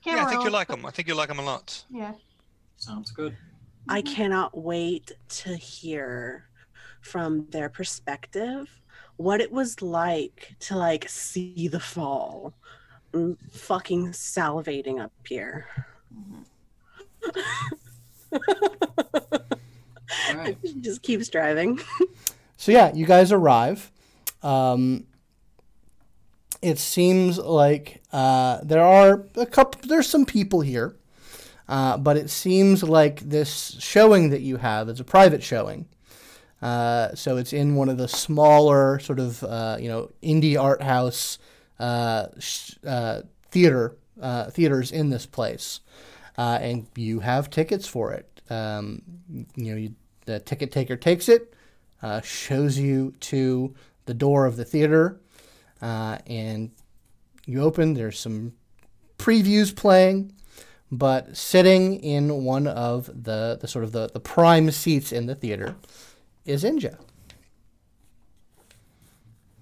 [0.07, 0.87] Yeah, I think you Cameron, like them.
[0.87, 1.85] I think you like them a lot.
[1.91, 2.13] Yeah.
[2.77, 3.37] sounds good.
[3.89, 5.11] I cannot wait
[5.41, 6.47] to hear
[7.01, 8.81] from their perspective
[9.17, 12.55] what it was like to like see the fall.
[13.13, 15.67] I'm fucking salivating up here.
[20.31, 20.57] All right.
[20.81, 21.81] Just keeps driving.
[22.57, 23.91] So yeah, you guys arrive.
[24.43, 25.07] Um,
[26.63, 29.81] it seems like uh, there are a couple.
[29.87, 30.97] There's some people here,
[31.69, 35.87] uh, but it seems like this showing that you have is a private showing.
[36.63, 40.83] Uh, so it's in one of the smaller sort of uh, you know indie art
[40.83, 41.39] house
[41.79, 43.21] uh, sh- uh,
[43.51, 45.81] theater uh, theaters in this place,
[46.39, 48.43] uh, and you have tickets for it.
[48.51, 49.03] Um,
[49.57, 49.95] you know, you,
[50.27, 51.55] the ticket taker takes it,
[52.03, 53.75] uh, shows you to
[54.07, 55.21] the door of the theater,
[55.81, 56.71] uh, and
[57.47, 57.95] you open.
[57.95, 58.53] There's some
[59.19, 60.33] previews playing,
[60.91, 65.35] but sitting in one of the, the sort of the, the prime seats in the
[65.35, 65.77] theater
[66.45, 66.99] is Inja.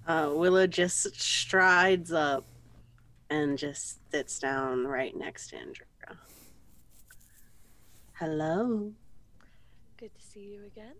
[0.05, 2.45] Uh, Willow just strides up
[3.29, 5.85] and just sits down right next to Indra.
[8.13, 8.91] Hello.
[9.97, 10.93] Good to see you again.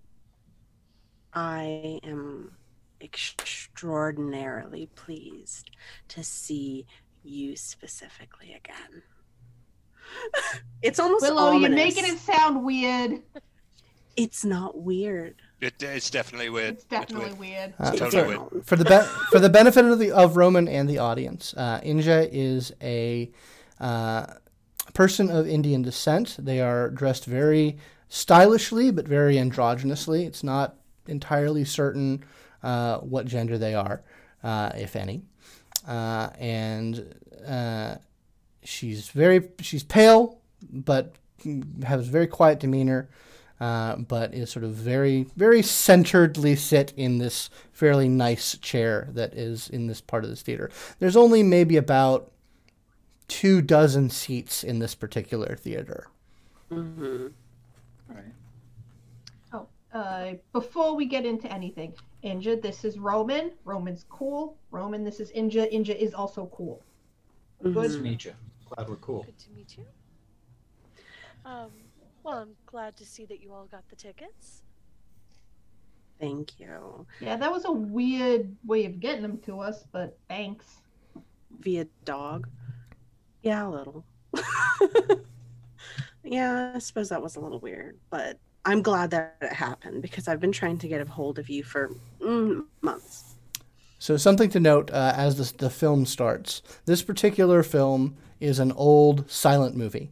[1.31, 2.53] I am
[2.99, 5.69] extraordinarily pleased
[6.07, 6.87] to see
[7.23, 9.03] you specifically again.
[10.81, 13.21] it's almost Willow, you're making it sound weird.
[14.15, 15.35] It's not weird.
[15.63, 16.75] It, it's definitely weird.
[16.75, 17.73] It's definitely weird.
[17.79, 18.65] Uh, Totally for, weird.
[18.65, 22.27] for the be- for the benefit of the of Roman and the audience, uh, Inja
[22.31, 23.31] is a
[23.79, 24.25] uh,
[24.93, 26.35] person of Indian descent.
[26.37, 27.77] They are dressed very
[28.09, 30.25] stylishly, but very androgynously.
[30.25, 30.75] It's not
[31.07, 32.23] entirely certain
[32.61, 34.03] uh, what gender they are,
[34.43, 35.23] uh, if any.
[35.87, 37.15] Uh, and
[37.47, 37.95] uh,
[38.63, 41.15] she's very she's pale, but
[41.85, 43.09] has very quiet demeanor.
[43.63, 49.33] Uh, but is sort of very, very centeredly sit in this fairly nice chair that
[49.33, 50.69] is in this part of this theater.
[50.99, 52.29] There's only maybe about
[53.29, 56.07] two dozen seats in this particular theater.
[56.67, 57.27] hmm
[58.09, 58.33] All right.
[59.53, 59.67] Oh,
[59.97, 63.51] uh, before we get into anything, Inja, this is Roman.
[63.63, 64.57] Roman's cool.
[64.71, 65.71] Roman, this is Inja.
[65.71, 66.81] Inja is also cool.
[67.61, 68.01] Nice to Mhm.
[68.01, 68.33] meet you.
[68.67, 69.23] Glad we're cool.
[69.23, 69.85] Good to meet you.
[71.45, 71.71] Um,
[72.23, 74.63] well, I'm glad to see that you all got the tickets.
[76.19, 77.05] Thank you.
[77.19, 80.65] Yeah, that was a weird way of getting them to us, but thanks.
[81.59, 82.47] Via dog.
[83.41, 84.05] Yeah, a little.
[86.23, 90.29] yeah, I suppose that was a little weird, but I'm glad that it happened because
[90.29, 91.91] I've been trying to get a hold of you for
[92.21, 93.35] mm, months.
[93.99, 96.61] So something to note uh, as this, the film starts.
[96.85, 100.11] This particular film is an old silent movie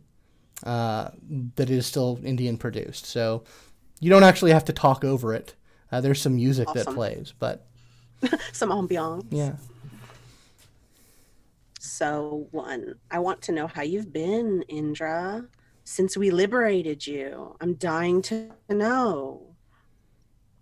[0.64, 1.10] uh,
[1.56, 3.06] that is still Indian produced.
[3.06, 3.44] So
[4.00, 5.56] you don't actually have to talk over it.
[5.92, 7.68] Uh, there's some music that plays, but
[8.54, 9.26] Some ambiance.
[9.30, 9.56] yeah.
[11.80, 15.46] So, one, I want to know how you've been, Indra,
[15.84, 17.56] since we liberated you.
[17.60, 19.48] I'm dying to know.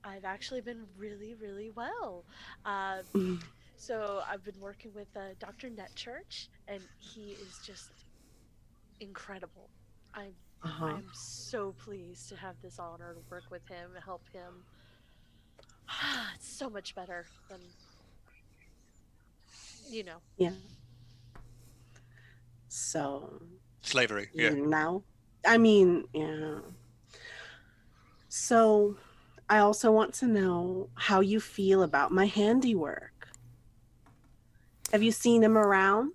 [0.03, 2.23] I've actually been really, really well.
[2.65, 3.41] Uh, Mm.
[3.75, 5.69] so I've been working with uh, Dr.
[5.69, 7.91] Netchurch, and he is just
[9.01, 9.69] incredible.
[10.13, 10.33] I'm
[10.63, 10.85] Uh-huh.
[10.85, 14.63] I'm so pleased to have this honor to work with him, help him.
[16.35, 17.59] it's so much better than
[19.89, 20.17] you know.
[20.37, 20.51] Yeah.
[22.67, 23.41] So,
[23.81, 24.29] Slavery.
[24.33, 24.51] Yeah.
[24.51, 25.03] now,
[25.45, 26.59] I mean, yeah.
[28.27, 28.97] So,
[29.49, 33.29] I also want to know how you feel about my handiwork.
[34.91, 36.13] Have you seen him around?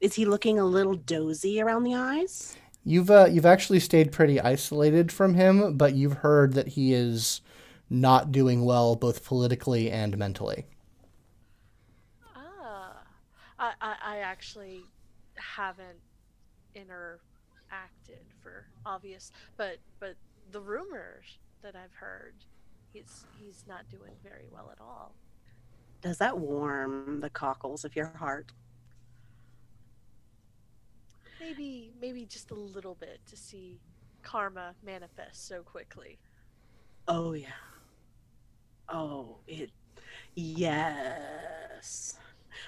[0.00, 2.56] Is he looking a little dozy around the eyes?
[2.84, 7.40] You've uh, you've actually stayed pretty isolated from him, but you've heard that he is
[7.88, 10.66] not doing well both politically and mentally.
[12.36, 13.02] Ah,
[13.58, 14.84] I, I, I actually
[15.36, 16.00] haven't
[16.76, 20.16] interacted for obvious, but but
[20.52, 22.34] the rumors that I've heard,
[22.92, 25.14] he's he's not doing very well at all.
[26.02, 28.52] Does that warm the cockles of your heart?
[31.44, 33.78] Maybe maybe just a little bit to see
[34.22, 36.18] karma manifest so quickly.
[37.06, 37.48] Oh yeah.
[38.88, 39.70] Oh, it
[40.36, 42.18] yes.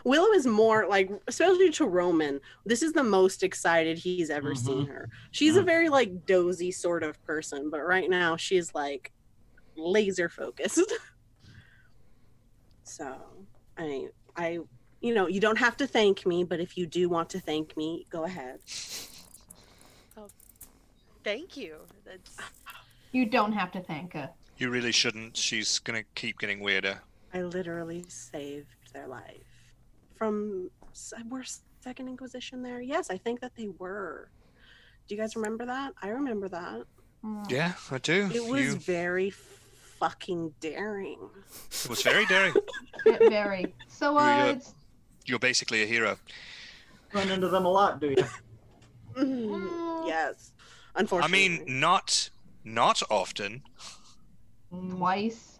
[0.05, 4.57] Willow is more like especially to Roman, this is the most excited he's ever Mhm.
[4.57, 5.09] seen her.
[5.31, 9.13] She's a very like dozy sort of person, but right now she's like
[9.77, 10.93] laser focused.
[12.85, 13.47] so,
[13.77, 14.59] I I
[15.07, 17.77] you know, you don't have to thank me, but if you do want to thank
[17.77, 18.59] me, go ahead.
[21.25, 21.77] Thank you.
[22.05, 22.37] That's
[23.13, 24.31] You don't have to thank her.
[24.59, 25.37] You really shouldn't.
[25.37, 27.01] She's gonna keep getting weirder.
[27.35, 29.47] I literally saved their life
[30.17, 31.45] from s- were
[31.81, 32.81] Second Inquisition there.
[32.81, 34.29] Yes, I think that they were.
[35.07, 35.93] Do you guys remember that?
[36.03, 36.83] I remember that.
[37.25, 37.51] Mm.
[37.51, 38.29] Yeah, I do.
[38.33, 41.19] It was You, very fucking daring.
[41.85, 42.55] it was very daring.
[43.29, 43.75] Very.
[43.89, 44.75] So You- uh, you're- it's
[45.27, 46.19] You're basically a hero.
[47.13, 48.17] Run into them a lot, do you?
[49.17, 50.07] Mm, Mm.
[50.07, 50.53] yes,
[50.95, 52.31] I mean, not
[52.65, 53.63] not often.
[54.71, 55.59] twice.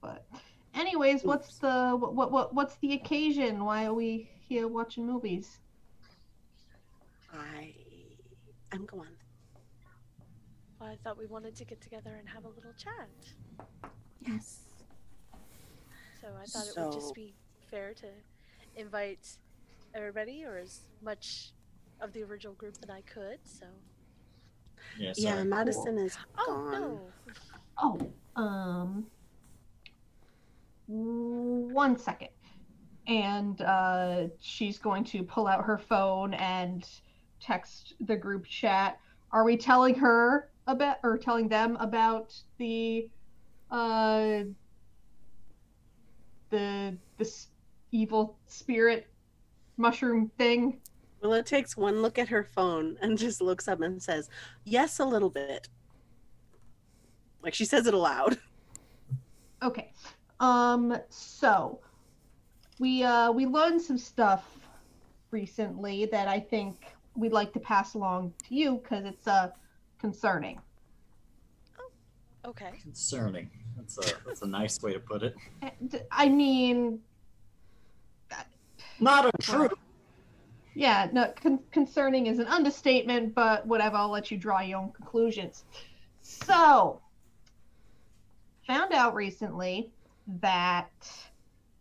[0.00, 0.26] But,
[0.74, 3.64] anyways, what's the what, what what what's the occasion?
[3.64, 5.58] Why are we here watching movies?
[7.32, 7.72] I,
[8.72, 9.08] I'm going.
[10.80, 13.08] Well, I thought we wanted to get together and have a little chat.
[14.26, 14.58] Yes.
[16.20, 17.32] So I thought it would just be
[17.72, 18.06] fair to
[18.76, 19.26] invite
[19.94, 21.52] everybody or as much
[22.00, 23.38] of the original group that I could.
[23.44, 23.66] So.
[24.98, 25.44] Yeah, Yeah, sorry.
[25.44, 26.70] Madison is Oh gone.
[26.70, 27.00] no.
[27.78, 29.06] Oh, um,
[30.86, 32.28] one second.
[33.06, 36.86] And uh, she's going to pull out her phone and
[37.40, 38.98] text the group chat.
[39.32, 43.08] Are we telling her about, or telling them about the,
[43.70, 44.42] uh,
[46.50, 47.48] the this
[47.92, 49.06] evil spirit
[49.76, 50.80] mushroom thing?
[51.22, 54.28] Willow takes one look at her phone and just looks up and says,
[54.64, 55.68] "Yes, a little bit."
[57.42, 58.38] Like she says it aloud.
[59.62, 59.92] Okay.
[60.40, 61.78] Um so
[62.80, 64.58] we uh we learned some stuff
[65.30, 69.52] recently that I think we'd like to pass along to you cuz it's uh
[70.00, 70.60] concerning.
[72.44, 72.72] Okay.
[72.82, 73.50] Concerning.
[73.76, 75.36] That's a that's a nice way to put it.
[76.10, 77.00] I mean,
[79.02, 79.68] Not a untrue.
[80.74, 84.92] yeah, no con- concerning is an understatement, but whatever, I'll let you draw your own
[84.92, 85.64] conclusions.
[86.22, 87.00] So,
[88.66, 89.90] found out recently
[90.40, 90.92] that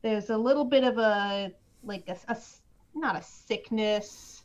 [0.01, 1.51] there's a little bit of a
[1.83, 2.37] like a
[2.95, 4.43] not a sickness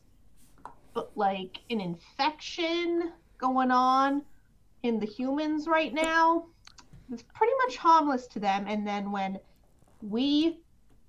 [0.94, 4.22] but like an infection going on
[4.82, 6.46] in the humans right now
[7.12, 9.38] it's pretty much harmless to them and then when
[10.02, 10.60] we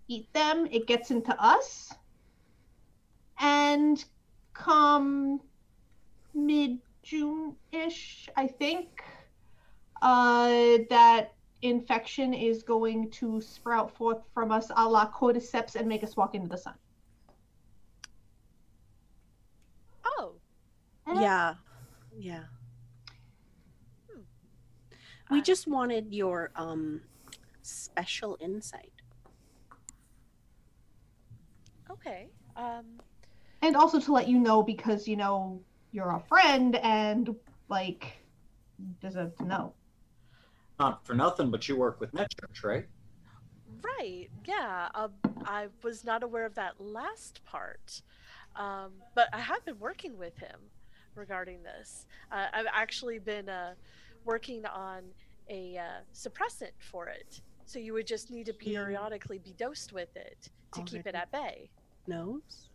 [0.08, 1.94] eat them it gets into us
[3.40, 4.06] and
[4.54, 5.42] come
[6.34, 9.04] mid June ish, I think,
[10.02, 16.04] uh, that infection is going to sprout forth from us a la cordyceps and make
[16.04, 16.74] us walk into the sun.
[20.06, 20.34] Oh.
[21.16, 21.56] Yeah,
[22.18, 22.44] yeah.
[25.30, 27.02] We I- just wanted your um
[27.62, 28.92] special insight.
[31.90, 32.30] Okay.
[32.56, 32.86] Um.
[33.62, 35.60] And also to let you know because, you know,
[35.92, 37.36] you're a friend and,
[37.70, 38.18] like,
[39.02, 39.74] deserve to know.
[40.80, 42.86] Not for nothing, but you work with NetChurch, right?
[43.82, 44.30] Right.
[44.46, 44.90] Yeah.
[44.94, 45.14] Um.
[45.46, 48.02] I was not aware of that last part.
[48.56, 48.92] Um.
[49.16, 50.60] But I have been working with him
[51.18, 52.06] regarding this.
[52.32, 53.74] Uh, I've actually been uh,
[54.24, 55.02] working on
[55.50, 57.42] a uh, suppressant for it.
[57.66, 61.32] So you would just need to periodically be dosed with it to keep it at
[61.32, 61.70] bay.
[62.08, 62.70] Knows?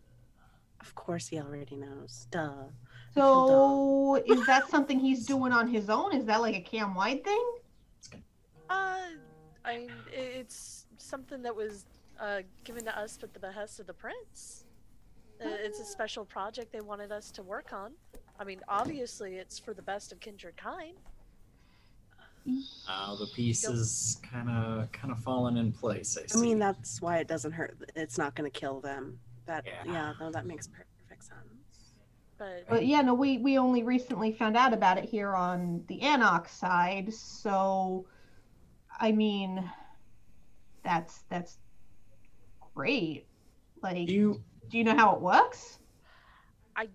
[0.81, 2.27] Of course, he already knows.
[2.31, 2.65] Duh.
[3.15, 6.15] So, is that something he's doing on his own?
[6.15, 7.45] Is that like a cam wide thing?
[8.69, 8.99] Uh,
[9.65, 11.85] I mean, it's something that was
[12.21, 14.65] uh, given to us at the behest of the prince.
[15.45, 17.93] Uh, It's a special project they wanted us to work on.
[18.39, 20.97] I mean, obviously, it's for the best of kindred kind.
[22.89, 26.19] Uh, the pieces kind of kind of fallen in place.
[26.19, 27.77] I I mean, that's why it doesn't hurt.
[27.95, 29.19] It's not going to kill them.
[29.47, 29.93] That Yeah.
[29.93, 30.13] yeah.
[30.21, 31.95] no, that makes perfect sense.
[32.39, 36.01] But But yeah, no, we, we only recently found out about it here on the
[36.03, 38.07] Anarch side, so
[38.99, 39.71] I mean
[40.83, 41.59] that's that's
[42.75, 43.27] great.
[43.83, 45.79] Like Do you do you know how it works?
[46.75, 46.89] I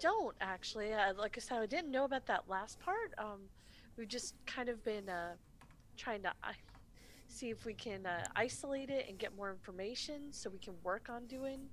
[0.00, 0.92] don't actually.
[0.92, 3.12] Uh, like I said, I didn't know about that last part.
[3.18, 3.42] Um,
[4.00, 5.34] we've just kind of been uh,
[5.98, 6.52] trying to uh,
[7.28, 11.10] see if we can uh, isolate it and get more information so we can work
[11.10, 11.68] on doing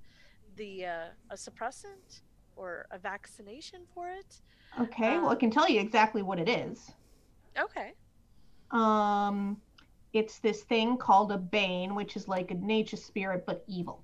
[0.57, 2.23] the uh, a suppressant
[2.57, 4.41] or a vaccination for it.
[4.77, 6.91] Okay, well I can tell you exactly what it is.
[7.57, 7.93] Okay.
[8.71, 9.55] Um
[10.11, 14.03] it's this thing called a bane, which is like a nature spirit but evil.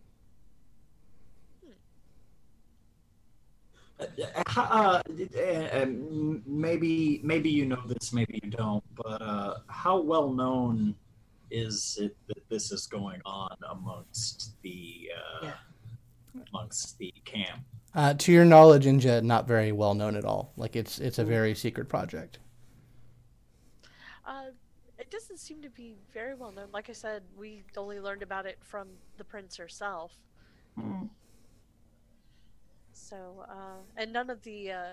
[4.35, 5.01] Uh, uh,
[5.39, 5.85] uh,
[6.45, 8.83] maybe maybe you know this, maybe you don't.
[8.95, 10.95] But uh, how well known
[11.51, 15.09] is it that this is going on amongst the
[15.43, 15.51] uh,
[16.49, 17.61] amongst the camp?
[17.95, 20.51] Uh, to your knowledge, Inja, not very well known at all.
[20.57, 22.39] Like it's it's a very secret project.
[24.25, 24.51] Uh,
[24.97, 26.69] it doesn't seem to be very well known.
[26.73, 30.13] Like I said, we only learned about it from the prince herself.
[30.79, 31.05] Hmm.
[33.03, 34.83] So, uh, and none of the uh,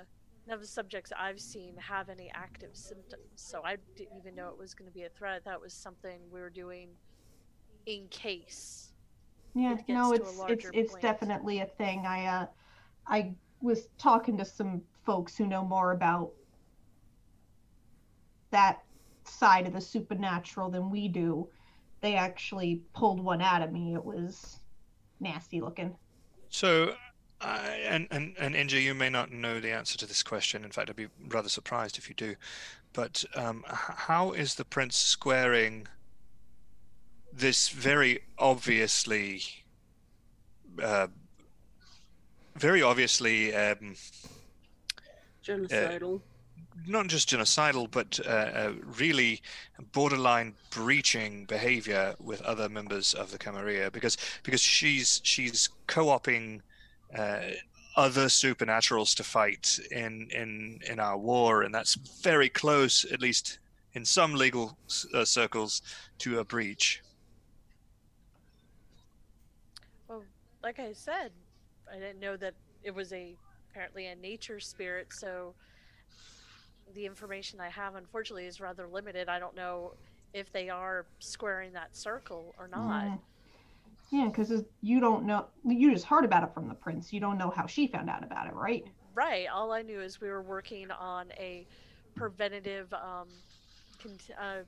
[0.46, 3.22] none of the subjects I've seen have any active symptoms.
[3.36, 5.36] So I didn't even know it was going to be a threat.
[5.36, 6.88] I thought it was something we were doing
[7.86, 8.92] in case.
[9.54, 11.02] Yeah, it no, gets to a it's it's it's point.
[11.02, 12.04] definitely a thing.
[12.04, 12.46] I uh,
[13.06, 13.32] I
[13.62, 16.32] was talking to some folks who know more about
[18.50, 18.82] that
[19.24, 21.48] side of the supernatural than we do.
[22.00, 23.94] They actually pulled one out of me.
[23.94, 24.58] It was
[25.20, 25.94] nasty looking.
[26.48, 26.94] So,
[27.40, 30.64] I and, and, and Inja, you may not know the answer to this question.
[30.64, 32.34] In fact, I'd be rather surprised if you do.
[32.92, 35.86] But um, how is the prince squaring
[37.32, 39.42] this very obviously,
[40.82, 41.06] uh,
[42.56, 43.94] very obviously, um,
[45.44, 46.20] Genocidal.
[46.86, 49.40] not just genocidal, but uh, uh, really
[49.92, 56.60] borderline breaching behavior with other members of the Camarilla because because she's she's co-opting
[57.16, 57.40] uh,
[57.96, 63.58] other supernaturals to fight in in in our war, and that's very close, at least
[63.94, 64.78] in some legal
[65.14, 65.82] uh, circles,
[66.18, 67.02] to a breach.
[70.08, 70.22] Well,
[70.62, 71.32] like I said,
[71.90, 73.34] I didn't know that it was a
[73.70, 75.08] apparently a nature spirit.
[75.12, 75.54] So
[76.94, 79.28] the information I have, unfortunately, is rather limited.
[79.28, 79.92] I don't know
[80.32, 83.18] if they are squaring that circle or not.
[84.10, 85.46] Yeah, because you don't know.
[85.64, 87.12] You just heard about it from the prince.
[87.12, 88.84] You don't know how she found out about it, right?
[89.14, 89.46] Right.
[89.52, 91.66] All I knew is we were working on a
[92.16, 92.92] preventative.
[92.92, 93.28] Um,
[94.02, 94.62] cont- uh,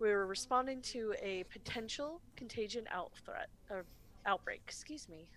[0.00, 3.84] we were responding to a potential contagion out threat or
[4.26, 4.60] outbreak.
[4.66, 5.28] Excuse me.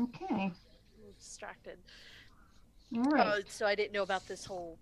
[0.00, 0.26] Okay.
[0.34, 0.52] I'm
[1.18, 1.78] distracted.
[2.96, 3.26] All right.
[3.26, 4.78] Uh, so I didn't know about this whole.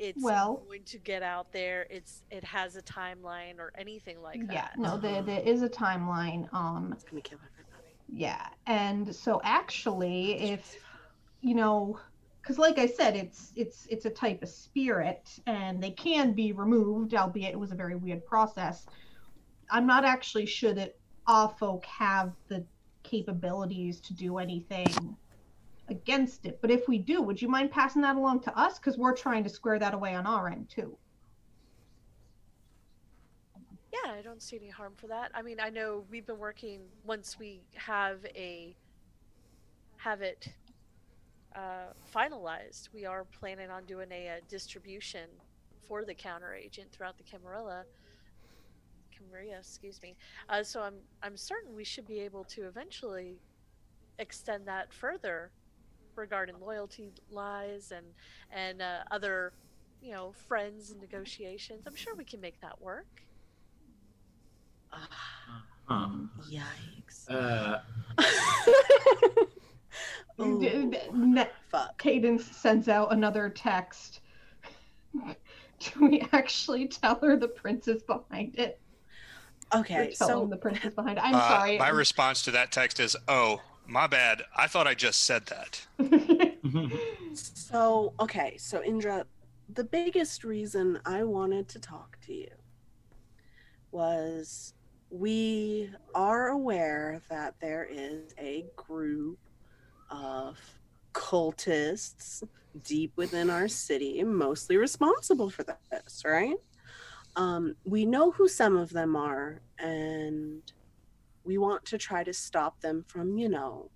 [0.00, 1.86] It's Well- going to get out there.
[1.90, 4.52] It's it has a timeline or anything like that.
[4.52, 4.68] yeah.
[4.78, 6.52] No, there there is a timeline.
[6.54, 6.92] Um.
[6.94, 7.94] It's gonna kill everybody.
[8.08, 10.82] Yeah, and so actually, if
[11.42, 12.00] you know,
[12.40, 16.52] because like I said, it's it's it's a type of spirit, and they can be
[16.52, 18.86] removed, albeit it was a very weird process.
[19.70, 20.96] I'm not actually sure that
[21.26, 22.64] all folk have the
[23.02, 25.16] capabilities to do anything
[25.90, 28.78] against it, but if we do, would you mind passing that along to us?
[28.78, 30.96] Because we're trying to square that away on our end too.
[33.92, 35.32] Yeah, I don't see any harm for that.
[35.34, 38.76] I mean, I know we've been working once we have a
[39.96, 40.48] have it
[41.54, 42.88] uh, finalized.
[42.94, 45.28] We are planning on doing a, uh distribution
[45.88, 47.84] for the counter agent throughout the Camarilla.
[49.16, 50.14] Camarilla, excuse me.
[50.48, 53.40] Uh, so I'm I'm certain we should be able to eventually
[54.18, 55.50] extend that further
[56.20, 58.06] regarding loyalty lies and
[58.50, 59.52] and uh, other
[60.00, 61.86] you know friends and negotiations.
[61.86, 63.06] I'm sure we can make that work.
[64.90, 66.08] Huh.
[66.48, 67.28] Yikes.
[67.28, 67.80] Uh,
[70.40, 70.90] Ooh, D-
[71.34, 71.98] d- fuck.
[71.98, 74.20] Cadence sends out another text.
[75.14, 78.80] Do we actually tell her the prince is behind it?
[79.74, 81.24] Okay, tell so him the prince is behind it?
[81.24, 81.78] I'm Uh, sorry.
[81.78, 83.60] My response to that text is, "Oh,
[83.90, 84.42] my bad.
[84.56, 85.86] I thought I just said that."
[87.32, 89.24] So, okay, so Indra,
[89.72, 92.50] the biggest reason I wanted to talk to you
[93.92, 94.74] was
[95.10, 99.38] we are aware that there is a group
[100.10, 100.58] of
[101.12, 102.42] cultists
[102.84, 106.56] deep within our city, mostly responsible for this, right?
[107.36, 110.62] Um, we know who some of them are, and
[111.50, 113.90] we want to try to stop them from, you know,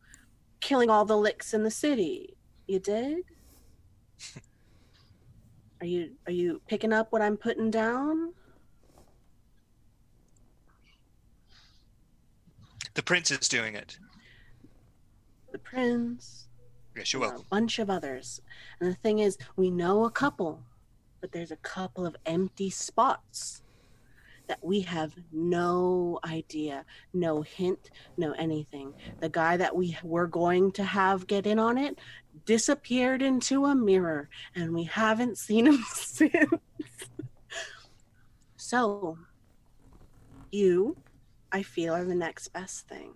[0.61, 2.37] killing all the licks in the city.
[2.67, 3.23] You dig?
[5.81, 8.33] Are you are you picking up what I'm putting down?
[12.95, 13.99] The prince is doing it.
[15.53, 16.47] The prince,
[16.97, 17.41] Yes, and welcome.
[17.43, 18.41] a bunch of others.
[18.81, 20.63] And the thing is, we know a couple,
[21.21, 23.63] but there's a couple of empty spots
[24.47, 26.85] that we have no idea,
[27.15, 28.93] no hint, no anything.
[29.21, 31.99] The guy that we were going to have get in on it
[32.45, 36.51] disappeared into a mirror, and we haven't seen him since.
[38.57, 39.19] so,
[40.53, 40.97] you,
[41.53, 43.13] I feel, are the next best thing.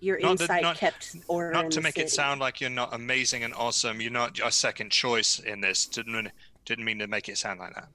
[0.00, 1.52] Your Not that- insight not- kept order.
[1.52, 4.00] Not to make it sound like you're not amazing and awesome.
[4.00, 5.86] You're not a second choice in this.
[5.86, 6.30] Didn't
[6.64, 7.88] didn't mean to make it sound like that.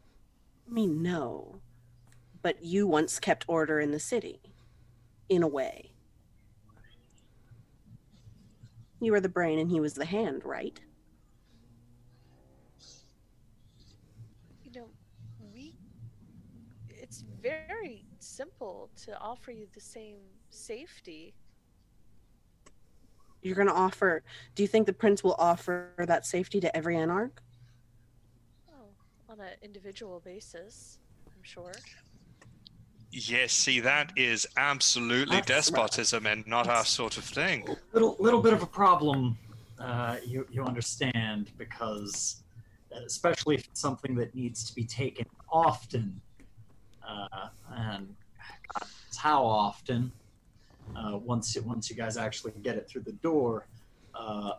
[0.67, 1.61] I mean, no.
[2.41, 4.41] But you once kept order in the city,
[5.29, 5.93] in a way.
[8.99, 10.79] You were the brain and he was the hand, right?
[14.63, 14.87] you know,
[15.53, 15.75] we.
[16.89, 20.17] It's very simple to offer you the same
[20.49, 21.33] safety.
[23.41, 24.23] You're gonna offer.
[24.55, 27.41] Do you think the prince will offer that safety to every anarch?
[29.33, 30.99] On an individual basis,
[31.35, 31.71] I'm sure.
[33.11, 35.55] Yes, see, that is absolutely That's right.
[35.57, 37.65] despotism and not our sort of thing.
[37.93, 39.35] little little bit of a problem
[39.79, 42.43] uh, you you understand because
[42.95, 46.21] uh, especially if it's something that needs to be taken often
[47.07, 48.15] uh, and
[48.79, 48.87] God
[49.17, 50.11] how often
[50.95, 53.65] uh, once it, once you guys actually get it through the door
[54.13, 54.51] uh,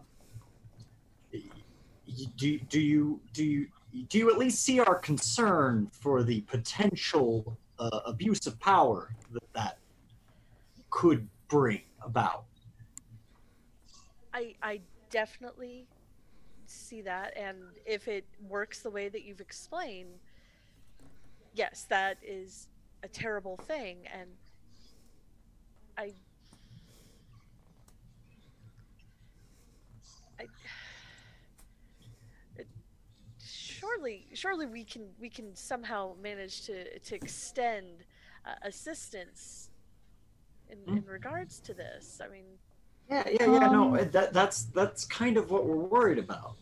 [1.33, 1.43] y-
[2.09, 3.69] y- do do you do you
[4.09, 9.53] do you at least see our concern for the potential uh, abuse of power that
[9.53, 9.79] that
[10.91, 12.45] could bring about
[14.35, 14.81] I I
[15.11, 15.87] definitely
[16.67, 20.19] see that, and if it works the way that you've explained,
[21.55, 22.69] yes, that is
[23.05, 24.29] a terrible thing, and
[25.97, 26.13] I.
[30.41, 30.47] I
[32.57, 32.67] it-
[33.89, 38.05] surely, surely we can we can somehow manage to to extend
[38.47, 39.71] uh, assistance
[40.69, 42.21] in, in regards to this.
[42.25, 42.45] I mean,
[43.11, 43.69] Yeah, yeah, yeah.
[43.69, 46.57] no, Um, that that's that's kind of what we're worried about.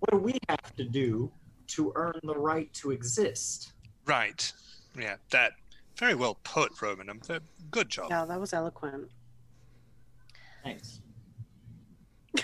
[0.00, 1.30] What do we have to do
[1.68, 3.72] to earn the right to exist?
[4.06, 4.52] Right.
[4.98, 5.52] Yeah, that.
[5.98, 7.08] Very well put, Roman.
[7.08, 7.20] Um,
[7.70, 8.08] Good job.
[8.10, 9.08] Yeah, that was eloquent.
[10.62, 11.00] Thanks.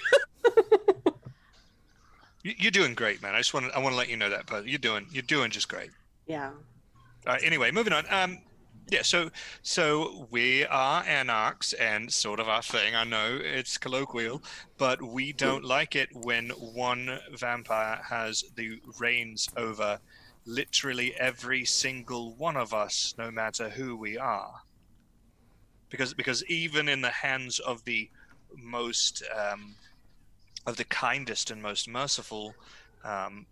[2.42, 3.34] You- You're doing great, man.
[3.34, 5.22] I just want to, I want to let you know that, but you're doing you're
[5.22, 5.90] doing just great.
[6.26, 6.50] Yeah.
[7.26, 8.04] Uh, anyway, moving on.
[8.10, 8.38] Um,
[8.90, 9.30] yeah, so
[9.62, 12.94] so we are anarchs, and sort of our thing.
[12.96, 14.42] I know it's colloquial,
[14.76, 20.00] but we don't like it when one vampire has the reins over
[20.44, 24.54] literally every single one of us, no matter who we are.
[25.88, 28.10] Because because even in the hands of the
[28.56, 29.76] most um,
[30.66, 32.54] of the kindest and most merciful,
[33.04, 33.46] um,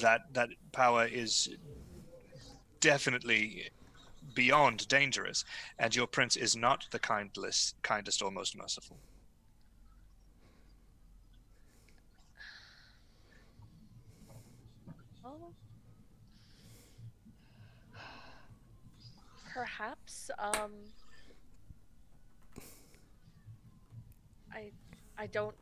[0.00, 1.48] that that power is
[2.80, 3.70] definitely
[4.34, 5.44] beyond dangerous,
[5.78, 8.98] and your prince is not the kindest, kindest or most merciful.
[19.56, 20.30] Perhaps.
[20.38, 20.72] Um,
[24.52, 24.70] I,
[25.16, 25.54] I don't.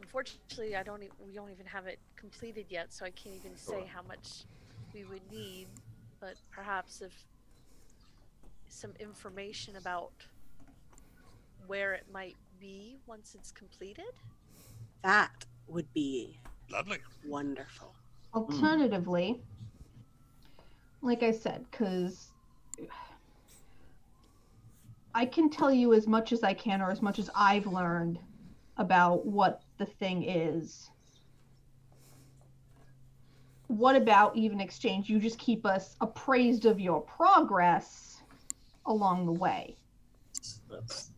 [0.00, 1.02] Unfortunately, I don't.
[1.02, 4.44] E- we don't even have it completed yet, so I can't even say how much
[4.94, 5.68] we would need.
[6.20, 7.12] But perhaps if
[8.68, 10.12] some information about
[11.66, 14.04] where it might be once it's completed.
[15.02, 16.38] That would be
[16.70, 16.98] Lovely.
[17.26, 17.94] wonderful.
[18.34, 19.42] Alternatively,
[21.02, 22.32] like I said, because
[25.14, 28.18] I can tell you as much as I can or as much as I've learned
[28.76, 30.90] about what the thing is.
[33.66, 35.08] What about even exchange?
[35.08, 38.22] You just keep us appraised of your progress
[38.86, 39.76] along the way.
[40.68, 41.12] That's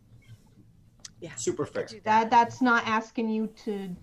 [1.19, 1.35] Yeah.
[1.35, 1.87] super fair.
[2.03, 3.95] That that's not asking you to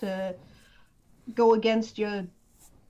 [0.00, 0.36] to
[1.34, 2.26] go against your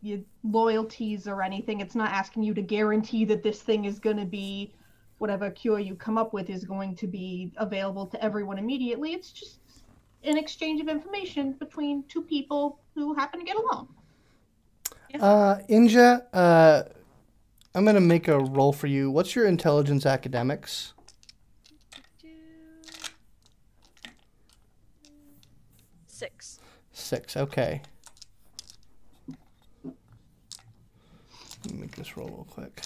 [0.01, 1.81] your loyalties or anything.
[1.81, 4.73] It's not asking you to guarantee that this thing is going to be
[5.19, 9.13] whatever cure you come up with is going to be available to everyone immediately.
[9.13, 9.59] It's just
[10.25, 13.89] an exchange of information between two people who happen to get along.
[15.21, 16.83] Uh, Inja, uh,
[17.75, 19.11] I'm gonna make a roll for you.
[19.11, 20.93] What's your intelligence academics?
[26.07, 26.59] Six.
[26.93, 27.37] Six.
[27.37, 27.81] Okay.
[31.65, 32.83] Let me make this roll real quick.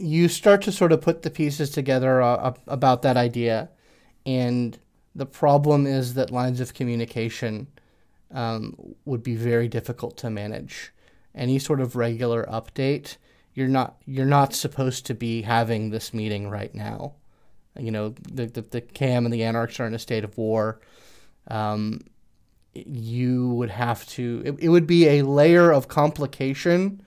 [0.00, 3.68] You start to sort of put the pieces together uh, about that idea,
[4.24, 4.78] and
[5.14, 7.66] the problem is that lines of communication
[8.32, 10.92] um, would be very difficult to manage.
[11.34, 13.16] Any sort of regular update,
[13.54, 17.14] you're not you're not supposed to be having this meeting right now.
[17.78, 20.80] You know, the the, the Cam and the Anarchs are in a state of war.
[21.48, 22.00] Um,
[22.74, 24.42] you would have to.
[24.44, 27.02] It, it would be a layer of complication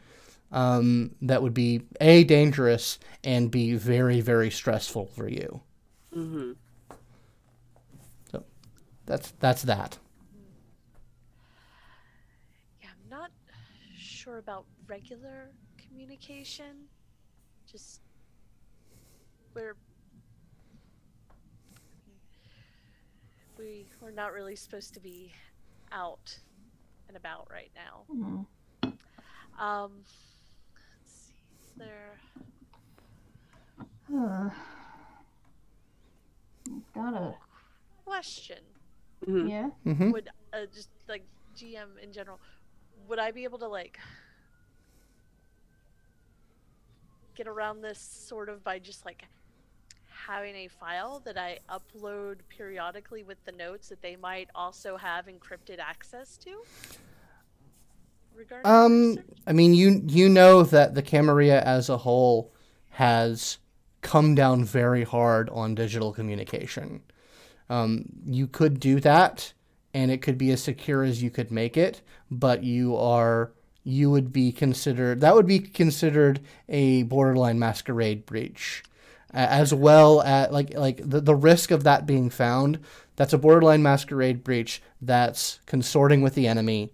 [0.54, 5.62] um, that would be a dangerous and be very very stressful for you.
[6.16, 6.54] Mm-hmm.
[9.06, 9.98] That's that's that.
[12.82, 13.32] Yeah, I'm not
[13.98, 16.86] sure about regular communication.
[17.70, 18.00] Just
[19.54, 19.76] we're
[24.02, 25.32] we're not really supposed to be
[25.92, 26.38] out
[27.08, 28.04] and about right now.
[28.14, 28.46] Mhm.
[29.60, 30.33] Um, let's see, is
[31.78, 32.20] there?
[34.14, 34.50] Uh,
[36.94, 37.36] got a
[38.06, 38.60] Question.
[39.26, 39.50] Mhm.
[39.50, 39.70] yeah.
[39.86, 40.12] Mm-hmm.
[40.12, 41.24] Would uh, just like
[41.58, 42.40] GM in general,
[43.08, 43.98] would I be able to like
[47.36, 49.24] get around this sort of by just like
[50.28, 55.26] having a file that I upload periodically with the notes that they might also have
[55.28, 56.62] encrypted access to?
[58.38, 59.18] Regarding Um.
[59.46, 62.54] I mean, you you know that the Camarilla as a whole
[62.92, 63.58] has
[64.02, 67.02] come down very hard on digital communication.
[67.70, 69.54] Um, you could do that,
[69.94, 73.52] and it could be as secure as you could make it, but you are
[73.84, 76.40] you would be considered that would be considered
[76.70, 78.84] a borderline masquerade breach,
[79.32, 82.80] as well as like like the the risk of that being found.
[83.16, 84.82] That's a borderline masquerade breach.
[85.02, 86.92] That's consorting with the enemy.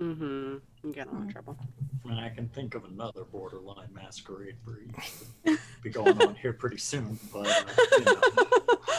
[0.00, 0.56] Mm-hmm.
[0.84, 1.58] You get in a lot of trouble.
[2.04, 5.12] And I can think of another borderline masquerade breach
[5.44, 7.18] that'll be going on here pretty soon.
[7.32, 7.64] But uh,
[7.98, 8.20] you know,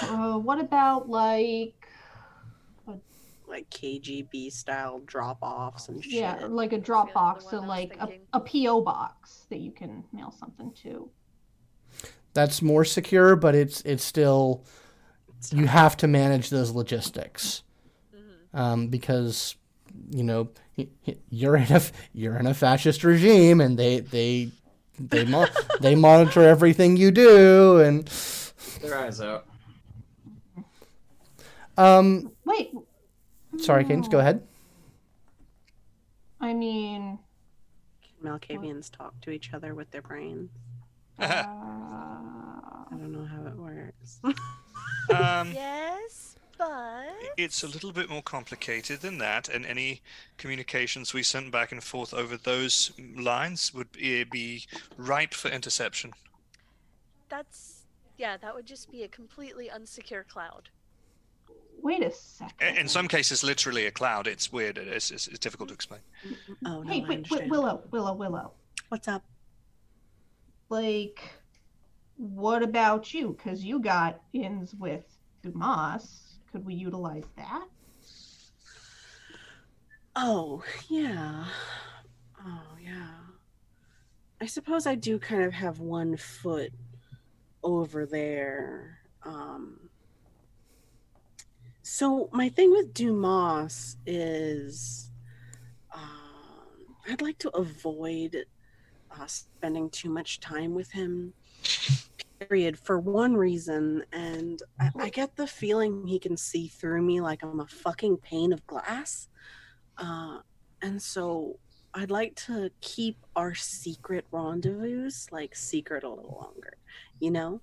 [0.04, 1.88] Uh, what about like
[3.48, 6.14] Like KGB style drop offs and shit.
[6.14, 10.04] yeah, like a the Dropbox, one so like a, a PO box that you can
[10.14, 11.10] mail something to.
[12.34, 14.64] that's more secure, but it's it's still
[15.52, 17.64] you have to manage those logistics
[18.16, 18.58] Mhm.
[18.58, 19.56] um, because
[20.10, 21.82] you know y- y- you're in a
[22.14, 24.50] you're in a fascist regime and they they
[25.00, 25.48] they mo-
[25.82, 28.06] they monitor everything you do and
[28.82, 29.46] their eyes out.
[31.78, 32.72] um Wait.
[33.58, 34.42] sorry Cadence go ahead
[36.42, 37.20] I mean,
[38.22, 40.50] Malkavians talk to each other with their brains.
[41.18, 44.20] uh, I don't know how it works.
[45.10, 46.33] Um, Yes,
[46.68, 50.02] but It's a little bit more complicated than that, and any
[50.38, 54.66] communications we sent back and forth over those lines would be, be
[54.98, 56.14] ripe for interception.
[57.30, 57.80] that's
[58.18, 60.70] yeah, that would just be a completely unsecure cloud.
[61.82, 62.78] wait a second.
[62.78, 64.28] In some cases, literally a cloud.
[64.28, 64.78] It's weird.
[64.78, 66.02] It's, it's, it's difficult to explain.
[66.66, 67.50] oh no, Hey, I wait, wait.
[67.50, 68.52] Willow, Willow, Willow.
[68.90, 69.24] What's up?
[70.70, 71.20] Like,
[72.18, 73.36] what about you?
[73.38, 75.04] Because you got ins with
[75.42, 76.23] Dumas.
[76.54, 77.68] Could we utilize that?
[80.16, 81.46] Oh, yeah.
[82.40, 83.08] Oh, yeah.
[84.40, 86.72] I suppose I do kind of have one foot
[87.64, 89.00] over there.
[89.24, 89.90] Um,
[91.82, 95.10] so, my thing with Dumas is
[95.92, 98.46] um, I'd like to avoid
[99.10, 101.34] uh, spending too much time with him,
[102.48, 104.04] period, for one reason.
[104.12, 108.18] And I, I get the feeling he can see through me like I'm a fucking
[108.18, 109.30] pane of glass.
[109.98, 110.40] Uh,
[110.82, 111.60] and so
[111.94, 116.78] I'd like to keep our secret rendezvous like secret a little longer,
[117.20, 117.62] you know?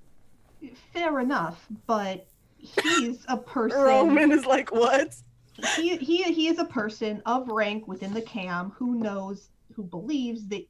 [0.92, 2.26] Fair enough, but
[2.58, 3.80] he's a person.
[3.80, 5.14] Roman is like, what?
[5.76, 10.46] he, he he is a person of rank within the cam who knows who believes
[10.48, 10.66] that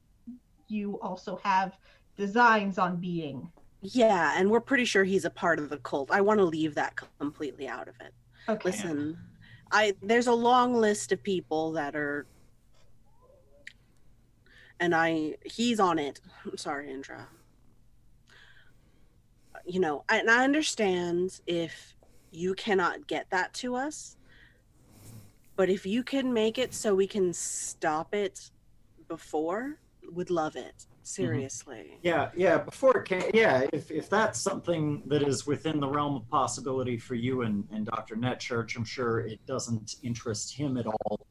[0.67, 1.77] you also have
[2.17, 3.47] designs on being
[3.81, 6.11] Yeah, and we're pretty sure he's a part of the cult.
[6.11, 8.13] I want to leave that completely out of it.
[8.47, 9.17] okay Listen,
[9.71, 12.27] I there's a long list of people that are
[14.79, 16.19] and I he's on it.
[16.45, 17.27] I'm sorry, Indra.
[19.65, 21.95] You know, and I understand if
[22.31, 24.17] you cannot get that to us,
[25.55, 28.49] but if you can make it so we can stop it
[29.07, 29.77] before,
[30.11, 30.87] would love it.
[31.11, 31.97] Seriously.
[32.01, 32.57] Yeah, yeah.
[32.57, 33.67] Before it can, yeah.
[33.73, 37.85] If if that's something that is within the realm of possibility for you and, and
[37.85, 38.15] Dr.
[38.15, 41.27] Netchurch, I'm sure it doesn't interest him at all.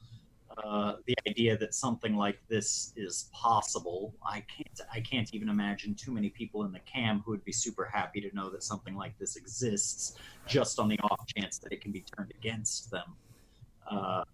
[0.62, 4.80] Uh, the idea that something like this is possible, I can't.
[4.92, 8.20] I can't even imagine too many people in the cam who would be super happy
[8.20, 10.16] to know that something like this exists,
[10.46, 13.16] just on the off chance that it can be turned against them.
[13.90, 14.24] Uh,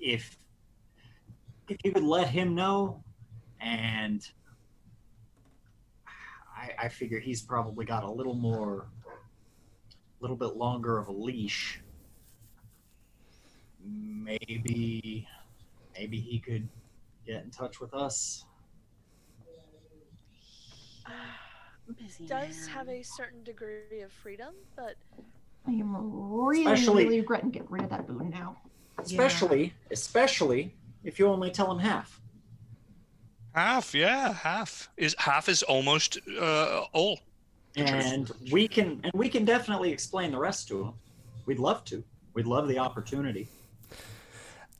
[0.00, 0.36] if
[1.68, 3.04] if you could let him know
[3.60, 4.28] and
[6.56, 11.12] I, I figure he's probably got a little more, a little bit longer of a
[11.12, 11.80] leash.
[13.84, 15.28] Maybe,
[15.96, 16.68] maybe he could
[17.26, 18.44] get in touch with us.
[21.98, 22.68] Busy Does man.
[22.74, 24.96] have a certain degree of freedom, but
[25.68, 28.56] i am really Especially- really regretting getting rid of that boon now
[28.98, 30.74] Especially, especially
[31.04, 32.20] if you only tell him half.
[33.56, 37.20] Half, yeah, half is half is almost uh, all.
[37.74, 40.92] And we can, and we can definitely explain the rest to him.
[41.46, 42.04] We'd love to.
[42.34, 43.48] We'd love the opportunity.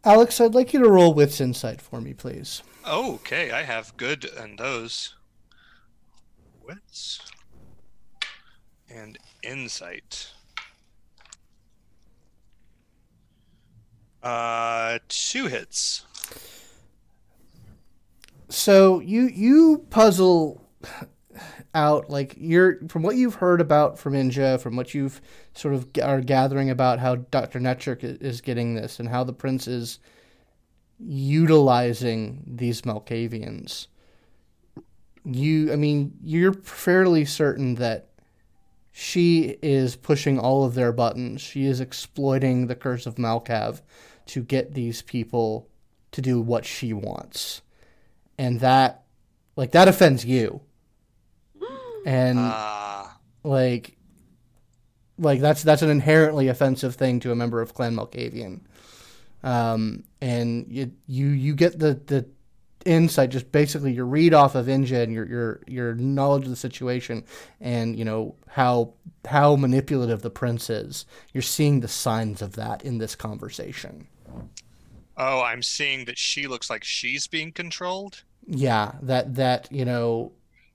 [0.04, 2.62] Alex, I'd like you to roll wits insight for me, please.
[2.86, 5.14] Okay, I have good and those.
[6.62, 7.20] Wits
[8.90, 10.32] and insight.
[14.22, 16.04] Uh, two hits.
[18.56, 20.64] So you you puzzle
[21.74, 25.20] out like you're from what you've heard about from Inja, from what you've
[25.52, 27.60] sort of g- are gathering about how Dr.
[27.60, 29.98] Netchik is getting this and how the prince is
[30.98, 33.88] utilizing these Malkavians.
[35.22, 38.08] You I mean, you're fairly certain that
[38.90, 41.42] she is pushing all of their buttons.
[41.42, 43.82] She is exploiting the curse of Malkav
[44.28, 45.68] to get these people
[46.12, 47.60] to do what she wants.
[48.38, 49.04] And that
[49.56, 50.60] like that offends you.
[52.06, 53.96] And Ah, like
[55.18, 58.60] like that's that's an inherently offensive thing to a member of Clan Malkavian.
[59.42, 62.26] Um, and you you you get the the
[62.84, 66.56] insight just basically your read off of Inja and your your your knowledge of the
[66.56, 67.24] situation
[67.60, 68.92] and you know how
[69.24, 71.06] how manipulative the prince is.
[71.32, 74.06] You're seeing the signs of that in this conversation.
[75.16, 78.22] oh, I'm seeing that she looks like she's being controlled.
[78.46, 80.32] Yeah, that that you know,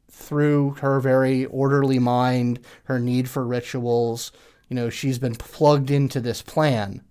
[0.09, 4.31] through her very orderly mind, her need for rituals,
[4.69, 7.01] you know, she's been plugged into this plan,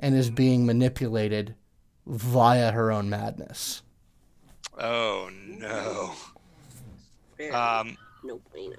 [0.00, 1.54] and is being manipulated
[2.06, 3.82] via her own madness.
[4.78, 6.14] Oh no.
[7.36, 8.76] Very Um, no bueno.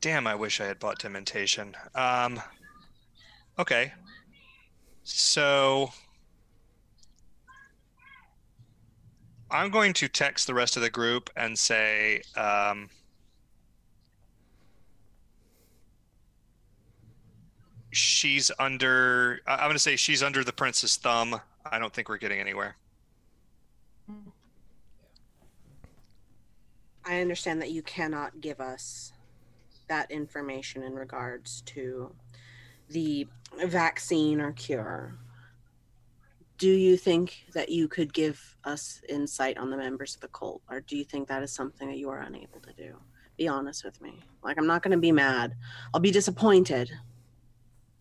[0.00, 1.76] damn, I wish I had bought Dementation.
[1.94, 2.40] Um,
[3.58, 3.92] okay.
[5.04, 5.92] So
[9.50, 12.88] I'm going to text the rest of the group and say, um,
[17.92, 21.40] she's under, I- I'm going to say she's under the prince's thumb.
[21.70, 22.76] I don't think we're getting anywhere.
[27.04, 29.12] I understand that you cannot give us
[29.88, 32.12] that information in regards to
[32.90, 33.26] the
[33.64, 35.14] vaccine or cure.
[36.58, 40.62] Do you think that you could give us insight on the members of the cult,
[40.70, 42.96] or do you think that is something that you are unable to do?
[43.36, 44.20] Be honest with me.
[44.42, 45.54] Like, I'm not going to be mad.
[45.92, 46.90] I'll be disappointed,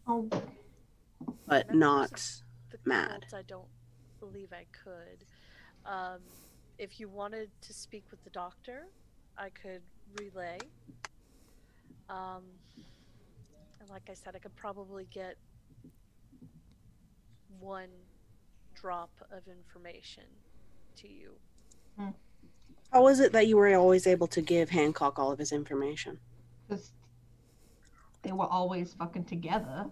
[0.08, 0.30] Oh,
[1.48, 2.12] but not.
[2.72, 3.26] the mad.
[3.30, 3.68] cult, I don't
[4.22, 5.26] believe I could.
[5.86, 6.20] Um,
[6.78, 8.88] if you wanted to speak with the doctor,
[9.38, 9.82] I could
[10.22, 10.60] relay.
[12.10, 12.44] Um,
[13.82, 15.36] and like I said, I could probably get
[17.60, 17.90] one
[18.86, 20.26] drop of information
[20.96, 21.32] to you.
[21.98, 22.10] Hmm.
[22.92, 26.20] How was it that you were always able to give Hancock all of his information?
[26.68, 26.92] because
[28.22, 29.88] they were always fucking together.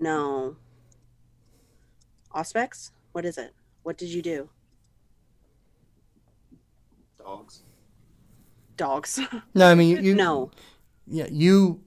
[0.00, 0.56] No.
[2.34, 2.90] Auspex?
[3.12, 3.54] What is it?
[3.84, 4.48] What did you do?
[7.18, 7.62] Dogs.
[8.76, 9.20] Dogs.
[9.54, 10.50] No, I mean you, you no.
[11.06, 11.80] yeah, you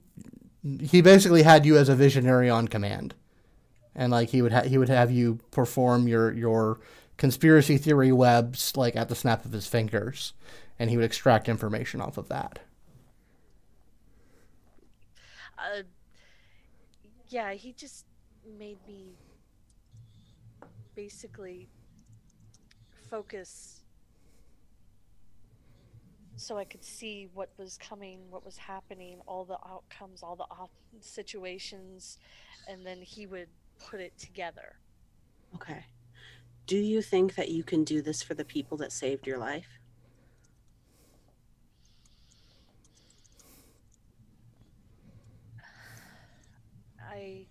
[0.80, 3.14] he basically had you as a visionary on command.
[3.96, 6.78] And like he would ha- he would have you perform your your
[7.16, 10.34] conspiracy theory webs like at the snap of his fingers
[10.78, 12.58] and he would extract information off of that.
[15.58, 15.82] Uh,
[17.28, 18.04] yeah, he just
[18.58, 19.16] made me
[20.94, 21.68] basically
[23.10, 23.82] focus
[26.36, 30.44] so I could see what was coming, what was happening, all the outcomes, all the
[31.00, 32.18] situations,
[32.68, 33.48] and then he would
[33.78, 34.76] put it together.
[35.54, 35.84] Okay.
[36.66, 39.78] Do you think that you can do this for the people that saved your life?
[47.00, 47.46] I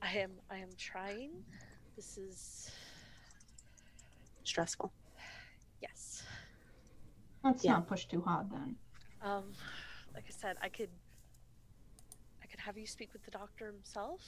[0.00, 1.30] I am I am trying.
[1.96, 2.70] This is
[4.44, 4.92] Stressful.
[5.80, 6.24] yes.
[7.44, 7.72] Let's Yeah.
[7.74, 8.76] not push too hard then.
[9.22, 9.52] Um,
[10.14, 10.90] like I said, I could,
[12.42, 14.20] I could have you speak with the doctor himself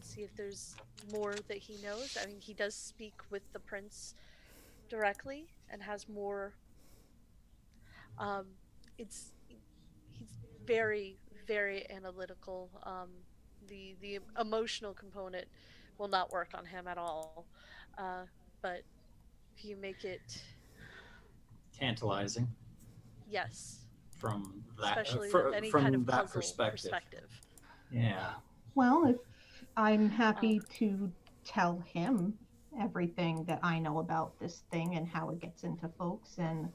[0.00, 0.74] and see if there's
[1.12, 2.16] more that he knows.
[2.20, 4.14] I mean, he does speak with the prince
[4.88, 6.54] directly and has more.
[8.18, 8.46] Um,
[8.96, 9.32] it's
[10.10, 10.30] he's
[10.64, 12.70] very, very analytical.
[12.84, 13.10] Um,
[13.68, 15.46] the the emotional component
[15.98, 17.44] will not work on him at all.
[17.98, 18.24] Uh,
[18.62, 18.82] but
[19.56, 20.42] if you make it,
[21.78, 22.48] Tantalizing
[23.30, 23.80] yes,
[24.18, 26.90] from that uh, especially fr- with any from kind of that perspective.
[26.90, 27.40] perspective.
[27.90, 28.30] Yeah.
[28.74, 29.16] Well, if
[29.80, 31.10] I'm happy to
[31.44, 32.34] tell him
[32.78, 36.68] everything that I know about this thing and how it gets into folks and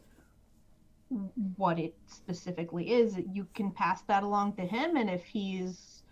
[1.55, 4.97] what it specifically is, you can pass that along to him.
[4.97, 6.03] And if he's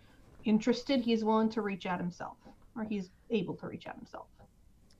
[0.44, 2.36] interested, he's willing to reach out himself,
[2.76, 4.26] or he's able to reach out himself.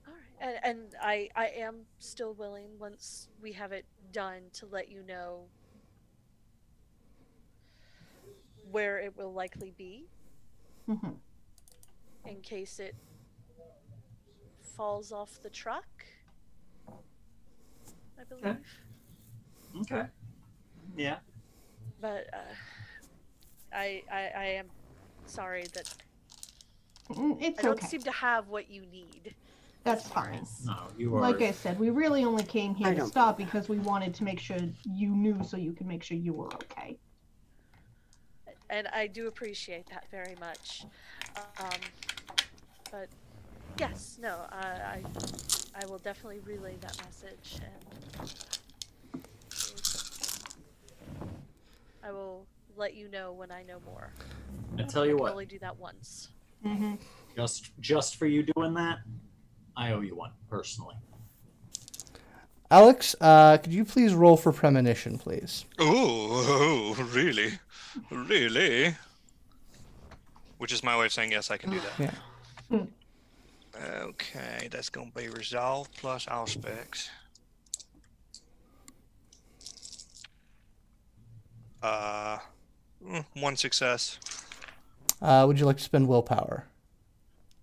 [0.07, 0.59] All right.
[0.63, 5.03] And, and I, I am still willing once we have it done to let you
[5.03, 5.49] know
[8.71, 10.07] where it will likely be
[10.87, 11.24] hmm
[12.27, 12.95] in case it
[14.75, 15.85] falls off the truck.
[18.19, 18.45] I believe.
[19.81, 19.95] Okay.
[19.95, 20.07] okay.
[20.97, 21.17] Yeah.
[22.01, 22.53] But uh,
[23.73, 24.67] I, I I am
[25.25, 25.93] sorry that
[27.09, 27.87] Mm, It's I don't okay.
[27.87, 29.35] seem to have what you need.
[29.83, 30.47] That's fine.
[30.65, 31.21] No, you are.
[31.21, 34.23] Like I said, we really only came here I to stop because we wanted to
[34.23, 36.97] make sure you knew so you could make sure you were okay.
[38.71, 40.85] and I do appreciate that very much.
[41.59, 41.79] Um,
[42.95, 43.09] but
[43.77, 45.03] yes, no, uh, I
[45.81, 49.11] I will definitely relay that message, and
[52.01, 52.45] I will
[52.77, 54.11] let you know when I know more.
[54.79, 55.31] I tell you I can what.
[55.33, 56.29] only do that once.
[56.65, 56.95] Mm-hmm.
[57.35, 58.99] Just just for you doing that,
[59.75, 60.95] I owe you one personally.
[62.71, 65.65] Alex, uh, could you please roll for premonition, please?
[65.81, 67.59] Ooh, really?
[68.09, 68.95] Really?
[70.57, 71.99] Which is my way of saying yes, I can do that.
[71.99, 72.11] Yeah.
[72.71, 77.09] Okay, that's gonna be resolve plus auspex.
[81.83, 82.37] Uh,
[83.05, 84.17] mm, one success.
[85.21, 86.65] Uh, would you like to spend willpower?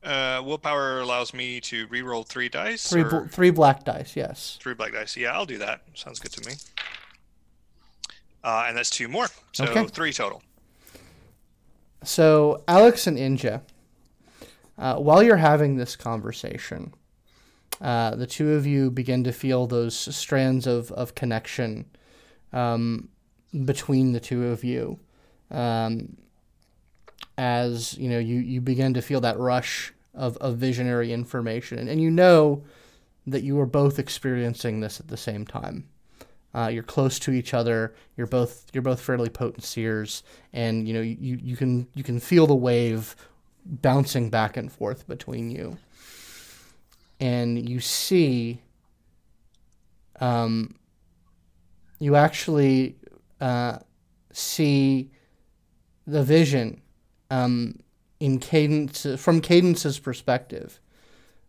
[0.02, 2.88] Uh, willpower allows me to re-roll three dice.
[2.90, 4.58] Three, bl- three black dice, yes.
[4.60, 5.16] three black dice.
[5.16, 5.82] Yeah, I'll do that.
[5.94, 6.56] Sounds good to me.
[8.44, 9.86] Uh, and that's two more, so Okay.
[9.86, 10.42] three total.
[12.02, 13.60] So, Alex and Inja,
[14.78, 16.92] uh, while you're having this conversation,
[17.80, 21.84] uh, the two of you begin to feel those strands of, of connection
[22.52, 23.08] um,
[23.64, 24.98] between the two of you.
[25.50, 26.16] Um,
[27.36, 31.88] as you know, you, you begin to feel that rush of, of visionary information, and,
[31.88, 32.62] and you know
[33.26, 35.88] that you are both experiencing this at the same time.
[36.54, 37.94] Uh, you're close to each other.
[38.16, 40.22] You're both you're both fairly potent seers,
[40.52, 43.16] and you know you, you can you can feel the wave
[43.64, 45.78] bouncing back and forth between you.
[47.20, 48.60] And you see,
[50.20, 50.74] um,
[51.98, 52.96] you actually
[53.40, 53.78] uh,
[54.32, 55.10] see
[56.06, 56.80] the vision
[57.30, 57.78] um,
[58.18, 60.80] in cadence from Cadence's perspective,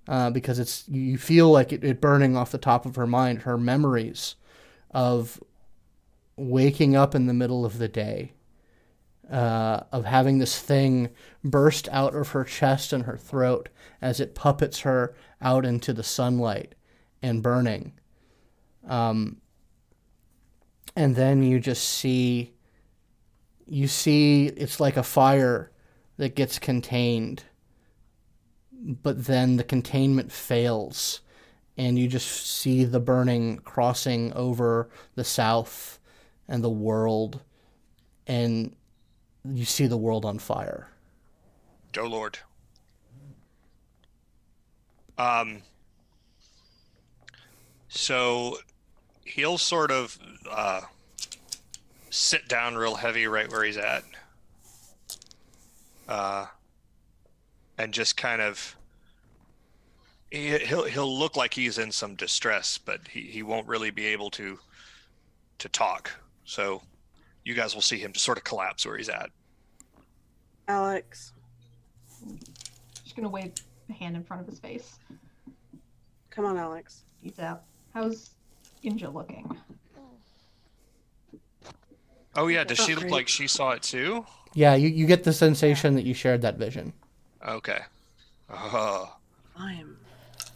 [0.07, 3.43] uh, because it's you feel like it, it burning off the top of her mind,
[3.43, 4.35] her memories
[4.91, 5.41] of
[6.35, 8.33] waking up in the middle of the day,
[9.31, 11.09] uh, of having this thing
[11.43, 13.69] burst out of her chest and her throat
[14.01, 16.75] as it puppets her out into the sunlight
[17.21, 17.93] and burning.
[18.87, 19.37] Um,
[20.95, 22.53] and then you just see,
[23.65, 25.71] you see it's like a fire
[26.17, 27.43] that gets contained,
[28.71, 31.21] but then the containment fails
[31.77, 35.99] and you just see the burning crossing over the south
[36.47, 37.41] and the world
[38.27, 38.75] and
[39.45, 40.89] you see the world on fire
[41.91, 42.39] Go Lord.
[45.17, 45.61] Um.
[47.87, 48.57] So
[49.25, 50.17] he'll sort of
[50.49, 50.81] uh,
[52.09, 54.03] sit down real heavy right where he's at,
[56.07, 56.47] uh,
[57.77, 58.75] and just kind of.
[60.31, 64.07] he- He'll he'll look like he's in some distress, but he, he won't really be
[64.07, 64.57] able to
[65.59, 66.09] to talk.
[66.45, 66.81] So
[67.43, 69.29] you guys will see him just sort of collapse where he's at.
[70.67, 71.33] Alex,
[73.03, 73.53] Just gonna wave
[73.89, 74.97] a hand in front of his face.
[76.29, 77.03] come on, Alex.
[77.21, 77.63] He's out.
[77.93, 78.31] How's
[78.83, 79.57] Inja looking?
[82.35, 84.25] Oh yeah, does she look like she saw it too?
[84.55, 86.93] yeah you, you get the sensation that you shared that vision
[87.47, 87.79] Okay.
[88.51, 89.15] Oh,
[89.57, 89.97] I am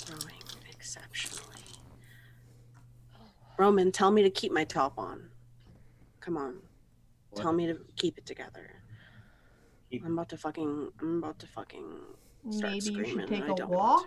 [0.05, 0.35] growing
[0.69, 1.43] exceptionally.
[3.57, 5.29] Roman, tell me to keep my top on.
[6.21, 6.57] Come on.
[7.35, 8.71] Tell me to keep it together.
[9.91, 10.91] Keep- I'm about to fucking.
[10.99, 12.01] I'm about to fucking
[12.51, 14.05] start Maybe you should take I a don't walk.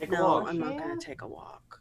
[0.00, 0.16] Take to.
[0.16, 0.48] a No, walk.
[0.48, 1.80] I'm not gonna take a walk.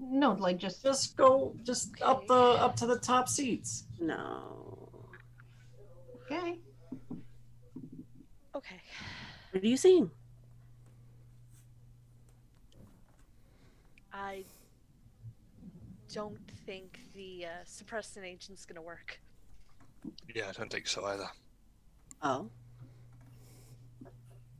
[0.00, 3.84] No, like just Just go, just up the up to the top seats.
[4.00, 4.88] No.
[6.24, 6.58] okay.
[8.54, 8.80] Okay.
[9.52, 10.10] What are you seeing?
[14.12, 14.44] I
[16.12, 19.20] don't think the uh, suppressant agent's gonna work.
[20.34, 21.28] Yeah, I don't think so either.
[22.22, 22.48] Oh.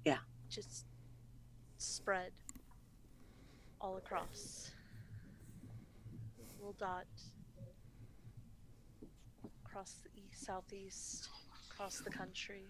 [0.05, 0.19] Yeah.
[0.51, 0.85] Just
[1.78, 2.32] spread
[3.81, 4.70] all across.
[6.59, 7.06] Little dot
[9.65, 11.28] across the east, southeast,
[11.70, 12.65] across the country.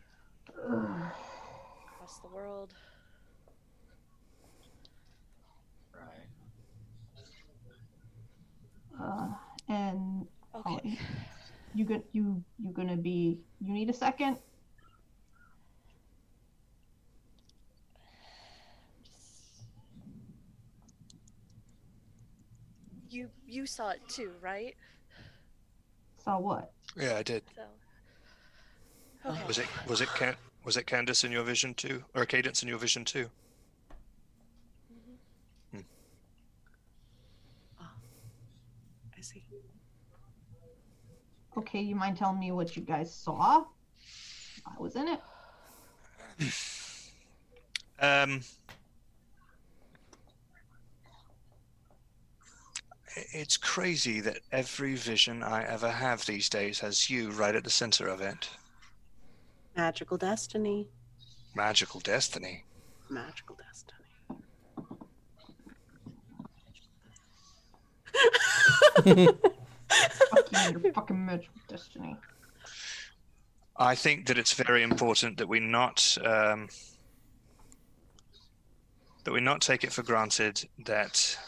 [0.57, 2.75] across the world.
[5.95, 6.29] Right.
[9.01, 9.29] Uh,
[9.69, 10.71] and Okay.
[10.71, 10.99] Ollie,
[11.75, 13.39] you go, you you gonna be?
[13.61, 14.39] You need a second?
[23.11, 24.75] You you saw it too, right?
[26.23, 26.73] Saw what?
[26.97, 27.43] Yeah, I did.
[27.55, 27.63] So.
[29.31, 29.45] Okay.
[29.47, 32.69] Was it was it Can- was it Candace in your vision too, or Cadence in
[32.69, 33.31] your vision too?
[39.17, 39.45] I see.
[41.59, 43.65] Okay, you mind telling me what you guys saw?
[44.65, 45.21] I was in it.
[48.01, 48.43] Um,
[53.33, 57.71] it's crazy that every vision I ever have these days has you right at the
[57.71, 58.49] center of it.
[59.77, 60.87] Magical destiny.
[61.57, 62.63] Magical destiny.
[63.11, 63.59] Magical
[69.05, 69.39] destiny.
[69.91, 72.17] Fuck you and your fucking destiny.
[73.77, 76.69] I think that it's very important that we not um,
[79.25, 81.39] that we not take it for granted that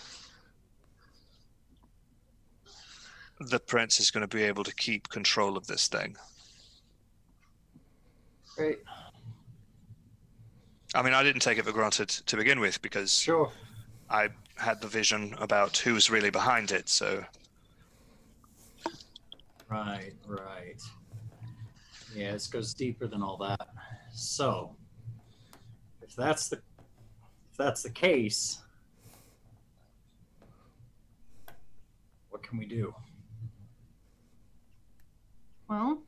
[3.41, 6.17] the prince is going to be able to keep control of this thing.
[8.57, 8.79] Great.
[10.95, 13.51] I mean, I didn't take it for granted to begin with because Sure.
[14.11, 16.89] I had the vision about who's really behind it.
[16.89, 17.25] So
[19.71, 20.83] Right, right.
[22.13, 23.69] Yeah, this goes deeper than all that.
[24.13, 24.75] So,
[26.03, 28.63] if that's the if that's the case,
[32.31, 32.93] what can we do?
[35.69, 36.03] Well,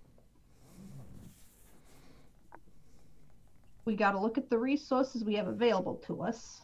[3.84, 6.62] we got to look at the resources we have available to us.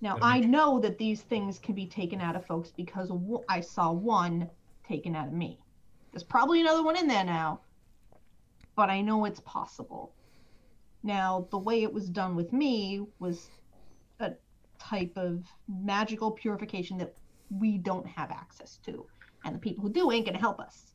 [0.00, 3.10] Now, I know that these things can be taken out of folks because
[3.48, 4.48] I saw one
[4.90, 5.58] taken out of me.
[6.10, 7.60] There's probably another one in there now,
[8.74, 10.12] but I know it's possible.
[11.02, 13.48] Now, the way it was done with me was
[14.18, 14.32] a
[14.78, 17.14] type of magical purification that
[17.50, 19.06] we don't have access to.
[19.44, 20.92] And the people who do ain't going to help us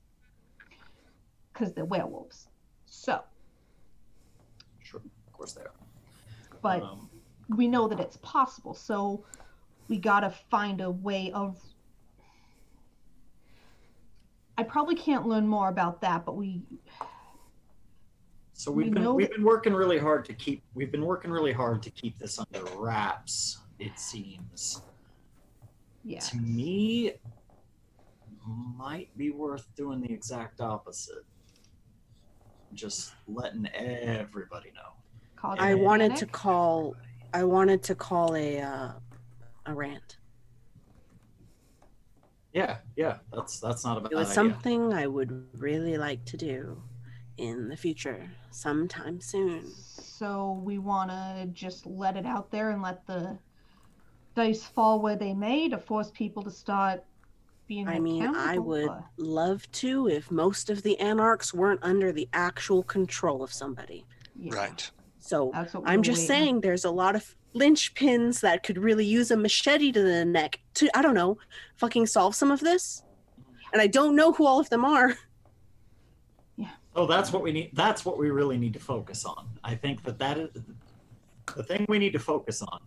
[1.53, 2.49] because they're werewolves.
[2.85, 3.21] So,
[4.83, 5.71] Sure, of course they are.
[6.61, 7.09] but Um,
[7.55, 8.73] we know that it's possible.
[8.73, 9.23] So
[9.87, 11.57] we got to find a way of.
[14.57, 16.61] I probably can't learn more about that, but we.
[18.53, 21.31] so we we've been we've that- been working really hard to keep we've been working
[21.31, 23.59] really hard to keep this under wraps.
[23.79, 24.81] It seems.
[26.03, 26.19] Yeah.
[26.19, 27.13] To me,
[28.77, 31.25] might be worth doing the exact opposite.
[32.73, 34.93] Just letting everybody know.
[35.35, 36.31] cause I a wanted to panic.
[36.31, 36.95] call.
[37.33, 38.91] I wanted to call a uh,
[39.65, 40.17] a rant.
[42.55, 44.33] Yeah, yeah, that's that's not a bad It was idea.
[44.35, 46.81] something I would really like to do
[47.37, 49.65] in the future, sometime soon.
[49.67, 53.37] So we want to just let it out there and let the
[54.35, 57.03] dice fall where they may to force people to start
[57.67, 57.89] being.
[57.89, 62.29] I mean, I would or- love to if most of the anarchs weren't under the
[62.31, 64.05] actual control of somebody.
[64.39, 64.89] yeah, right.
[65.19, 69.37] So I'm just waiting- saying there's a lot of linchpins that could really use a
[69.37, 71.37] machete to the neck to, I don't know,
[71.77, 73.03] fucking solve some of this.
[73.73, 75.15] And I don't know who all of them are.
[76.57, 76.69] Yeah.
[76.95, 77.71] Oh, that's what we need.
[77.73, 79.49] That's what we really need to focus on.
[79.61, 80.49] I think that that is
[81.53, 82.79] the thing we need to focus on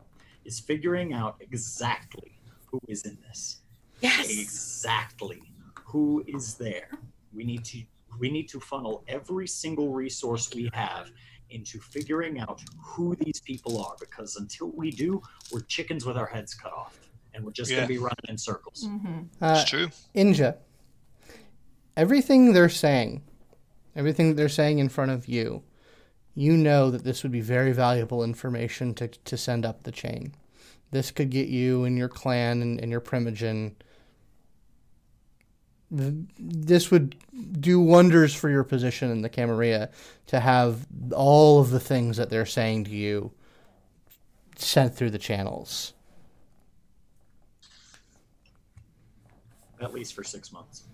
[0.46, 3.60] is figuring out exactly who is in this.
[4.00, 4.30] Yes.
[4.30, 5.42] Exactly
[5.84, 6.88] who is there.
[7.34, 7.82] We need to
[8.18, 11.10] we need to funnel every single resource we have
[11.50, 15.22] into figuring out who these people are because until we do,
[15.52, 16.98] we're chickens with our heads cut off
[17.34, 17.78] and we're just Yeah.
[17.78, 18.84] going to be running in circles.
[18.86, 19.28] Mhm.
[19.40, 19.88] Uh, It's true.
[20.14, 20.56] Inja,
[21.96, 23.22] everything they're saying,
[23.96, 25.62] everything that they're saying in front of you,
[26.34, 30.34] you know that this would be very valuable information to, to send up the chain.
[30.90, 33.74] This could get you and your clan and, and your primogen.
[35.96, 37.16] Th- This would
[37.60, 39.90] do wonders for your position in the Camarilla
[40.26, 43.32] to have all of the things that they're saying to you
[44.56, 45.94] sent through the channels.
[49.80, 50.84] At least for six months.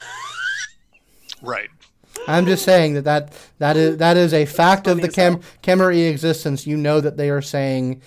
[1.42, 1.70] Right.
[2.28, 6.08] I'm just saying that that, that is that is a fact of the cam Camarilla
[6.08, 6.68] existence.
[6.68, 8.02] You know that they are saying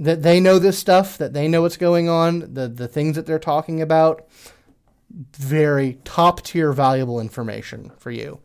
[0.00, 3.26] that they know this stuff, that they know what's going on, the, the things that
[3.26, 4.26] they're talking about.
[5.10, 8.40] Very top tier valuable information for you.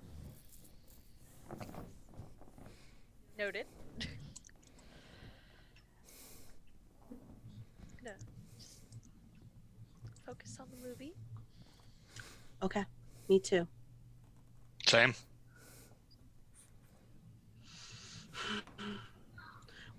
[3.37, 3.65] Noted.
[8.03, 8.11] no.
[8.57, 8.79] Just
[10.25, 11.13] focus on the movie.
[12.61, 12.83] Okay.
[13.29, 13.67] Me too.
[14.87, 15.13] Same.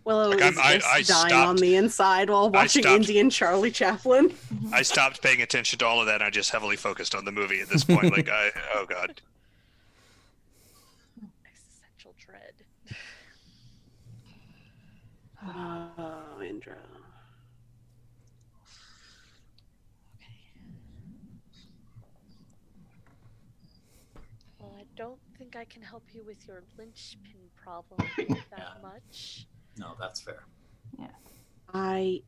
[0.06, 2.94] Willow Like, is I'm- just I dying on the inside while watching stopped.
[3.00, 4.32] Indian Charlie Chaplin.
[4.72, 6.14] I stopped paying attention to all of that.
[6.16, 8.16] And I just heavily focused on the movie at this point.
[8.16, 9.20] like, I oh god.
[11.44, 12.52] Existential dread.
[15.44, 16.76] Oh, Indra.
[24.58, 28.74] Well, I don't think I can help you with your linchpin problem that Yeah.
[28.82, 29.46] much.
[29.78, 30.44] No, that's fair.
[30.98, 31.06] Yeah.
[31.72, 32.22] I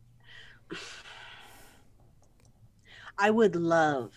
[3.19, 4.13] I would love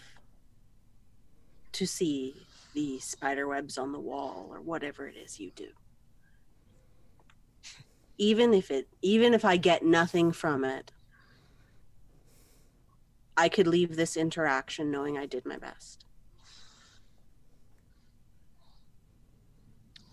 [1.74, 2.36] to see
[2.74, 5.70] the spider webs on the wall or whatever it is you do.
[8.18, 10.92] Even if it even if I get nothing from it,
[13.38, 16.06] I could leave this interaction knowing I did my best.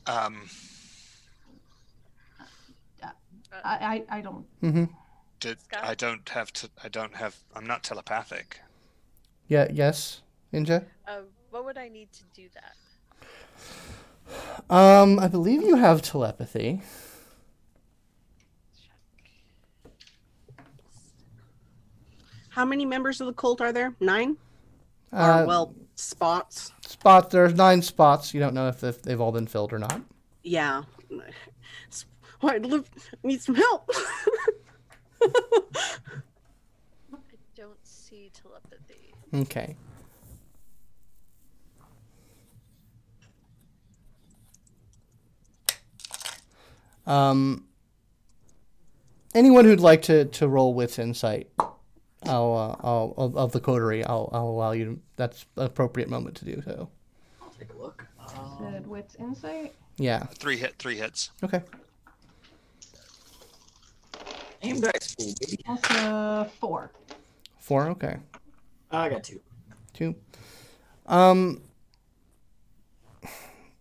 [0.07, 0.49] Um,
[3.53, 4.45] I, I, I don't.
[4.63, 4.85] Mm-hmm.
[5.41, 6.71] did I don't have to?
[6.83, 7.37] I don't have.
[7.55, 8.61] I'm not telepathic.
[9.49, 9.69] Yeah.
[9.73, 10.23] Yes,
[10.53, 10.85] Ninja.
[11.07, 12.75] Uh, what would I need to do that?
[14.75, 16.83] Um, I believe you have telepathy.
[22.51, 23.95] How many members of the cult are there?
[24.01, 24.37] Nine?
[25.13, 26.73] Uh, or well, spots.
[26.85, 27.33] spots.
[27.33, 28.35] There's nine spots.
[28.35, 30.03] You don't know if if they've all been filled or not.
[30.43, 30.83] Yeah.
[32.41, 32.89] Why live
[33.23, 33.91] need some help?
[35.23, 35.27] I
[37.57, 39.15] don't see telepathy.
[39.35, 39.77] Okay.
[47.07, 47.65] Um,
[49.35, 54.05] anyone who'd like to, to roll with insight, I'll, uh, I'll of, of the coterie,
[54.05, 54.85] I'll, I'll allow you.
[54.85, 56.91] To, that's an appropriate moment to do so.
[57.43, 58.07] I'll take a look.
[58.61, 59.75] Said wits insight.
[59.97, 60.25] Yeah.
[60.25, 60.75] Three hit.
[60.79, 61.31] Three hits.
[61.43, 61.63] Okay.
[64.69, 65.59] Aim dice pool, baby.
[65.67, 66.91] That's a four.
[67.59, 67.89] Four.
[67.89, 68.17] Okay.
[68.91, 69.41] I got two.
[69.95, 70.15] Two.
[71.07, 71.63] Um,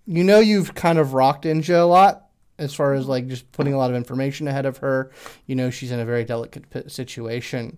[0.06, 3.74] you know you've kind of rocked Inja a lot as far as like just putting
[3.74, 5.12] a lot of information ahead of her.
[5.46, 7.76] You know she's in a very delicate situation,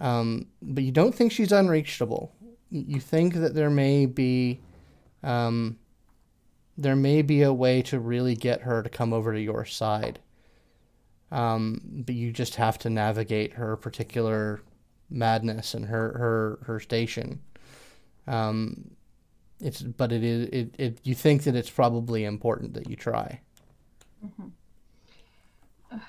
[0.00, 2.34] um, but you don't think she's unreachable.
[2.70, 4.60] You think that there may be,
[5.22, 5.78] um,
[6.76, 10.18] there may be a way to really get her to come over to your side.
[11.30, 14.60] Um, but you just have to navigate her particular
[15.10, 17.40] madness and her her her station.
[18.26, 18.90] Um,
[19.60, 23.40] it's but it is it, it you think that it's probably important that you try.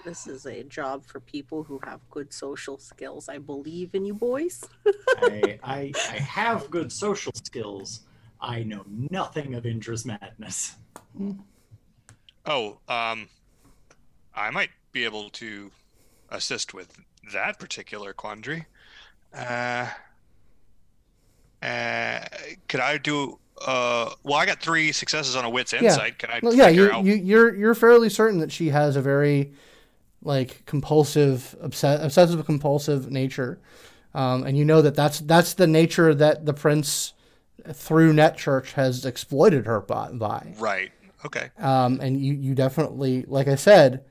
[0.03, 3.29] This is a job for people who have good social skills.
[3.29, 4.63] I believe in you boys.
[5.17, 8.01] I, I I have good social skills.
[8.41, 10.75] I know nothing of Indra's madness.
[12.45, 13.27] Oh, um,
[14.33, 15.71] I might be able to
[16.29, 16.97] assist with
[17.33, 18.65] that particular quandary.
[19.33, 19.87] Uh,
[21.61, 22.19] uh,
[22.67, 23.37] could I do?
[23.65, 25.83] Uh, well, I got three successes on a wits Yeah.
[25.83, 26.17] insight.
[26.17, 27.05] Can I Well, yeah, figure you, out?
[27.05, 29.51] you you're you're fairly certain that she has a very
[30.23, 33.59] like compulsive, obsess- obsessive compulsive nature,
[34.13, 37.13] um, and you know that that's that's the nature that the prince
[37.73, 40.11] through Netchurch has exploited her by.
[40.13, 40.53] by.
[40.57, 40.91] Right.
[41.25, 41.49] Okay.
[41.59, 44.05] um, and you, you definitely like I said,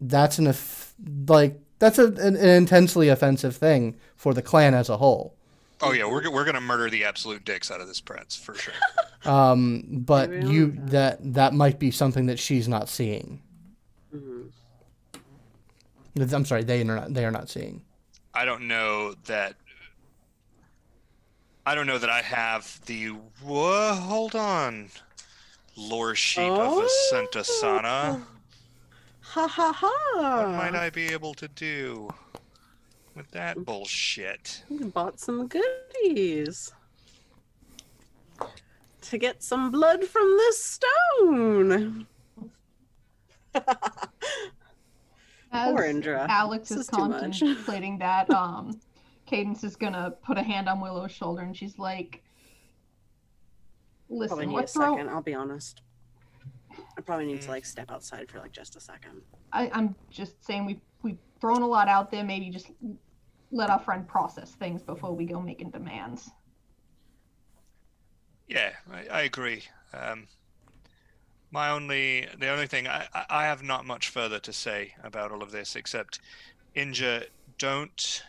[0.00, 0.94] that's an off-
[1.28, 5.34] like that's a, an, an intensely offensive thing for the clan as a whole.
[5.80, 8.74] Oh yeah, we're we're gonna murder the absolute dicks out of this prince for sure.
[9.24, 13.42] Um, but Maybe you I'll- that that might be something that she's not seeing.
[14.14, 14.50] Mhm.
[16.32, 17.82] I'm sorry, they are not they are not seeing.
[18.32, 19.54] I don't know that.
[21.66, 23.08] I don't know that I have the.
[23.42, 24.88] Whoa, hold on.
[25.76, 28.22] Lore sheet of Vasantasena.
[29.32, 30.42] Ha ha ha!
[30.42, 32.08] What might I be able to do
[33.14, 34.64] with that bullshit?
[34.70, 36.72] You bought some goodies
[39.02, 42.06] to get some blood from this stone.
[45.52, 46.26] As Poor Indra.
[46.30, 48.80] Alex This is is contemplating that, um,
[49.26, 52.22] Cadence is gonna put a hand on Willow's shoulder and she's like,
[54.08, 55.10] Probably "Listen, need a let's throw." second.
[55.10, 55.82] I'll be honest.
[56.98, 59.22] I probably need to like step outside for like just a second.
[59.52, 62.24] I, I'm just saying we've we've thrown a lot out there.
[62.24, 62.72] Maybe just
[63.52, 66.28] let our friend process things before we go making demands.
[68.48, 69.62] Yeah, I, I agree.
[69.94, 70.26] Um,
[71.52, 75.30] My only, the only thing I, I- I have not much further to say about
[75.30, 76.18] all of this except,
[76.74, 77.26] Inja,
[77.58, 78.22] don't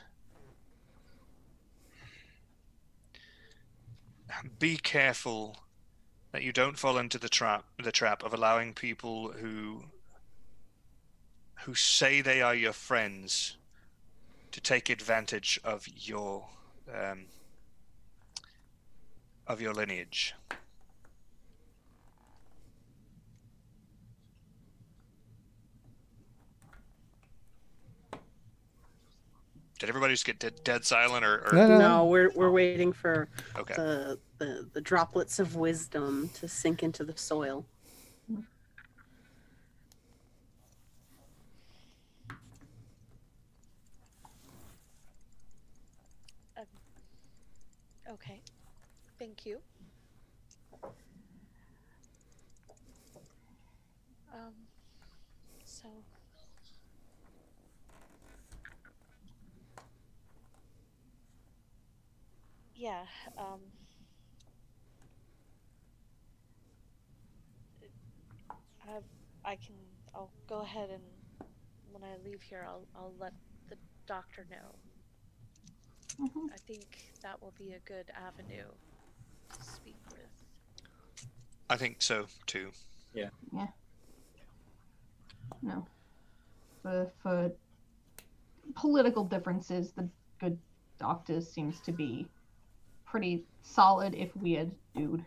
[4.60, 5.58] be careful
[6.32, 9.84] that you don't fall into the trap the trap of allowing people who
[11.64, 13.58] who say they are your friends
[14.52, 16.48] to take advantage of your
[16.94, 17.26] um,
[19.48, 20.34] of your lineage.
[29.80, 31.78] Did everybody just get dead, dead silent, or, or No, no.
[31.78, 33.76] No, we're we're waiting for okay?
[33.76, 37.66] the, the the droplets of wisdom to sink into the soil.
[48.10, 48.42] Okay.
[49.20, 49.60] Thank you.
[54.34, 54.54] Um.
[55.64, 55.88] So.
[62.76, 63.04] Yeah.
[63.38, 63.60] Um.
[68.90, 69.76] I, I can.
[70.16, 71.04] I'll go ahead and
[71.92, 73.34] when I leave here, I'll I'll let
[73.70, 73.76] the
[74.08, 74.76] doctor know.
[76.20, 76.54] Mhm.
[76.54, 78.68] I think that will be a good avenue
[79.54, 81.30] to speak with.
[81.70, 82.72] I think so too.
[83.14, 83.30] Yeah.
[83.54, 83.68] Yeah.
[85.62, 85.88] No.
[86.82, 87.52] For for
[88.76, 90.10] political differences, the
[90.40, 90.58] good
[91.00, 92.28] doctor seems to be
[93.06, 95.26] pretty solid, if weird, dude.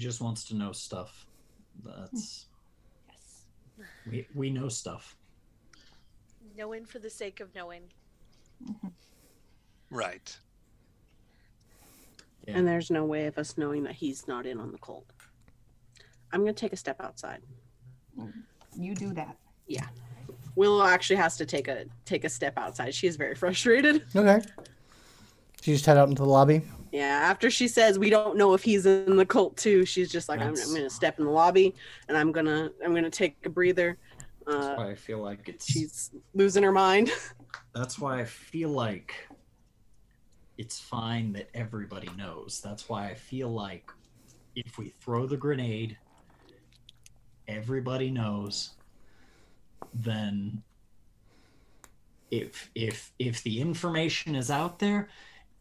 [0.00, 1.26] He just wants to know stuff.
[1.84, 2.46] That's
[3.06, 3.44] Yes.
[4.10, 5.14] we we know stuff.
[6.56, 7.82] Knowing for the sake of knowing.
[8.66, 8.88] Mm-hmm.
[9.90, 10.34] Right.
[12.48, 12.56] Yeah.
[12.56, 15.04] And there's no way of us knowing that he's not in on the cult.
[16.32, 17.42] I'm gonna take a step outside.
[18.74, 19.36] You do that.
[19.66, 19.86] Yeah.
[20.56, 22.94] Willow actually has to take a take a step outside.
[22.94, 24.06] She's very frustrated.
[24.16, 24.40] Okay.
[25.60, 26.62] She just head out into the lobby.
[26.92, 30.28] Yeah, after she says we don't know if he's in the cult too, she's just
[30.28, 31.74] like, I'm, I'm gonna step in the lobby
[32.08, 33.96] and I'm gonna I'm gonna take a breather.
[34.46, 37.10] That's Uh, why I feel like it's she's losing her mind.
[37.74, 39.14] that's why I feel like
[40.58, 42.60] it's fine that everybody knows.
[42.62, 43.90] That's why I feel like
[44.56, 45.96] if we throw the grenade,
[47.46, 48.70] everybody knows,
[49.94, 50.62] then
[52.30, 55.08] if if if the information is out there,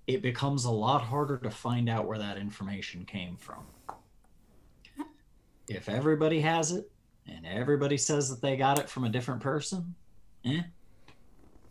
[0.10, 3.64] it becomes a lot harder to find out where that information came from.
[5.68, 6.90] If everybody has it
[7.28, 9.94] and everybody says that they got it from a different person,
[10.44, 10.64] eh?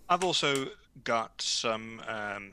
[0.08, 0.68] I've also
[1.02, 2.00] got some.
[2.06, 2.52] Um,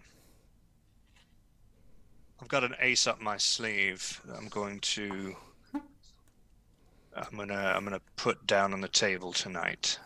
[2.42, 4.20] I've got an ace up my sleeve.
[4.26, 5.36] That I'm going to.
[7.16, 7.74] I'm gonna.
[7.76, 10.00] I'm gonna put down on the table tonight.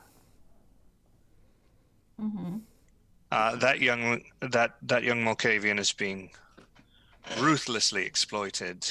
[2.21, 2.57] Mm-hmm.
[3.31, 4.21] Uh, that young.
[4.41, 6.31] That that young Malkavian is being
[7.39, 8.87] ruthlessly exploited.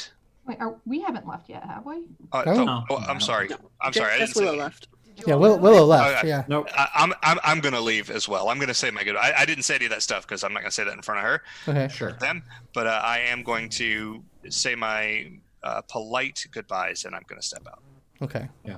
[0.46, 2.04] Wait, are, we haven't left yet, have we?
[2.32, 2.52] Uh, No.
[2.52, 2.84] oh, No.
[2.90, 3.48] oh, I'm sorry.
[3.48, 3.56] No.
[3.82, 4.12] I'm sorry.
[4.14, 4.64] I Just didn't say Willow that.
[4.64, 4.88] left.
[5.04, 5.62] Did you Yeah, all Willow, know?
[5.62, 6.18] Willow left.
[6.20, 6.28] Okay.
[6.28, 6.44] Yeah.
[6.48, 6.68] Nope.
[6.76, 8.48] I, I'm, I'm I'm gonna leave as well.
[8.48, 9.16] I'm gonna say my good.
[9.16, 11.02] I, I didn't say any of that stuff because I'm not gonna say that in
[11.02, 11.42] front of her.
[11.66, 11.88] Okay.
[11.92, 12.12] Sure.
[12.12, 12.42] them,
[12.72, 15.30] but uh, I am going to say my
[15.64, 17.82] uh, polite goodbyes and I'm going to step out.
[18.22, 18.48] Okay.
[18.64, 18.76] Yeah.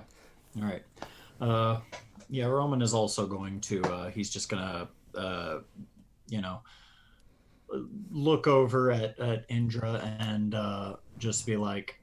[0.57, 0.83] All right.
[1.41, 1.81] Uh,
[2.31, 3.83] yeah, Roman is also going to.
[3.85, 5.59] Uh, he's just gonna, uh,
[6.29, 6.63] you know,
[8.11, 12.01] look over at at Indra and uh, just be like,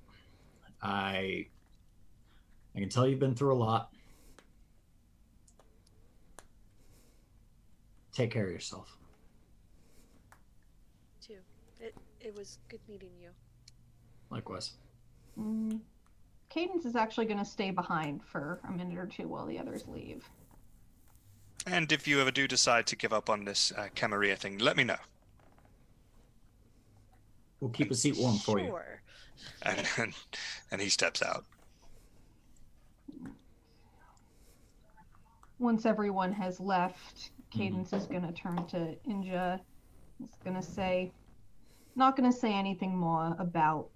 [0.81, 1.47] I,
[2.75, 3.91] I can tell you've been through a lot.
[8.13, 8.97] Take care of yourself.
[11.21, 11.37] Too.
[11.79, 13.29] It it was good meeting you.
[14.29, 14.73] Likewise.
[15.39, 15.79] Mm.
[16.49, 19.87] Cadence is actually going to stay behind for a minute or two while the others
[19.87, 20.27] leave.
[21.67, 24.77] And if you ever do decide to give up on this uh, Camarilla thing, let
[24.77, 24.95] me know.
[27.59, 28.67] We'll keep a seat warm for you.
[28.67, 29.01] Sure.
[29.63, 30.13] And and,
[30.71, 31.43] and he steps out.
[35.59, 39.59] Once everyone has left, Cadence is going to turn to Inja.
[40.19, 41.11] He's going to say,
[41.95, 43.89] not going to say anything more about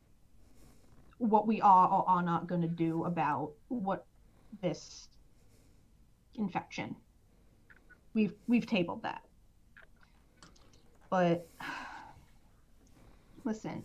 [1.20, 4.06] what we are or are not going to do about what
[4.62, 5.08] this
[6.36, 6.96] infection.
[8.14, 9.22] We've we've tabled that.
[11.10, 11.48] But
[13.44, 13.84] listen,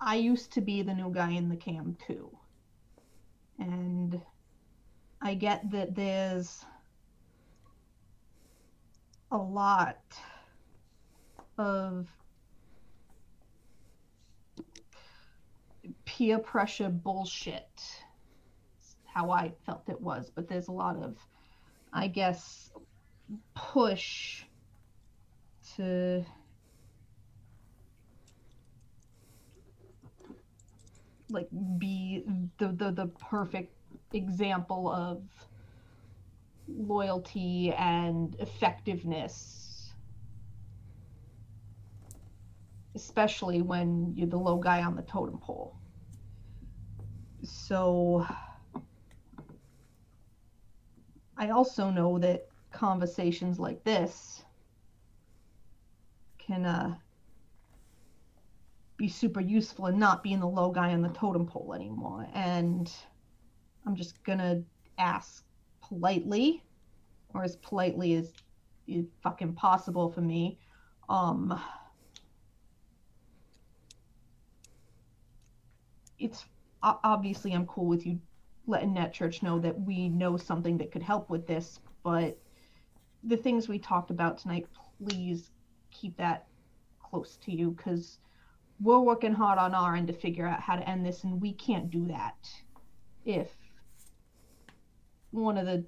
[0.00, 2.30] I used to be the new guy in the cam too.
[3.58, 4.20] And
[5.20, 6.64] I get that there's
[9.30, 9.98] a lot
[11.58, 12.08] of
[16.04, 17.82] peer pressure bullshit.
[19.04, 21.16] How I felt it was, but there's a lot of,
[21.92, 22.70] I guess,
[23.54, 24.44] push
[25.76, 26.24] to
[31.30, 32.24] like be
[32.58, 33.72] the the, the perfect
[34.12, 35.22] example of
[36.68, 39.92] loyalty and effectiveness.
[42.94, 45.76] Especially when you're the low guy on the totem pole.
[47.42, 48.26] So
[51.40, 54.44] i also know that conversations like this
[56.38, 56.94] can uh,
[58.96, 62.28] be super useful and not being the low guy on the totem pole anymore.
[62.34, 62.92] And
[63.86, 64.62] I'm just gonna
[64.98, 65.44] ask
[65.80, 66.62] politely,
[67.34, 68.32] or as politely as
[68.86, 70.58] is fucking possible for me.
[71.08, 71.58] Um,
[76.18, 76.44] it's
[76.82, 78.20] obviously I'm cool with you
[78.70, 82.38] letting Netchurch know that we know something that could help with this, but
[83.24, 84.66] the things we talked about tonight,
[85.04, 85.50] please
[85.90, 86.46] keep that
[87.02, 88.18] close to you because
[88.80, 91.52] we're working hard on our end to figure out how to end this, and we
[91.52, 92.48] can't do that
[93.24, 93.50] if
[95.32, 95.84] one of the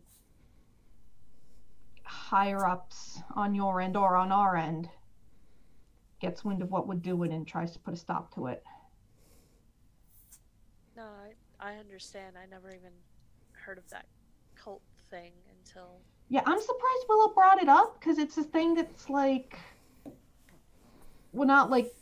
[2.05, 4.89] higher ups on your end or on our end
[6.21, 8.63] gets wind of what we're doing and tries to put a stop to it.
[11.63, 12.35] I understand.
[12.37, 12.91] I never even
[13.53, 14.07] heard of that
[14.57, 16.01] cult thing until.
[16.29, 19.59] Yeah, I'm surprised Willow brought it up because it's a thing that's like
[21.33, 21.93] we're not like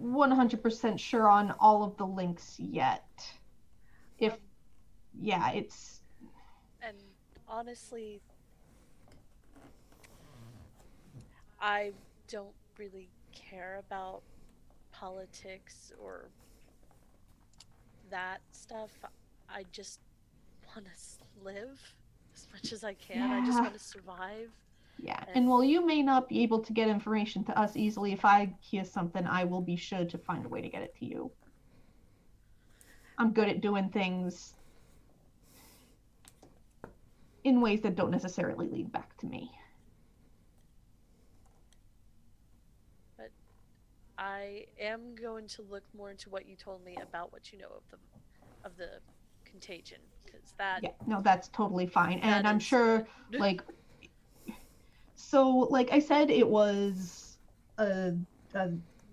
[0.00, 3.04] 100% sure on all of the links yet.
[4.18, 4.36] If
[5.18, 6.02] yeah, it's
[6.82, 6.96] And
[7.48, 8.20] honestly,
[11.60, 11.92] I
[12.28, 14.22] don't really care about
[14.92, 16.28] politics or
[18.12, 18.92] that stuff.
[19.50, 20.00] I just
[20.68, 20.92] want to
[21.44, 21.80] live
[22.34, 23.32] as much as I can.
[23.32, 24.50] I just want to survive.
[24.98, 25.24] yeah.
[25.34, 28.54] And while you may not be able to get information to us easily, if I
[28.60, 31.32] hear something, I will be sure to find a way to get it to you.
[33.18, 34.54] I'm good at doing things
[37.44, 39.50] in ways that don't necessarily lead back to me.
[44.22, 47.68] I am going to look more into what you told me about what you know
[47.76, 47.98] of the
[48.64, 48.88] of the
[49.44, 52.20] contagion because that Yeah, no, that's totally fine.
[52.20, 53.06] And I'm sure
[53.38, 53.62] like
[55.14, 57.38] so like i said it was
[57.78, 58.12] a,
[58.54, 58.70] a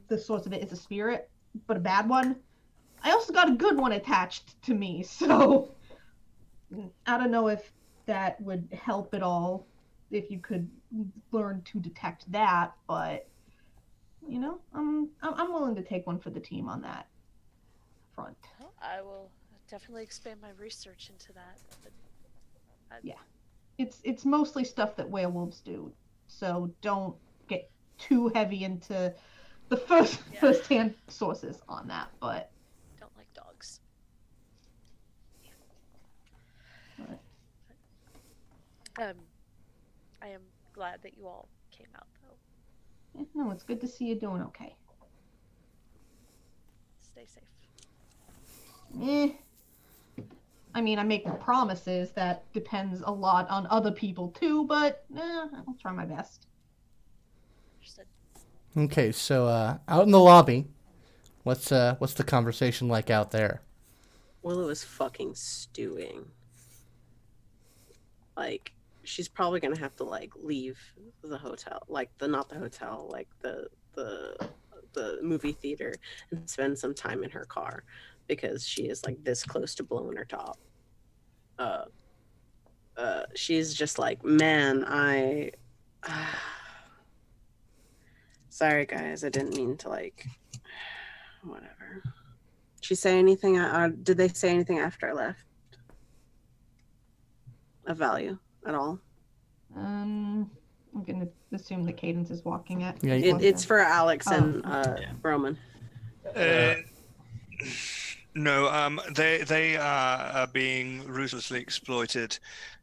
[0.07, 1.29] the source of it is a spirit
[1.67, 2.35] but a bad one
[3.03, 5.71] i also got a good one attached to me so
[7.05, 7.71] i don't know if
[8.05, 9.67] that would help at all
[10.11, 10.67] if you could
[11.31, 13.27] learn to detect that but
[14.27, 17.07] you know i'm i'm I'm willing to take one for the team on that
[18.14, 19.30] front Well, I will
[19.69, 21.57] definitely expand my research into that.
[23.03, 23.14] Yeah.
[23.77, 25.91] it's it's mostly stuff that werewolves do.
[26.27, 27.15] So don't
[27.48, 29.14] get too heavy into
[29.69, 30.39] the first Yeah.
[30.39, 32.09] first hand sources on that.
[32.19, 32.51] But
[32.99, 33.80] don't like dogs.
[36.98, 37.19] But-
[39.01, 39.15] Um,
[40.22, 40.41] I am
[40.73, 42.07] glad that you all came out
[43.15, 43.21] though.
[43.21, 44.75] eh, no, it's good to see you doing okay.
[47.01, 47.43] Stay safe.
[49.01, 49.31] Eh.
[50.75, 52.11] I mean, I make promises.
[52.11, 54.65] That depends a lot on other people too.
[54.65, 55.19] But eh,
[55.67, 56.47] I'll try my best.
[57.77, 58.05] Understood.
[58.77, 60.67] Okay, so uh, out in the lobby,
[61.43, 63.61] what's uh, what's the conversation like out there?
[64.41, 66.25] Willow is fucking stewing.
[68.38, 68.71] Like
[69.09, 70.79] she's probably gonna have to like leave
[71.23, 74.49] the hotel, like the not the hotel, like the the
[74.93, 75.95] the movie theater,
[76.31, 77.83] and spend some time in her car
[78.27, 80.59] because she is like this close to blowing her top.
[81.57, 81.85] Uh,
[82.95, 85.51] uh, she's just like, man, I.
[88.49, 90.25] Sorry, guys, I didn't mean to like.
[91.43, 92.03] Whatever.
[92.81, 93.57] She say anything?
[93.57, 95.45] Uh, did they say anything after I left?
[97.88, 98.38] Of value
[98.69, 98.99] at all?
[99.75, 100.49] Um,
[100.95, 102.95] I'm gonna assume that Cadence is walking it.
[103.01, 104.35] Yeah, It, it's for Alex Oh.
[104.35, 105.11] and uh, Yeah.
[105.22, 105.57] Roman.
[106.35, 106.75] Uh,
[108.35, 112.38] no, um, they they are, are being ruthlessly exploited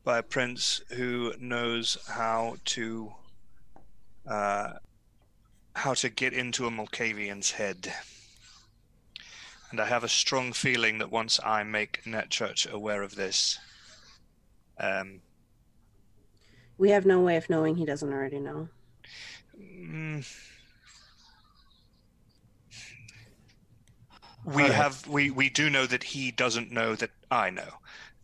[0.05, 3.13] by a prince who knows how to
[4.29, 4.73] uh,
[5.75, 7.93] how to get into a Malkavian's head.
[9.71, 13.59] And I have a strong feeling that once I make Netchurch aware of this,
[14.79, 15.21] um,
[16.79, 18.69] We have no way of knowing he doesn't already know.
[19.59, 20.25] mm,
[24.45, 24.73] we Alright.
[24.73, 27.71] have we we do know that he doesn't know that I know,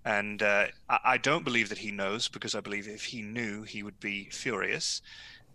[0.05, 3.62] and uh, I, I don't believe that he knows because I believe if he knew,
[3.62, 5.00] he would be furious,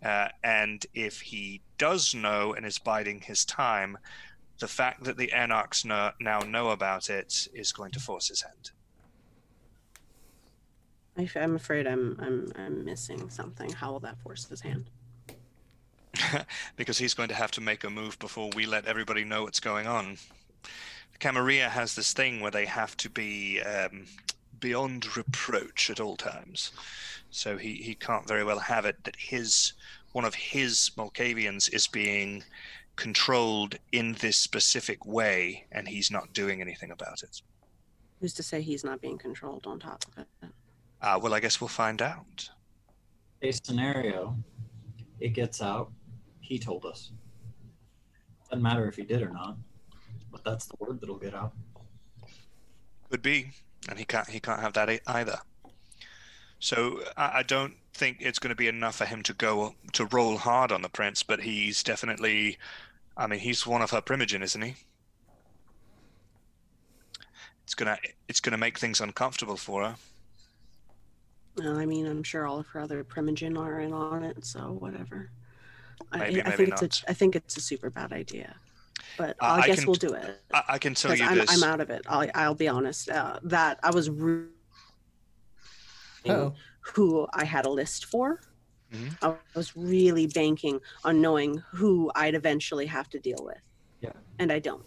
[0.04, 3.98] uh, and if he does know and is biding his time,
[4.60, 8.42] the fact that the Anarchs know, now know about it is going to force his
[8.42, 8.70] hand.
[11.18, 13.72] I I'm afraid I'm I'm I'm missing something.
[13.72, 14.88] How will that force his hand?
[16.76, 19.60] because he's going to have to make a move before we let everybody know what's
[19.60, 20.16] going on.
[21.18, 24.06] Camarilla has this thing where they have to be um,
[24.60, 26.70] beyond reproach at all times.
[27.30, 29.72] So he, he can't very well have it that his
[30.12, 32.44] one of his Malkavians is being
[32.96, 37.42] controlled in this specific way and he's not doing anything about it.
[38.20, 40.50] Who's to say he's not being controlled on top of it?
[41.00, 42.50] Uh, well, I guess we'll find out.
[43.42, 44.36] A scenario,
[45.20, 45.92] it gets out.
[46.40, 47.12] He told us.
[48.50, 49.56] Doesn't matter if he did or not,
[50.32, 51.52] but that's the word that'll get out.
[53.10, 53.50] Could be,
[53.88, 55.38] and he can't he can't have that either.
[56.58, 60.06] So I, I don't think it's going to be enough for him to go to
[60.06, 62.58] roll hard on the prince, but he's definitely,
[63.16, 64.74] I mean, he's one of her primogen, isn't he?
[67.64, 69.96] It's gonna it's gonna make things uncomfortable for her.
[71.58, 74.76] No, I mean I'm sure all of her other primogen are in on it, so
[74.78, 75.30] whatever.
[76.12, 76.82] Maybe, I, I think not.
[76.82, 78.54] it's a I think it's a super bad idea,
[79.16, 80.40] but Uh, I I guess can we'll do it.
[80.54, 81.50] I, I can tell you I'm, this.
[81.50, 82.02] I'm out of it.
[82.08, 83.10] I'll, I'll be honest.
[83.10, 84.44] Uh, that I was re-
[86.94, 88.40] who I had a list for.
[88.92, 89.16] Mhm.
[89.22, 93.60] I was really banking on knowing who I'd eventually have to deal with.
[94.00, 94.12] Yeah.
[94.38, 94.84] And I don't.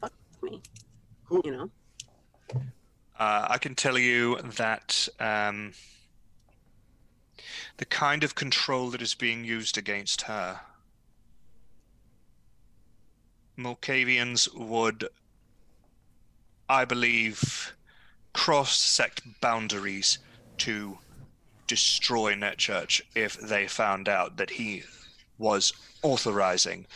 [0.00, 0.12] Fuck
[0.42, 0.60] me.
[1.24, 1.70] Who- You know?
[3.18, 5.72] Uh, I can tell you that um,
[7.78, 10.60] the kind of control that is being used against her,
[13.58, 15.08] Malkavians would,
[16.68, 17.72] I believe,
[18.32, 20.18] cross sect boundaries
[20.58, 20.98] to
[21.66, 24.84] destroy Netchurch if they found out that he
[25.38, 25.72] was
[26.02, 26.86] authorizing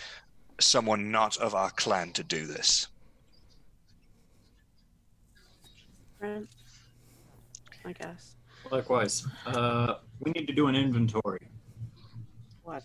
[0.61, 2.87] someone not of our clan to do this.
[6.23, 6.47] Right?
[7.85, 8.37] I guess.
[8.71, 11.49] Likewise, uh, we need to do an inventory.
[12.63, 12.85] What?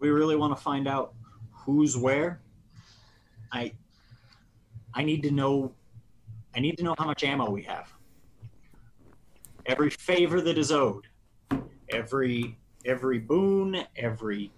[0.00, 1.14] We really want to find out
[1.50, 2.42] who's where.
[3.52, 3.72] I
[4.92, 5.72] I need to know
[6.54, 7.90] I need to know how much ammo we have.
[9.64, 11.06] Every favor that is owed.
[11.88, 14.52] Every every boon, every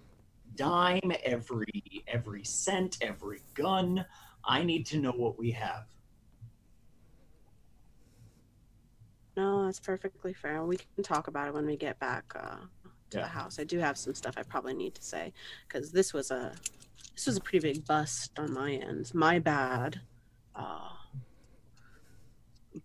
[0.55, 4.05] dime, every every cent, every gun.
[4.43, 5.85] I need to know what we have.
[9.37, 10.63] No, that's perfectly fair.
[10.63, 12.57] We can talk about it when we get back uh,
[13.11, 13.21] to Yeah.
[13.23, 13.59] the house.
[13.59, 15.33] I do have some stuff I probably need to say
[15.67, 16.53] because this was a
[17.15, 19.13] this was a pretty big bust on my end.
[19.13, 20.01] My bad.
[20.55, 20.89] Uh,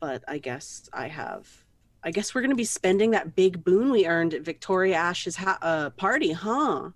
[0.01, 1.49] but I guess I have.
[2.03, 5.59] I guess we're gonna be spending that big boon we earned at Victoria Ash's ha-
[5.63, 6.91] uh, party, huh?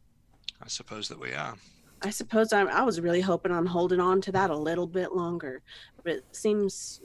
[0.63, 1.55] I suppose that we are.
[2.03, 5.13] I suppose I'm, I was really hoping on holding on to that a little bit
[5.13, 5.63] longer,
[6.03, 7.01] but it seems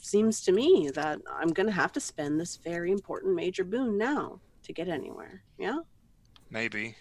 [0.00, 4.40] seems to me that I'm gonna have to spend this very important major boon now
[4.62, 5.42] to get anywhere.
[5.58, 5.78] Yeah,
[6.50, 6.96] Maybe.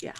[0.00, 0.12] Yeah.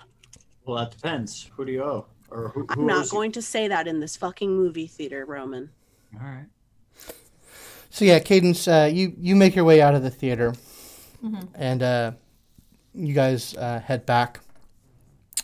[0.65, 1.51] Well, that depends.
[1.57, 2.07] Who do you owe?
[2.31, 3.17] Or who, who I'm not owes you?
[3.19, 5.71] going to say that in this fucking movie theater, Roman.
[6.19, 6.47] All right.
[7.91, 10.55] so yeah, Cadence, uh, you you make your way out of the theater,
[11.23, 11.49] Mhm.
[11.55, 12.13] and uh,
[12.95, 14.41] you guys uh, head back.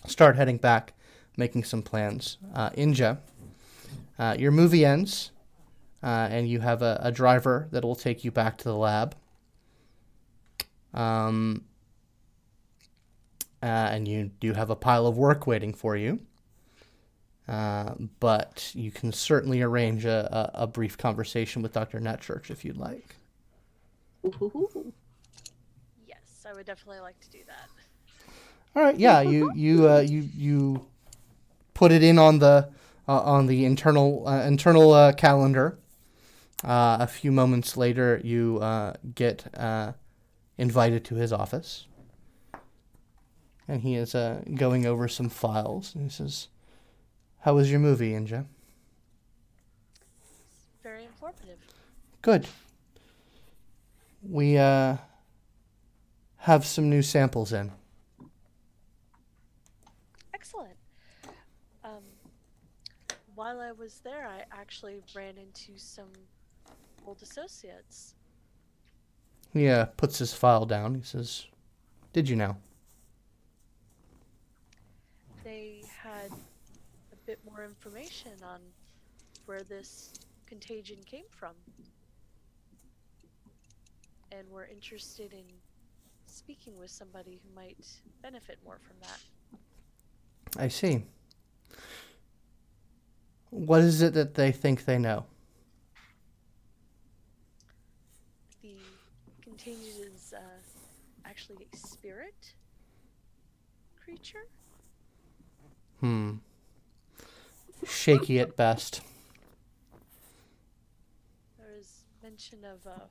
[0.06, 0.94] Start heading back,
[1.36, 2.38] making some plans.
[2.54, 3.18] Uh, Inja,
[4.18, 5.30] uh, your movie ends,
[6.02, 9.14] uh, and you have a, a driver that will take you back to the lab.
[10.94, 11.64] Um,
[13.62, 16.20] uh, and you do have a pile of work waiting for you.
[17.46, 21.98] Uh, but you can certainly arrange a, a, a brief conversation with Dr.
[21.98, 23.16] Netchurch if you'd like.
[24.24, 24.92] Ooh-hoo-hoo.
[26.06, 28.34] Yes, I would definitely like to do that.
[28.76, 30.86] All right, yeah, you you uh, you you
[31.74, 32.68] put it in on the
[33.08, 35.76] uh, on the internal uh, internal uh, calendar.
[36.62, 39.92] Uh, a few moments later, you uh, get uh,
[40.58, 41.86] invited to his office,
[43.66, 45.94] and he is uh, going over some files.
[45.94, 46.48] And he says,
[47.40, 48.44] "How was your movie, Inja?"
[50.82, 51.58] Very informative.
[52.20, 52.46] Good.
[54.22, 54.98] We uh,
[56.38, 57.72] have some new samples in.
[60.34, 60.76] Excellent.
[61.82, 62.02] Um,
[63.34, 66.10] while I was there, I actually ran into some
[67.06, 68.14] old associates.
[69.52, 70.94] He uh, puts his file down.
[70.94, 71.46] He says,
[72.12, 72.56] "Did you know?
[75.42, 76.30] They had
[77.12, 78.60] a bit more information on
[79.46, 80.12] where this
[80.46, 81.54] contagion came from.
[84.32, 85.44] And we're interested in
[86.26, 87.84] speaking with somebody who might
[88.22, 90.62] benefit more from that.
[90.62, 91.04] I see.
[93.50, 95.24] What is it that they think they know?
[98.62, 98.76] The
[99.62, 100.40] contagion is uh,
[101.24, 102.54] actually a spirit
[104.02, 104.46] creature.
[106.00, 106.36] Hmm.
[107.86, 109.00] Shaky at best.
[111.58, 113.02] There is mention of a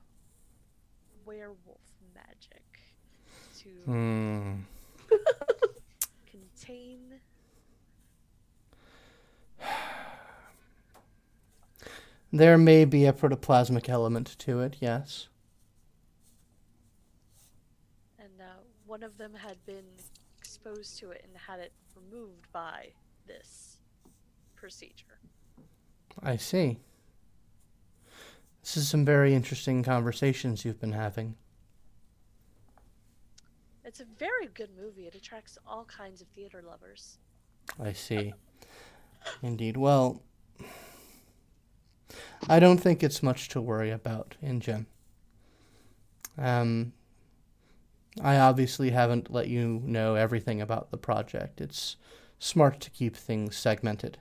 [1.24, 1.80] werewolf
[2.14, 2.64] magic
[3.60, 4.54] to Hmm.
[6.30, 7.20] contain.
[12.32, 15.26] There may be a protoplasmic element to it, yes.
[18.20, 18.44] And uh,
[19.00, 19.84] one of them had been
[20.38, 22.88] exposed to it and had it removed by
[23.26, 23.78] this
[24.56, 25.18] procedure.
[26.22, 26.78] I see.
[28.62, 31.34] This is some very interesting conversations you've been having.
[33.86, 35.06] It's a very good movie.
[35.06, 37.16] It attracts all kinds of theater lovers.
[37.82, 38.34] I see.
[39.42, 39.78] Indeed.
[39.78, 40.22] Well,
[42.50, 44.86] I don't think it's much to worry about in.
[46.36, 46.92] Um,
[48.20, 51.60] I obviously haven't let you know everything about the project.
[51.60, 51.96] It's
[52.38, 54.18] smart to keep things segmented,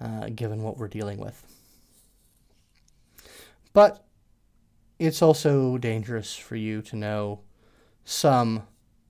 [0.00, 1.44] uh, given what we're dealing with.
[3.72, 4.04] But
[4.98, 7.40] it's also dangerous for you to know
[8.04, 8.64] some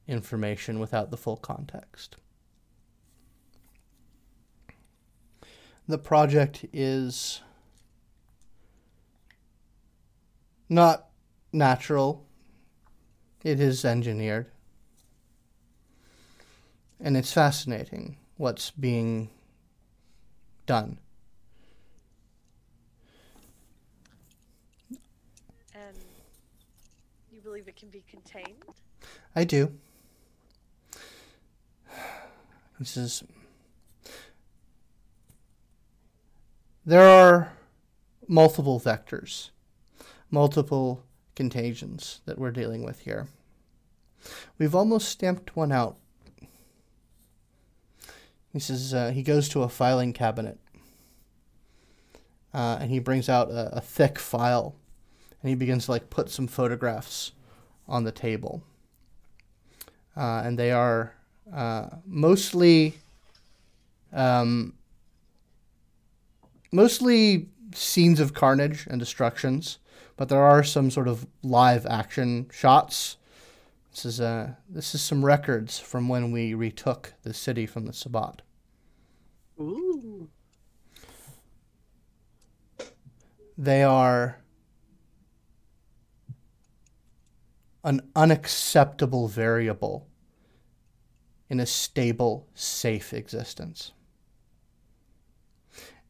[0.07, 2.17] information without the full context.
[5.87, 7.41] The project is
[10.69, 11.09] not
[11.53, 12.27] natural,
[13.43, 14.47] it is engineered.
[17.01, 19.31] And it's fascinating what's being
[20.67, 20.99] done.
[25.75, 25.97] And
[27.33, 28.65] you believe it can be contained?
[29.35, 29.73] I do.
[32.79, 33.23] This is.
[36.85, 37.53] There are
[38.27, 39.51] multiple vectors,
[40.31, 41.05] multiple
[41.41, 43.27] contagions that we're dealing with here.
[44.59, 45.97] We've almost stamped one out.
[48.53, 50.59] He says uh, he goes to a filing cabinet
[52.53, 54.75] uh, and he brings out a, a thick file
[55.41, 57.33] and he begins to like put some photographs
[57.89, 58.63] on the table
[60.19, 61.15] uh, and they are
[61.55, 62.97] uh, mostly
[64.13, 64.75] um,
[66.71, 69.79] mostly scenes of carnage and destructions,
[70.21, 73.17] but there are some sort of live action shots.
[73.91, 77.95] This is uh, this is some records from when we retook the city from the
[77.95, 78.43] Sabbat.
[79.59, 80.29] Ooh.
[83.57, 84.43] They are
[87.83, 90.07] an unacceptable variable
[91.49, 93.93] in a stable, safe existence.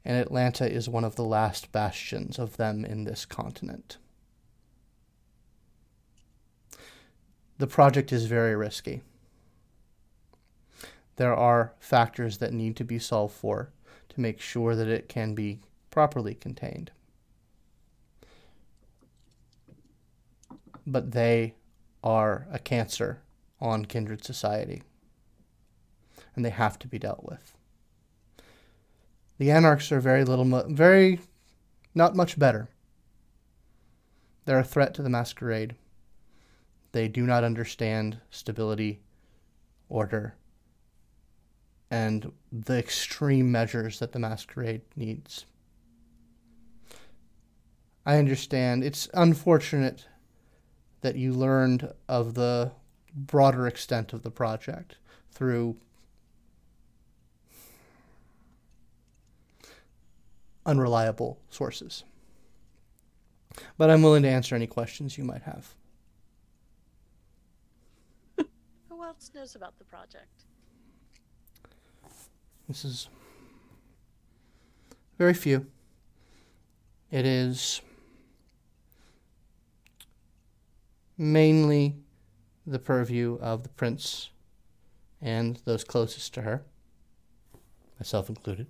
[0.04, 3.98] And Atlanta is one of the last bastions of them in this continent.
[7.58, 9.02] The project is very risky.
[11.16, 13.70] There are factors that need to be solved for
[14.08, 16.90] to make sure that it can be properly contained.
[20.86, 21.54] But they
[22.02, 23.20] are a cancer
[23.60, 24.82] on kindred society
[26.34, 27.54] and they have to be dealt with.
[29.40, 31.18] The anarchs are very little, very,
[31.94, 32.68] not much better.
[34.44, 35.76] They're a threat to the masquerade.
[36.92, 39.00] They do not understand stability,
[39.88, 40.34] order,
[41.90, 45.46] and the extreme measures that the masquerade needs.
[48.04, 48.84] I understand.
[48.84, 50.04] It's unfortunate
[51.00, 52.72] that you learned of the
[53.14, 54.98] broader extent of the project
[55.30, 55.78] through
[60.66, 62.04] unreliable sources.
[63.76, 65.74] But I'm willing to answer any questions you might have.
[68.88, 70.44] Who else knows about the project?
[72.68, 73.08] This is
[75.18, 75.66] very few.
[77.10, 77.82] It is
[81.18, 81.96] mainly
[82.66, 84.30] the purview of the prince
[85.20, 86.62] and those closest to her,
[87.98, 88.68] myself included.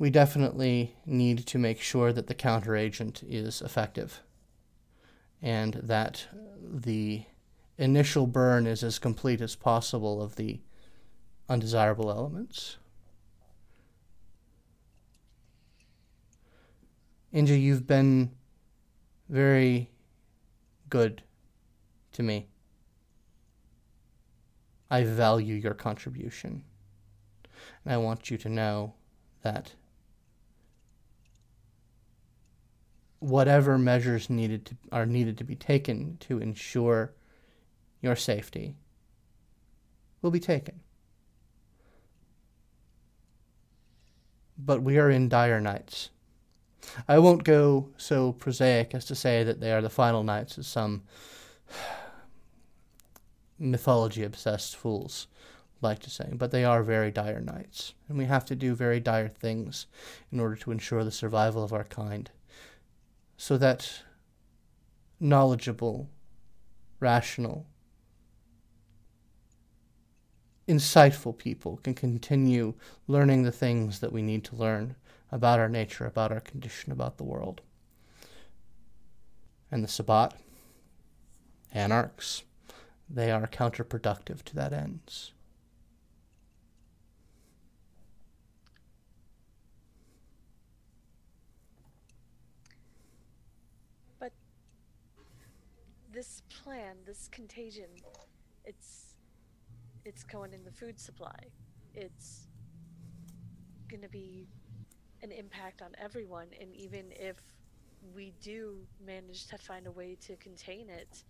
[0.00, 4.22] We definitely need to make sure that the counteragent is effective
[5.42, 6.26] and that
[6.62, 7.24] the
[7.76, 10.62] initial burn is as complete as possible of the
[11.50, 12.78] undesirable elements.
[17.34, 18.30] Inja, you've been
[19.28, 19.90] very
[20.88, 21.22] good
[22.12, 22.48] to me.
[24.90, 26.64] I value your contribution.
[27.84, 28.94] And I want you to know
[29.42, 29.74] that
[33.20, 37.12] whatever measures needed to, are needed to be taken to ensure
[38.02, 38.74] your safety
[40.22, 40.80] will be taken.
[44.58, 46.10] But we are in dire nights.
[47.06, 50.66] I won't go so prosaic as to say that they are the final nights as
[50.66, 51.02] some
[53.58, 55.26] mythology obsessed fools
[55.82, 59.00] like to say, but they are very dire nights, and we have to do very
[59.00, 59.86] dire things
[60.30, 62.30] in order to ensure the survival of our kind,
[63.40, 64.02] so that
[65.18, 66.10] knowledgeable,
[67.00, 67.66] rational,
[70.68, 72.74] insightful people can continue
[73.08, 74.94] learning the things that we need to learn
[75.32, 77.62] about our nature, about our condition, about the world.
[79.72, 80.34] And the Sabbat,
[81.72, 82.42] anarchs,
[83.08, 85.32] they are counterproductive to that ends.
[96.09, 97.88] But this plan, this contagion,
[98.66, 99.14] it's
[100.04, 101.38] it's going in the food supply.
[101.94, 102.46] It's
[103.88, 104.46] going to be
[105.22, 107.36] an impact on everyone and even if
[108.14, 111.24] we do manage to find a way to contain it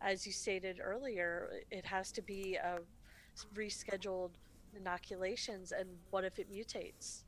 [0.00, 2.58] as you stated earlier it has to be
[3.54, 4.30] rescheduled
[4.74, 7.22] inoculations and what if it mutates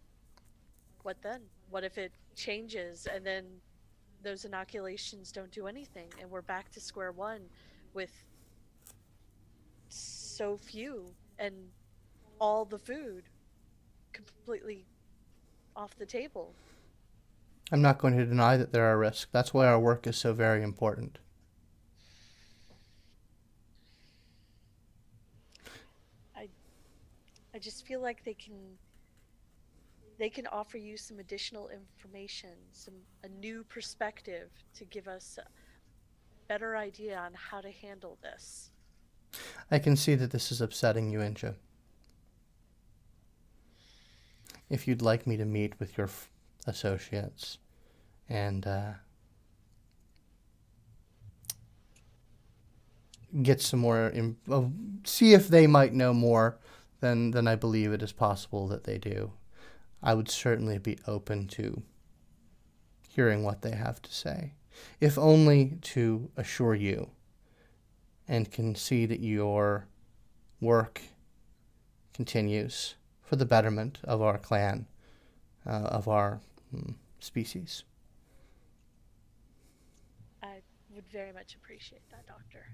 [1.02, 3.44] what then what if it changes and then
[4.22, 7.42] those inoculations don't do anything and we're back to square one
[7.94, 8.10] with
[9.88, 11.06] so few
[11.38, 11.54] and
[12.40, 13.24] all the food
[14.12, 14.84] completely
[15.76, 16.54] off the table.
[17.70, 19.26] I'm not going to deny that there are risks.
[19.30, 21.18] That's why our work is so very important.
[26.34, 26.48] I
[27.54, 28.78] I just feel like they can
[30.18, 35.46] they can offer you some additional information, some a new perspective to give us a
[36.48, 38.70] better idea on how to handle this.
[39.70, 41.54] I can see that this is upsetting you, Inja.
[44.70, 46.30] if you'd like me to meet with your f-
[46.66, 47.58] associates
[48.28, 48.92] and uh,
[53.42, 54.64] get some more, Im- uh,
[55.04, 56.58] see if they might know more
[57.00, 59.32] than, than I believe it is possible that they do.
[60.02, 61.82] I would certainly be open to
[63.08, 64.52] hearing what they have to say,
[65.00, 67.10] if only to assure you
[68.28, 69.86] and can see that your
[70.60, 71.00] work
[72.14, 74.86] continues for the betterment of our clan,
[75.66, 76.40] uh, of our
[76.74, 77.84] mm, species.
[80.42, 80.60] I
[80.94, 82.66] would very much appreciate that, Doctor.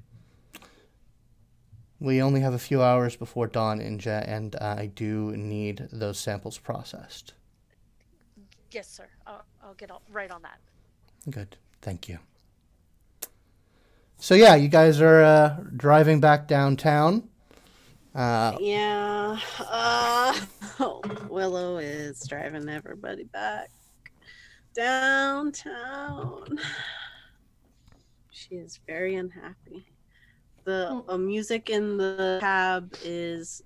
[2.04, 6.18] We only have a few hours before dawn, Inja, and uh, I do need those
[6.18, 7.32] samples processed.
[8.70, 9.06] Yes, sir.
[9.26, 10.58] I'll, I'll get all, right on that.
[11.30, 11.56] Good.
[11.80, 12.18] Thank you.
[14.18, 17.26] So, yeah, you guys are uh, driving back downtown.
[18.14, 19.38] Uh, Yeah.
[19.58, 20.38] Uh,
[21.30, 23.70] Willow is driving everybody back
[24.74, 26.58] downtown.
[28.28, 29.86] She is very unhappy.
[30.64, 33.62] The uh, music in the cab is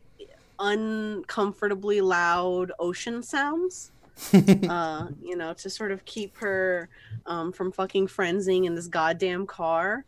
[0.59, 3.93] uncomfortably loud ocean sounds.
[4.69, 6.89] uh, you know, to sort of keep her
[7.27, 10.05] um, from fucking frenzying in this goddamn car.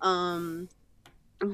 [0.00, 0.68] Um,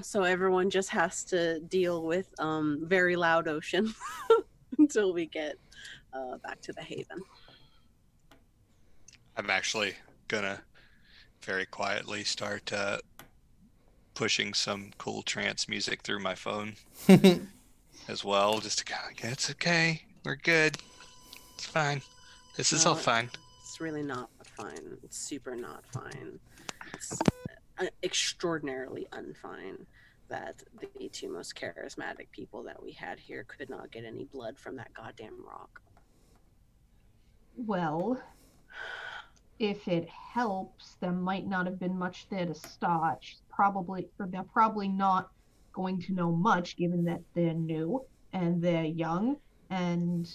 [0.03, 3.95] so everyone just has to deal with um, very loud ocean
[4.79, 5.57] until we get
[6.13, 7.23] uh, back to the haven.
[9.37, 9.95] I'm actually
[10.29, 10.63] gonna
[11.43, 12.99] very quietly start uh,
[14.15, 16.75] pushing some cool trance music through my phone
[18.09, 20.79] as well, just to kind of, it's okay, we're good,
[21.55, 22.03] it's fine,
[22.57, 23.31] this is all fine.
[23.61, 24.99] It's really not fine.
[25.03, 26.39] It's super not fine.
[26.93, 27.19] It's
[27.79, 29.85] uh, extraordinarily unfine
[30.29, 34.57] that the two most charismatic people that we had here could not get any blood
[34.59, 35.81] from that goddamn rock.
[37.57, 38.23] Well,
[39.59, 43.25] if it helps, there might not have been much there to start.
[43.55, 45.31] She's probably, or they're probably not
[45.73, 49.37] going to know much, given that they're new and they're young.
[49.71, 50.31] And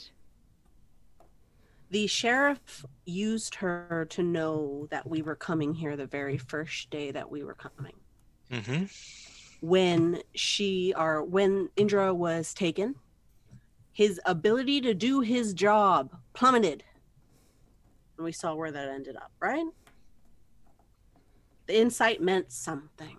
[1.91, 7.11] The sheriff used her to know that we were coming here the very first day
[7.11, 7.93] that we were coming.
[8.51, 8.85] Mm-hmm.
[9.61, 12.95] when she or when Indra was taken,
[13.91, 16.83] his ability to do his job plummeted.
[18.17, 19.65] And we saw where that ended up, right?
[21.69, 23.15] The insight meant something.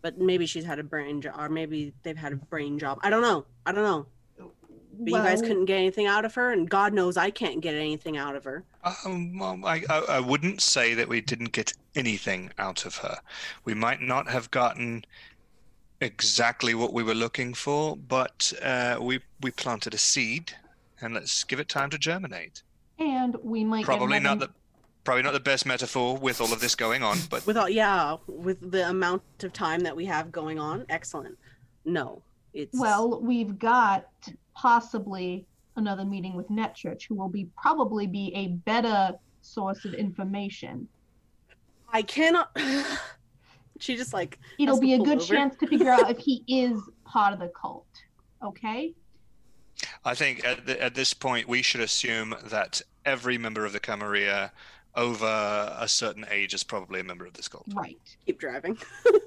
[0.00, 2.98] But maybe she's had a brain job, or maybe they've had a brain job.
[3.04, 3.46] I don't know.
[3.64, 4.06] I don't know.
[4.98, 7.76] But you guys couldn't get anything out of her, and God knows I can't get
[7.76, 8.64] anything out of her.
[9.04, 13.20] Um, well, I, I, I wouldn't say that we didn't get anything out of her.
[13.64, 15.04] We might not have gotten
[16.00, 20.54] exactly what we were looking for, but uh, we we planted a seed,
[21.00, 22.64] and let's give it time to germinate.
[22.98, 24.52] And we might get Probably not another- the
[25.04, 28.16] probably not the best metaphor with all of this going on, but With all, yeah,
[28.26, 31.36] with the amount of time that we have going on, excellent.
[31.84, 32.22] No,
[32.54, 34.08] it's Well, we've got
[34.54, 40.88] possibly another meeting with NetChurch, who will be probably be a better source of information.
[41.92, 42.56] I cannot.
[43.80, 45.34] she just like It'll be a good over.
[45.34, 47.86] chance to figure out if he is part of the cult.
[48.42, 48.94] Okay?
[50.04, 53.80] I think at, the, at this point we should assume that every member of the
[53.80, 54.52] Camarilla
[54.94, 57.64] over a certain age is probably a member of this cult.
[57.74, 57.98] Right.
[58.26, 58.78] keep driving.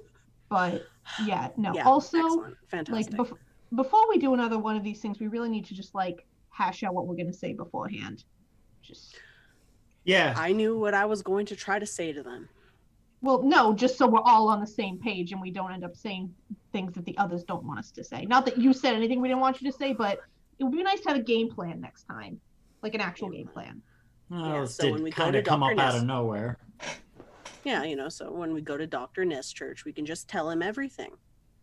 [0.48, 0.84] But
[1.26, 1.74] yeah, no.
[1.74, 2.20] yeah, also,
[2.72, 3.36] like bef-
[3.74, 6.84] before we do another one of these things, we really need to just like hash
[6.84, 8.24] out what we're going to say beforehand.
[8.84, 9.16] Just
[10.04, 10.36] Yeah.
[10.38, 12.48] I knew what I was going to try to say to them.
[13.22, 15.96] well, no, just so we're all on the same page and we don't end up
[15.96, 16.32] saying
[16.72, 18.26] things that the others don't want us to say.
[18.26, 20.20] Not that you said anything we didn't want you to say, but
[20.60, 22.40] it would be nice to have a game plan next time,
[22.84, 23.82] like an actual game plan.
[24.30, 25.82] Well, Yeah, this so when we go kind to of come up Dr.
[25.82, 26.58] out Ness- of nowhere.
[27.64, 29.24] Yeah, you know, so when we go to Dr.
[29.26, 31.12] Netchurch, we can just tell him everything.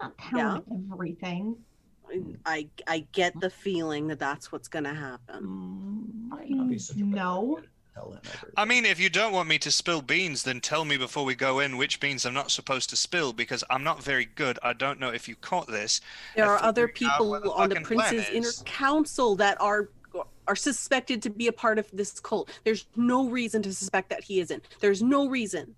[0.00, 1.56] Not telling everything.
[2.44, 5.44] I I get the feeling that that's what's going to happen.
[5.44, 7.56] Mm, might not be such a bad No.
[7.58, 8.50] idea to tell him everything.
[8.56, 11.34] I mean, if you don't want me to spill beans, then tell me before we
[11.36, 14.58] go in which beans I'm not supposed to spill because I'm not very good.
[14.62, 16.00] I don't know if you caught this.
[16.36, 19.88] There are other people the on the Prince's inner council that are
[20.52, 22.50] are suspected to be a part of this cult.
[22.62, 24.62] There's no reason to suspect that he isn't.
[24.80, 25.74] There's no reason.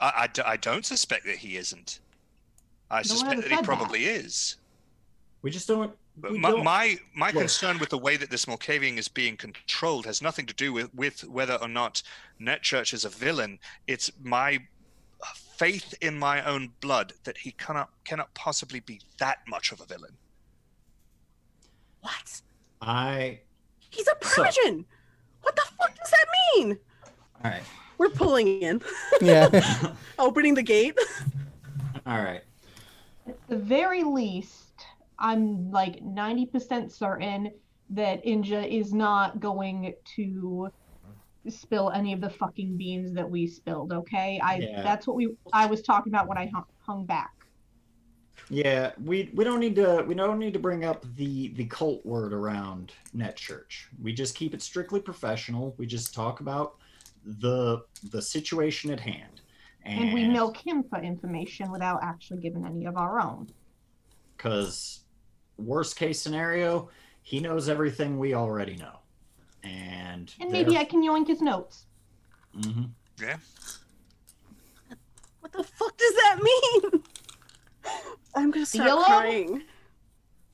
[0.00, 1.98] I, I d- I don't suspect that he isn't.
[2.88, 4.56] I one suspect that he probably is.
[5.42, 5.92] We just don't.
[6.16, 7.38] But we my, don't- my my Look.
[7.42, 10.94] concern with the way that this Malkavian is being controlled has nothing to do with,
[10.94, 12.00] with whether or not
[12.40, 13.58] Netchurch is a villain.
[13.88, 14.60] It's my
[15.34, 19.84] faith in my own blood that he cannot cannot possibly be that much of a
[19.84, 20.16] villain.
[22.02, 22.40] What?
[22.80, 23.40] I.
[23.92, 24.84] He's a So- Persian.
[25.42, 26.78] what the fuck does that mean?
[27.44, 27.62] All right.
[27.98, 28.82] We're pulling in,
[29.20, 29.92] Yeah.
[30.18, 30.98] opening the gate.
[32.06, 32.42] All right.
[33.28, 34.84] At the very least,
[35.18, 37.52] I'm like 90% certain
[37.90, 40.70] that Inja is not going to
[41.48, 44.40] spill any of the fucking beans that we spilled, okay?
[44.42, 44.82] I Yeah.
[44.82, 47.32] that's what we I was talking about when I hung, hung back.
[48.52, 52.04] Yeah, we we don't need to we don't need to bring up the the cult
[52.04, 53.86] word around Netchurch.
[54.02, 55.74] We just keep it strictly professional.
[55.78, 56.74] We just talk about
[57.24, 59.40] the the situation at hand.
[59.86, 63.48] And, And we milk him for information without actually giving any of our own.
[64.36, 65.00] because
[65.56, 66.90] worst case scenario,
[67.22, 68.98] he knows everything we already know.
[69.62, 71.86] And And maybe I can yoink his notes.
[72.52, 72.84] hmm
[73.18, 73.38] Yeah.
[75.40, 77.02] What the fuck does that mean?
[78.34, 79.04] I'm gonna start Yellow?
[79.04, 79.62] crying.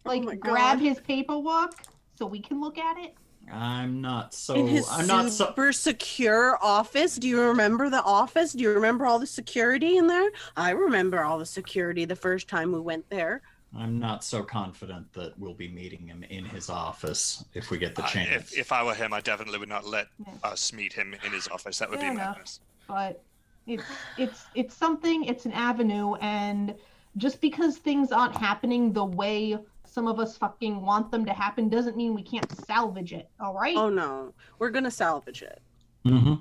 [0.06, 1.72] Oh like oh grab his paperwork
[2.16, 3.14] so we can look at it.
[3.52, 7.16] I'm not so in his I'm not so super secure office.
[7.16, 8.52] Do you remember the office?
[8.52, 10.30] Do you remember all the security in there?
[10.56, 13.42] I remember all the security the first time we went there.
[13.76, 17.94] I'm not so confident that we'll be meeting him in his office if we get
[17.94, 18.52] the uh, I- chance.
[18.52, 20.32] if, if I were him, I definitely would not let Yeah.
[20.42, 21.78] us meet him in his office.
[21.78, 22.36] That would Fair be enough.
[22.36, 22.60] madness.
[22.86, 23.22] but
[23.66, 23.84] it's
[24.16, 26.74] it's it's something it's an avenue and
[27.18, 31.68] just because things aren't happening the way some of us fucking want them to happen
[31.68, 35.60] doesn't mean we can't salvage it all right Oh no, we're gonna salvage it.
[36.04, 36.34] hmm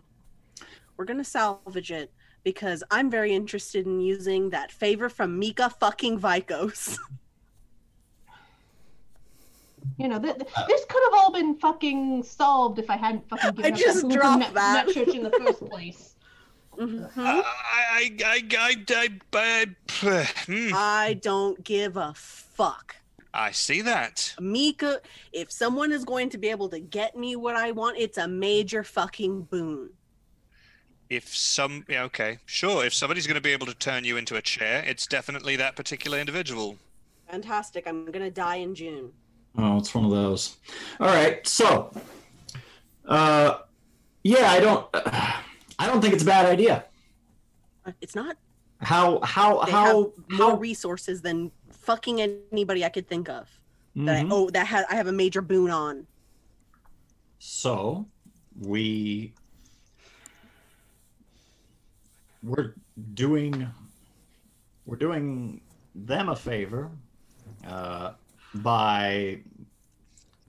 [0.96, 2.12] We're gonna salvage it
[2.44, 6.98] because I'm very interested in using that favor from Mika fucking Vikos.
[9.98, 13.52] you know th- th- this could have all been fucking solved if i hadn't fucking
[13.56, 14.88] given I up just that dropped net, that.
[14.88, 16.16] Netchurch in the first place
[16.78, 17.10] Mhm.
[17.18, 19.66] I, I, I, I, I,
[20.04, 20.26] I,
[21.14, 22.96] hmm, don't give a fuck.
[23.34, 24.34] I see that.
[24.40, 28.18] Mika, if someone is going to be able to get me what I want, it's
[28.18, 29.90] a major fucking boon.
[31.10, 32.86] If some, yeah, okay, sure.
[32.86, 35.76] If somebody's going to be able to turn you into a chair, it's definitely that
[35.76, 36.78] particular individual.
[37.30, 37.88] Fantastic.
[37.88, 39.12] I'm gonna die in June.
[39.58, 40.58] Oh, it's one of those.
[41.00, 41.92] All right, so,
[43.08, 43.60] uh,
[44.24, 44.88] yeah, I don't,
[45.80, 46.86] I don't think it's a bad idea.
[48.02, 48.38] It's not.
[48.82, 53.50] How how They how how resources than fucking anybody I could think of.
[53.96, 54.32] That Mhm.
[54.32, 56.06] I, oh, that had I have a major boon on.
[57.40, 58.08] So
[58.60, 59.34] we
[62.44, 62.76] we're
[63.14, 63.68] doing
[64.86, 65.62] we're doing
[65.96, 66.92] them a favor
[67.68, 68.14] uh,
[68.56, 69.40] by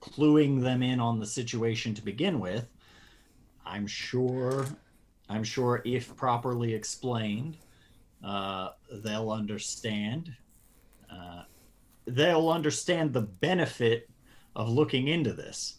[0.01, 2.67] cluing them in on the situation to begin with.
[3.65, 4.65] I'm sure
[5.29, 7.57] I'm sure if properly explained,
[8.23, 10.33] uh, they'll understand.
[11.11, 11.43] Uh,
[12.05, 14.09] they'll understand the benefit
[14.55, 15.75] of looking into this.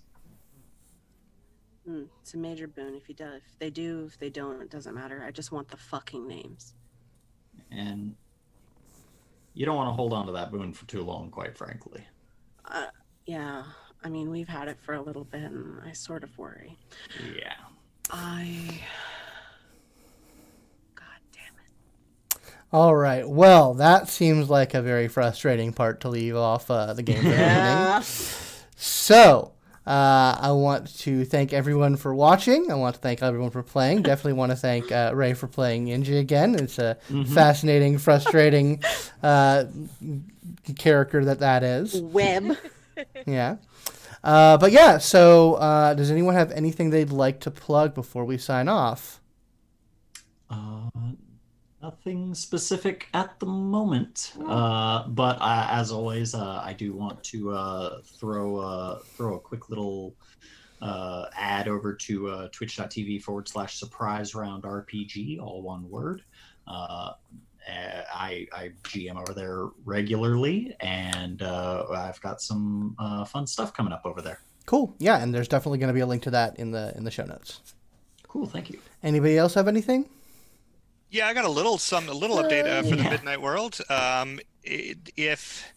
[1.89, 3.25] Mm, it's a major boon if you do.
[3.25, 5.25] If they do, if they don't, it doesn't matter.
[5.27, 6.75] I just want the fucking names.
[7.71, 8.15] and
[9.55, 12.05] you don't want to hold on to that boon for too long, quite frankly.
[12.65, 12.87] Uh,
[13.27, 13.65] yeah,
[14.05, 16.79] I mean we've had it for a little bit, and I sort of worry.
[17.37, 17.55] Yeah.
[18.11, 18.81] I.
[20.95, 21.55] God damn
[22.39, 22.55] it.
[22.73, 23.29] All right.
[23.29, 27.17] Well, that seems like a very frustrating part to leave off uh, the game.
[27.17, 27.39] for evening.
[27.39, 28.01] Yeah.
[28.77, 29.53] So,
[29.87, 32.71] uh, I want to thank everyone for watching.
[32.71, 34.03] I want to thank everyone for playing.
[34.03, 36.55] Definitely want to thank uh, Ray for playing Inji again.
[36.55, 36.97] It's a
[37.35, 38.83] fascinating, frustrating
[39.23, 39.65] uh,
[40.79, 42.01] character that that is.
[42.01, 42.57] Web.
[43.27, 43.57] Yeah.
[44.23, 48.37] Uh, but yeah, so uh, does anyone have anything they'd like to plug before we
[48.37, 49.23] sign off?
[51.83, 57.53] Nothing specific at the moment, uh, but uh, as always, uh, I do want to
[57.53, 60.15] uh, throw uh, throw a quick little
[60.83, 66.23] uh, ad over to uh, twitch.tv forward slash surprise round RPG, all one word.
[66.67, 67.13] Uh,
[67.67, 73.93] I, I GM over there regularly, and uh, I've got some uh, fun stuff coming
[73.93, 74.41] up over there.
[74.67, 74.95] Cool.
[74.99, 77.11] Yeah, and there's definitely going to be a link to that in the in the
[77.11, 77.61] show notes.
[78.29, 78.79] Cool, thank you.
[79.03, 80.09] Anybody else have anything?
[81.11, 83.79] Yeah, I got a little some a little update uh, for the Midnight World.
[83.89, 85.73] Um, i if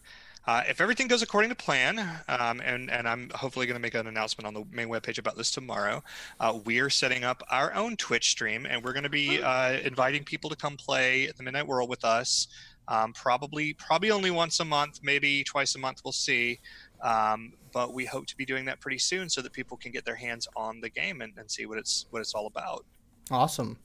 [0.46, 1.98] uh, if everything goes according to plan,
[2.28, 5.36] um, and and I'm hopefully going to make an announcement on the main webpage about
[5.36, 6.04] this tomorrow.
[6.38, 10.22] Uh, we're setting up our own Twitch stream, and we're going to be uh, inviting
[10.22, 12.46] people to come play the Midnight World with us.
[12.86, 16.02] Um, probably probably only once a month, maybe twice a month.
[16.04, 16.60] We'll see.
[17.02, 20.04] Um, but we hope to be doing that pretty soon, so that people can get
[20.04, 22.84] their hands on the game and, and see what it's what it's all about.
[23.32, 23.78] Awesome.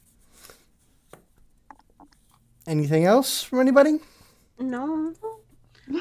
[2.70, 4.00] Anything else from anybody?
[4.60, 5.14] No.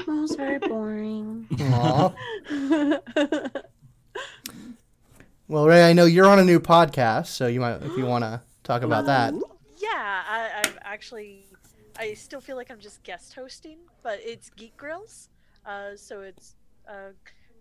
[0.07, 1.49] Mo's very boring.
[1.61, 2.13] Aw.
[5.51, 8.23] Well, Ray, I know you're on a new podcast, so you might, if you want
[8.23, 9.33] to talk about that.
[9.79, 11.47] Yeah, I, I've actually.
[11.99, 15.31] I still feel like I'm just guest hosting, but it's Geek Grills.
[15.65, 16.55] Uh, so it's
[16.87, 17.13] uh,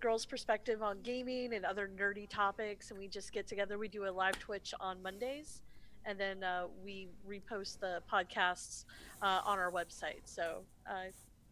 [0.01, 3.77] girls' perspective on gaming and other nerdy topics, and we just get together.
[3.77, 5.61] We do a live Twitch on Mondays,
[6.07, 8.85] and then uh, we repost the podcasts
[9.21, 10.21] uh, on our website.
[10.25, 11.11] So uh,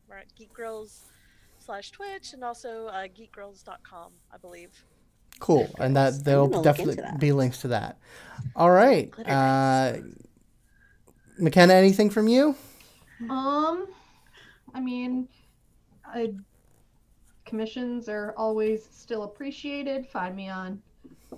[0.09, 1.01] we're at Geek Grills
[1.59, 4.71] slash Twitch, and also uh, geekgrills.com, I believe.
[5.39, 7.19] Cool, and that I'm there'll gonna look into definitely that.
[7.19, 7.97] be links to that.
[8.55, 9.97] All right, uh.
[11.37, 12.55] McKenna, anything from you?
[13.29, 13.87] Um,
[14.73, 15.27] I mean,
[16.05, 16.33] I,
[17.45, 20.07] commissions are always still appreciated.
[20.07, 20.81] Find me on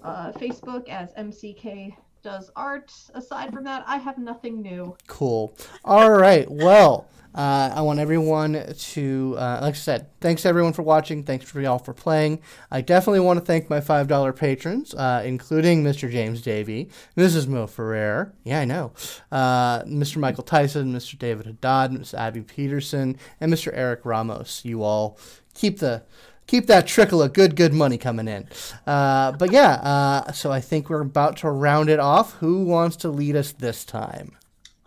[0.04, 1.96] uh, Facebook as MCK
[2.28, 2.92] does art.
[3.14, 4.98] Aside from that, I have nothing new.
[5.08, 5.56] Cool.
[5.86, 6.46] All right.
[6.52, 11.24] Well, uh, I want everyone to, uh, like I said, thanks everyone for watching.
[11.24, 12.42] Thanks for y'all for playing.
[12.70, 16.12] I definitely want to thank my five dollar patrons, uh, including Mr.
[16.12, 17.48] James Davey, Mrs.
[17.48, 18.34] Mo Ferrer.
[18.44, 18.92] Yeah, I know.
[19.32, 20.18] Uh, Mr.
[20.18, 21.18] Michael Tyson, Mr.
[21.18, 23.72] David Haddad, Miss Abby Peterson, and Mr.
[23.74, 24.66] Eric Ramos.
[24.66, 25.18] You all
[25.54, 26.04] keep the
[26.48, 28.48] keep that trickle of good good money coming in.
[28.86, 32.34] Uh, but yeah, uh, so I think we're about to round it off.
[32.36, 34.32] Who wants to lead us this time?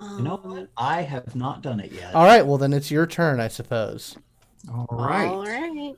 [0.00, 0.68] You know what?
[0.78, 2.14] I have not done it yet.
[2.14, 4.16] All right, well then it's your turn, I suppose.
[4.68, 5.26] All right.
[5.26, 5.94] All right.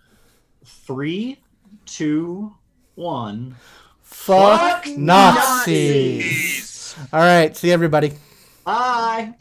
[0.64, 1.38] Three,
[1.86, 2.52] two,
[2.96, 3.56] one.
[4.02, 6.94] Fuck Fuck Nazis.
[7.12, 8.12] All right, see everybody.
[8.64, 9.34] Bye.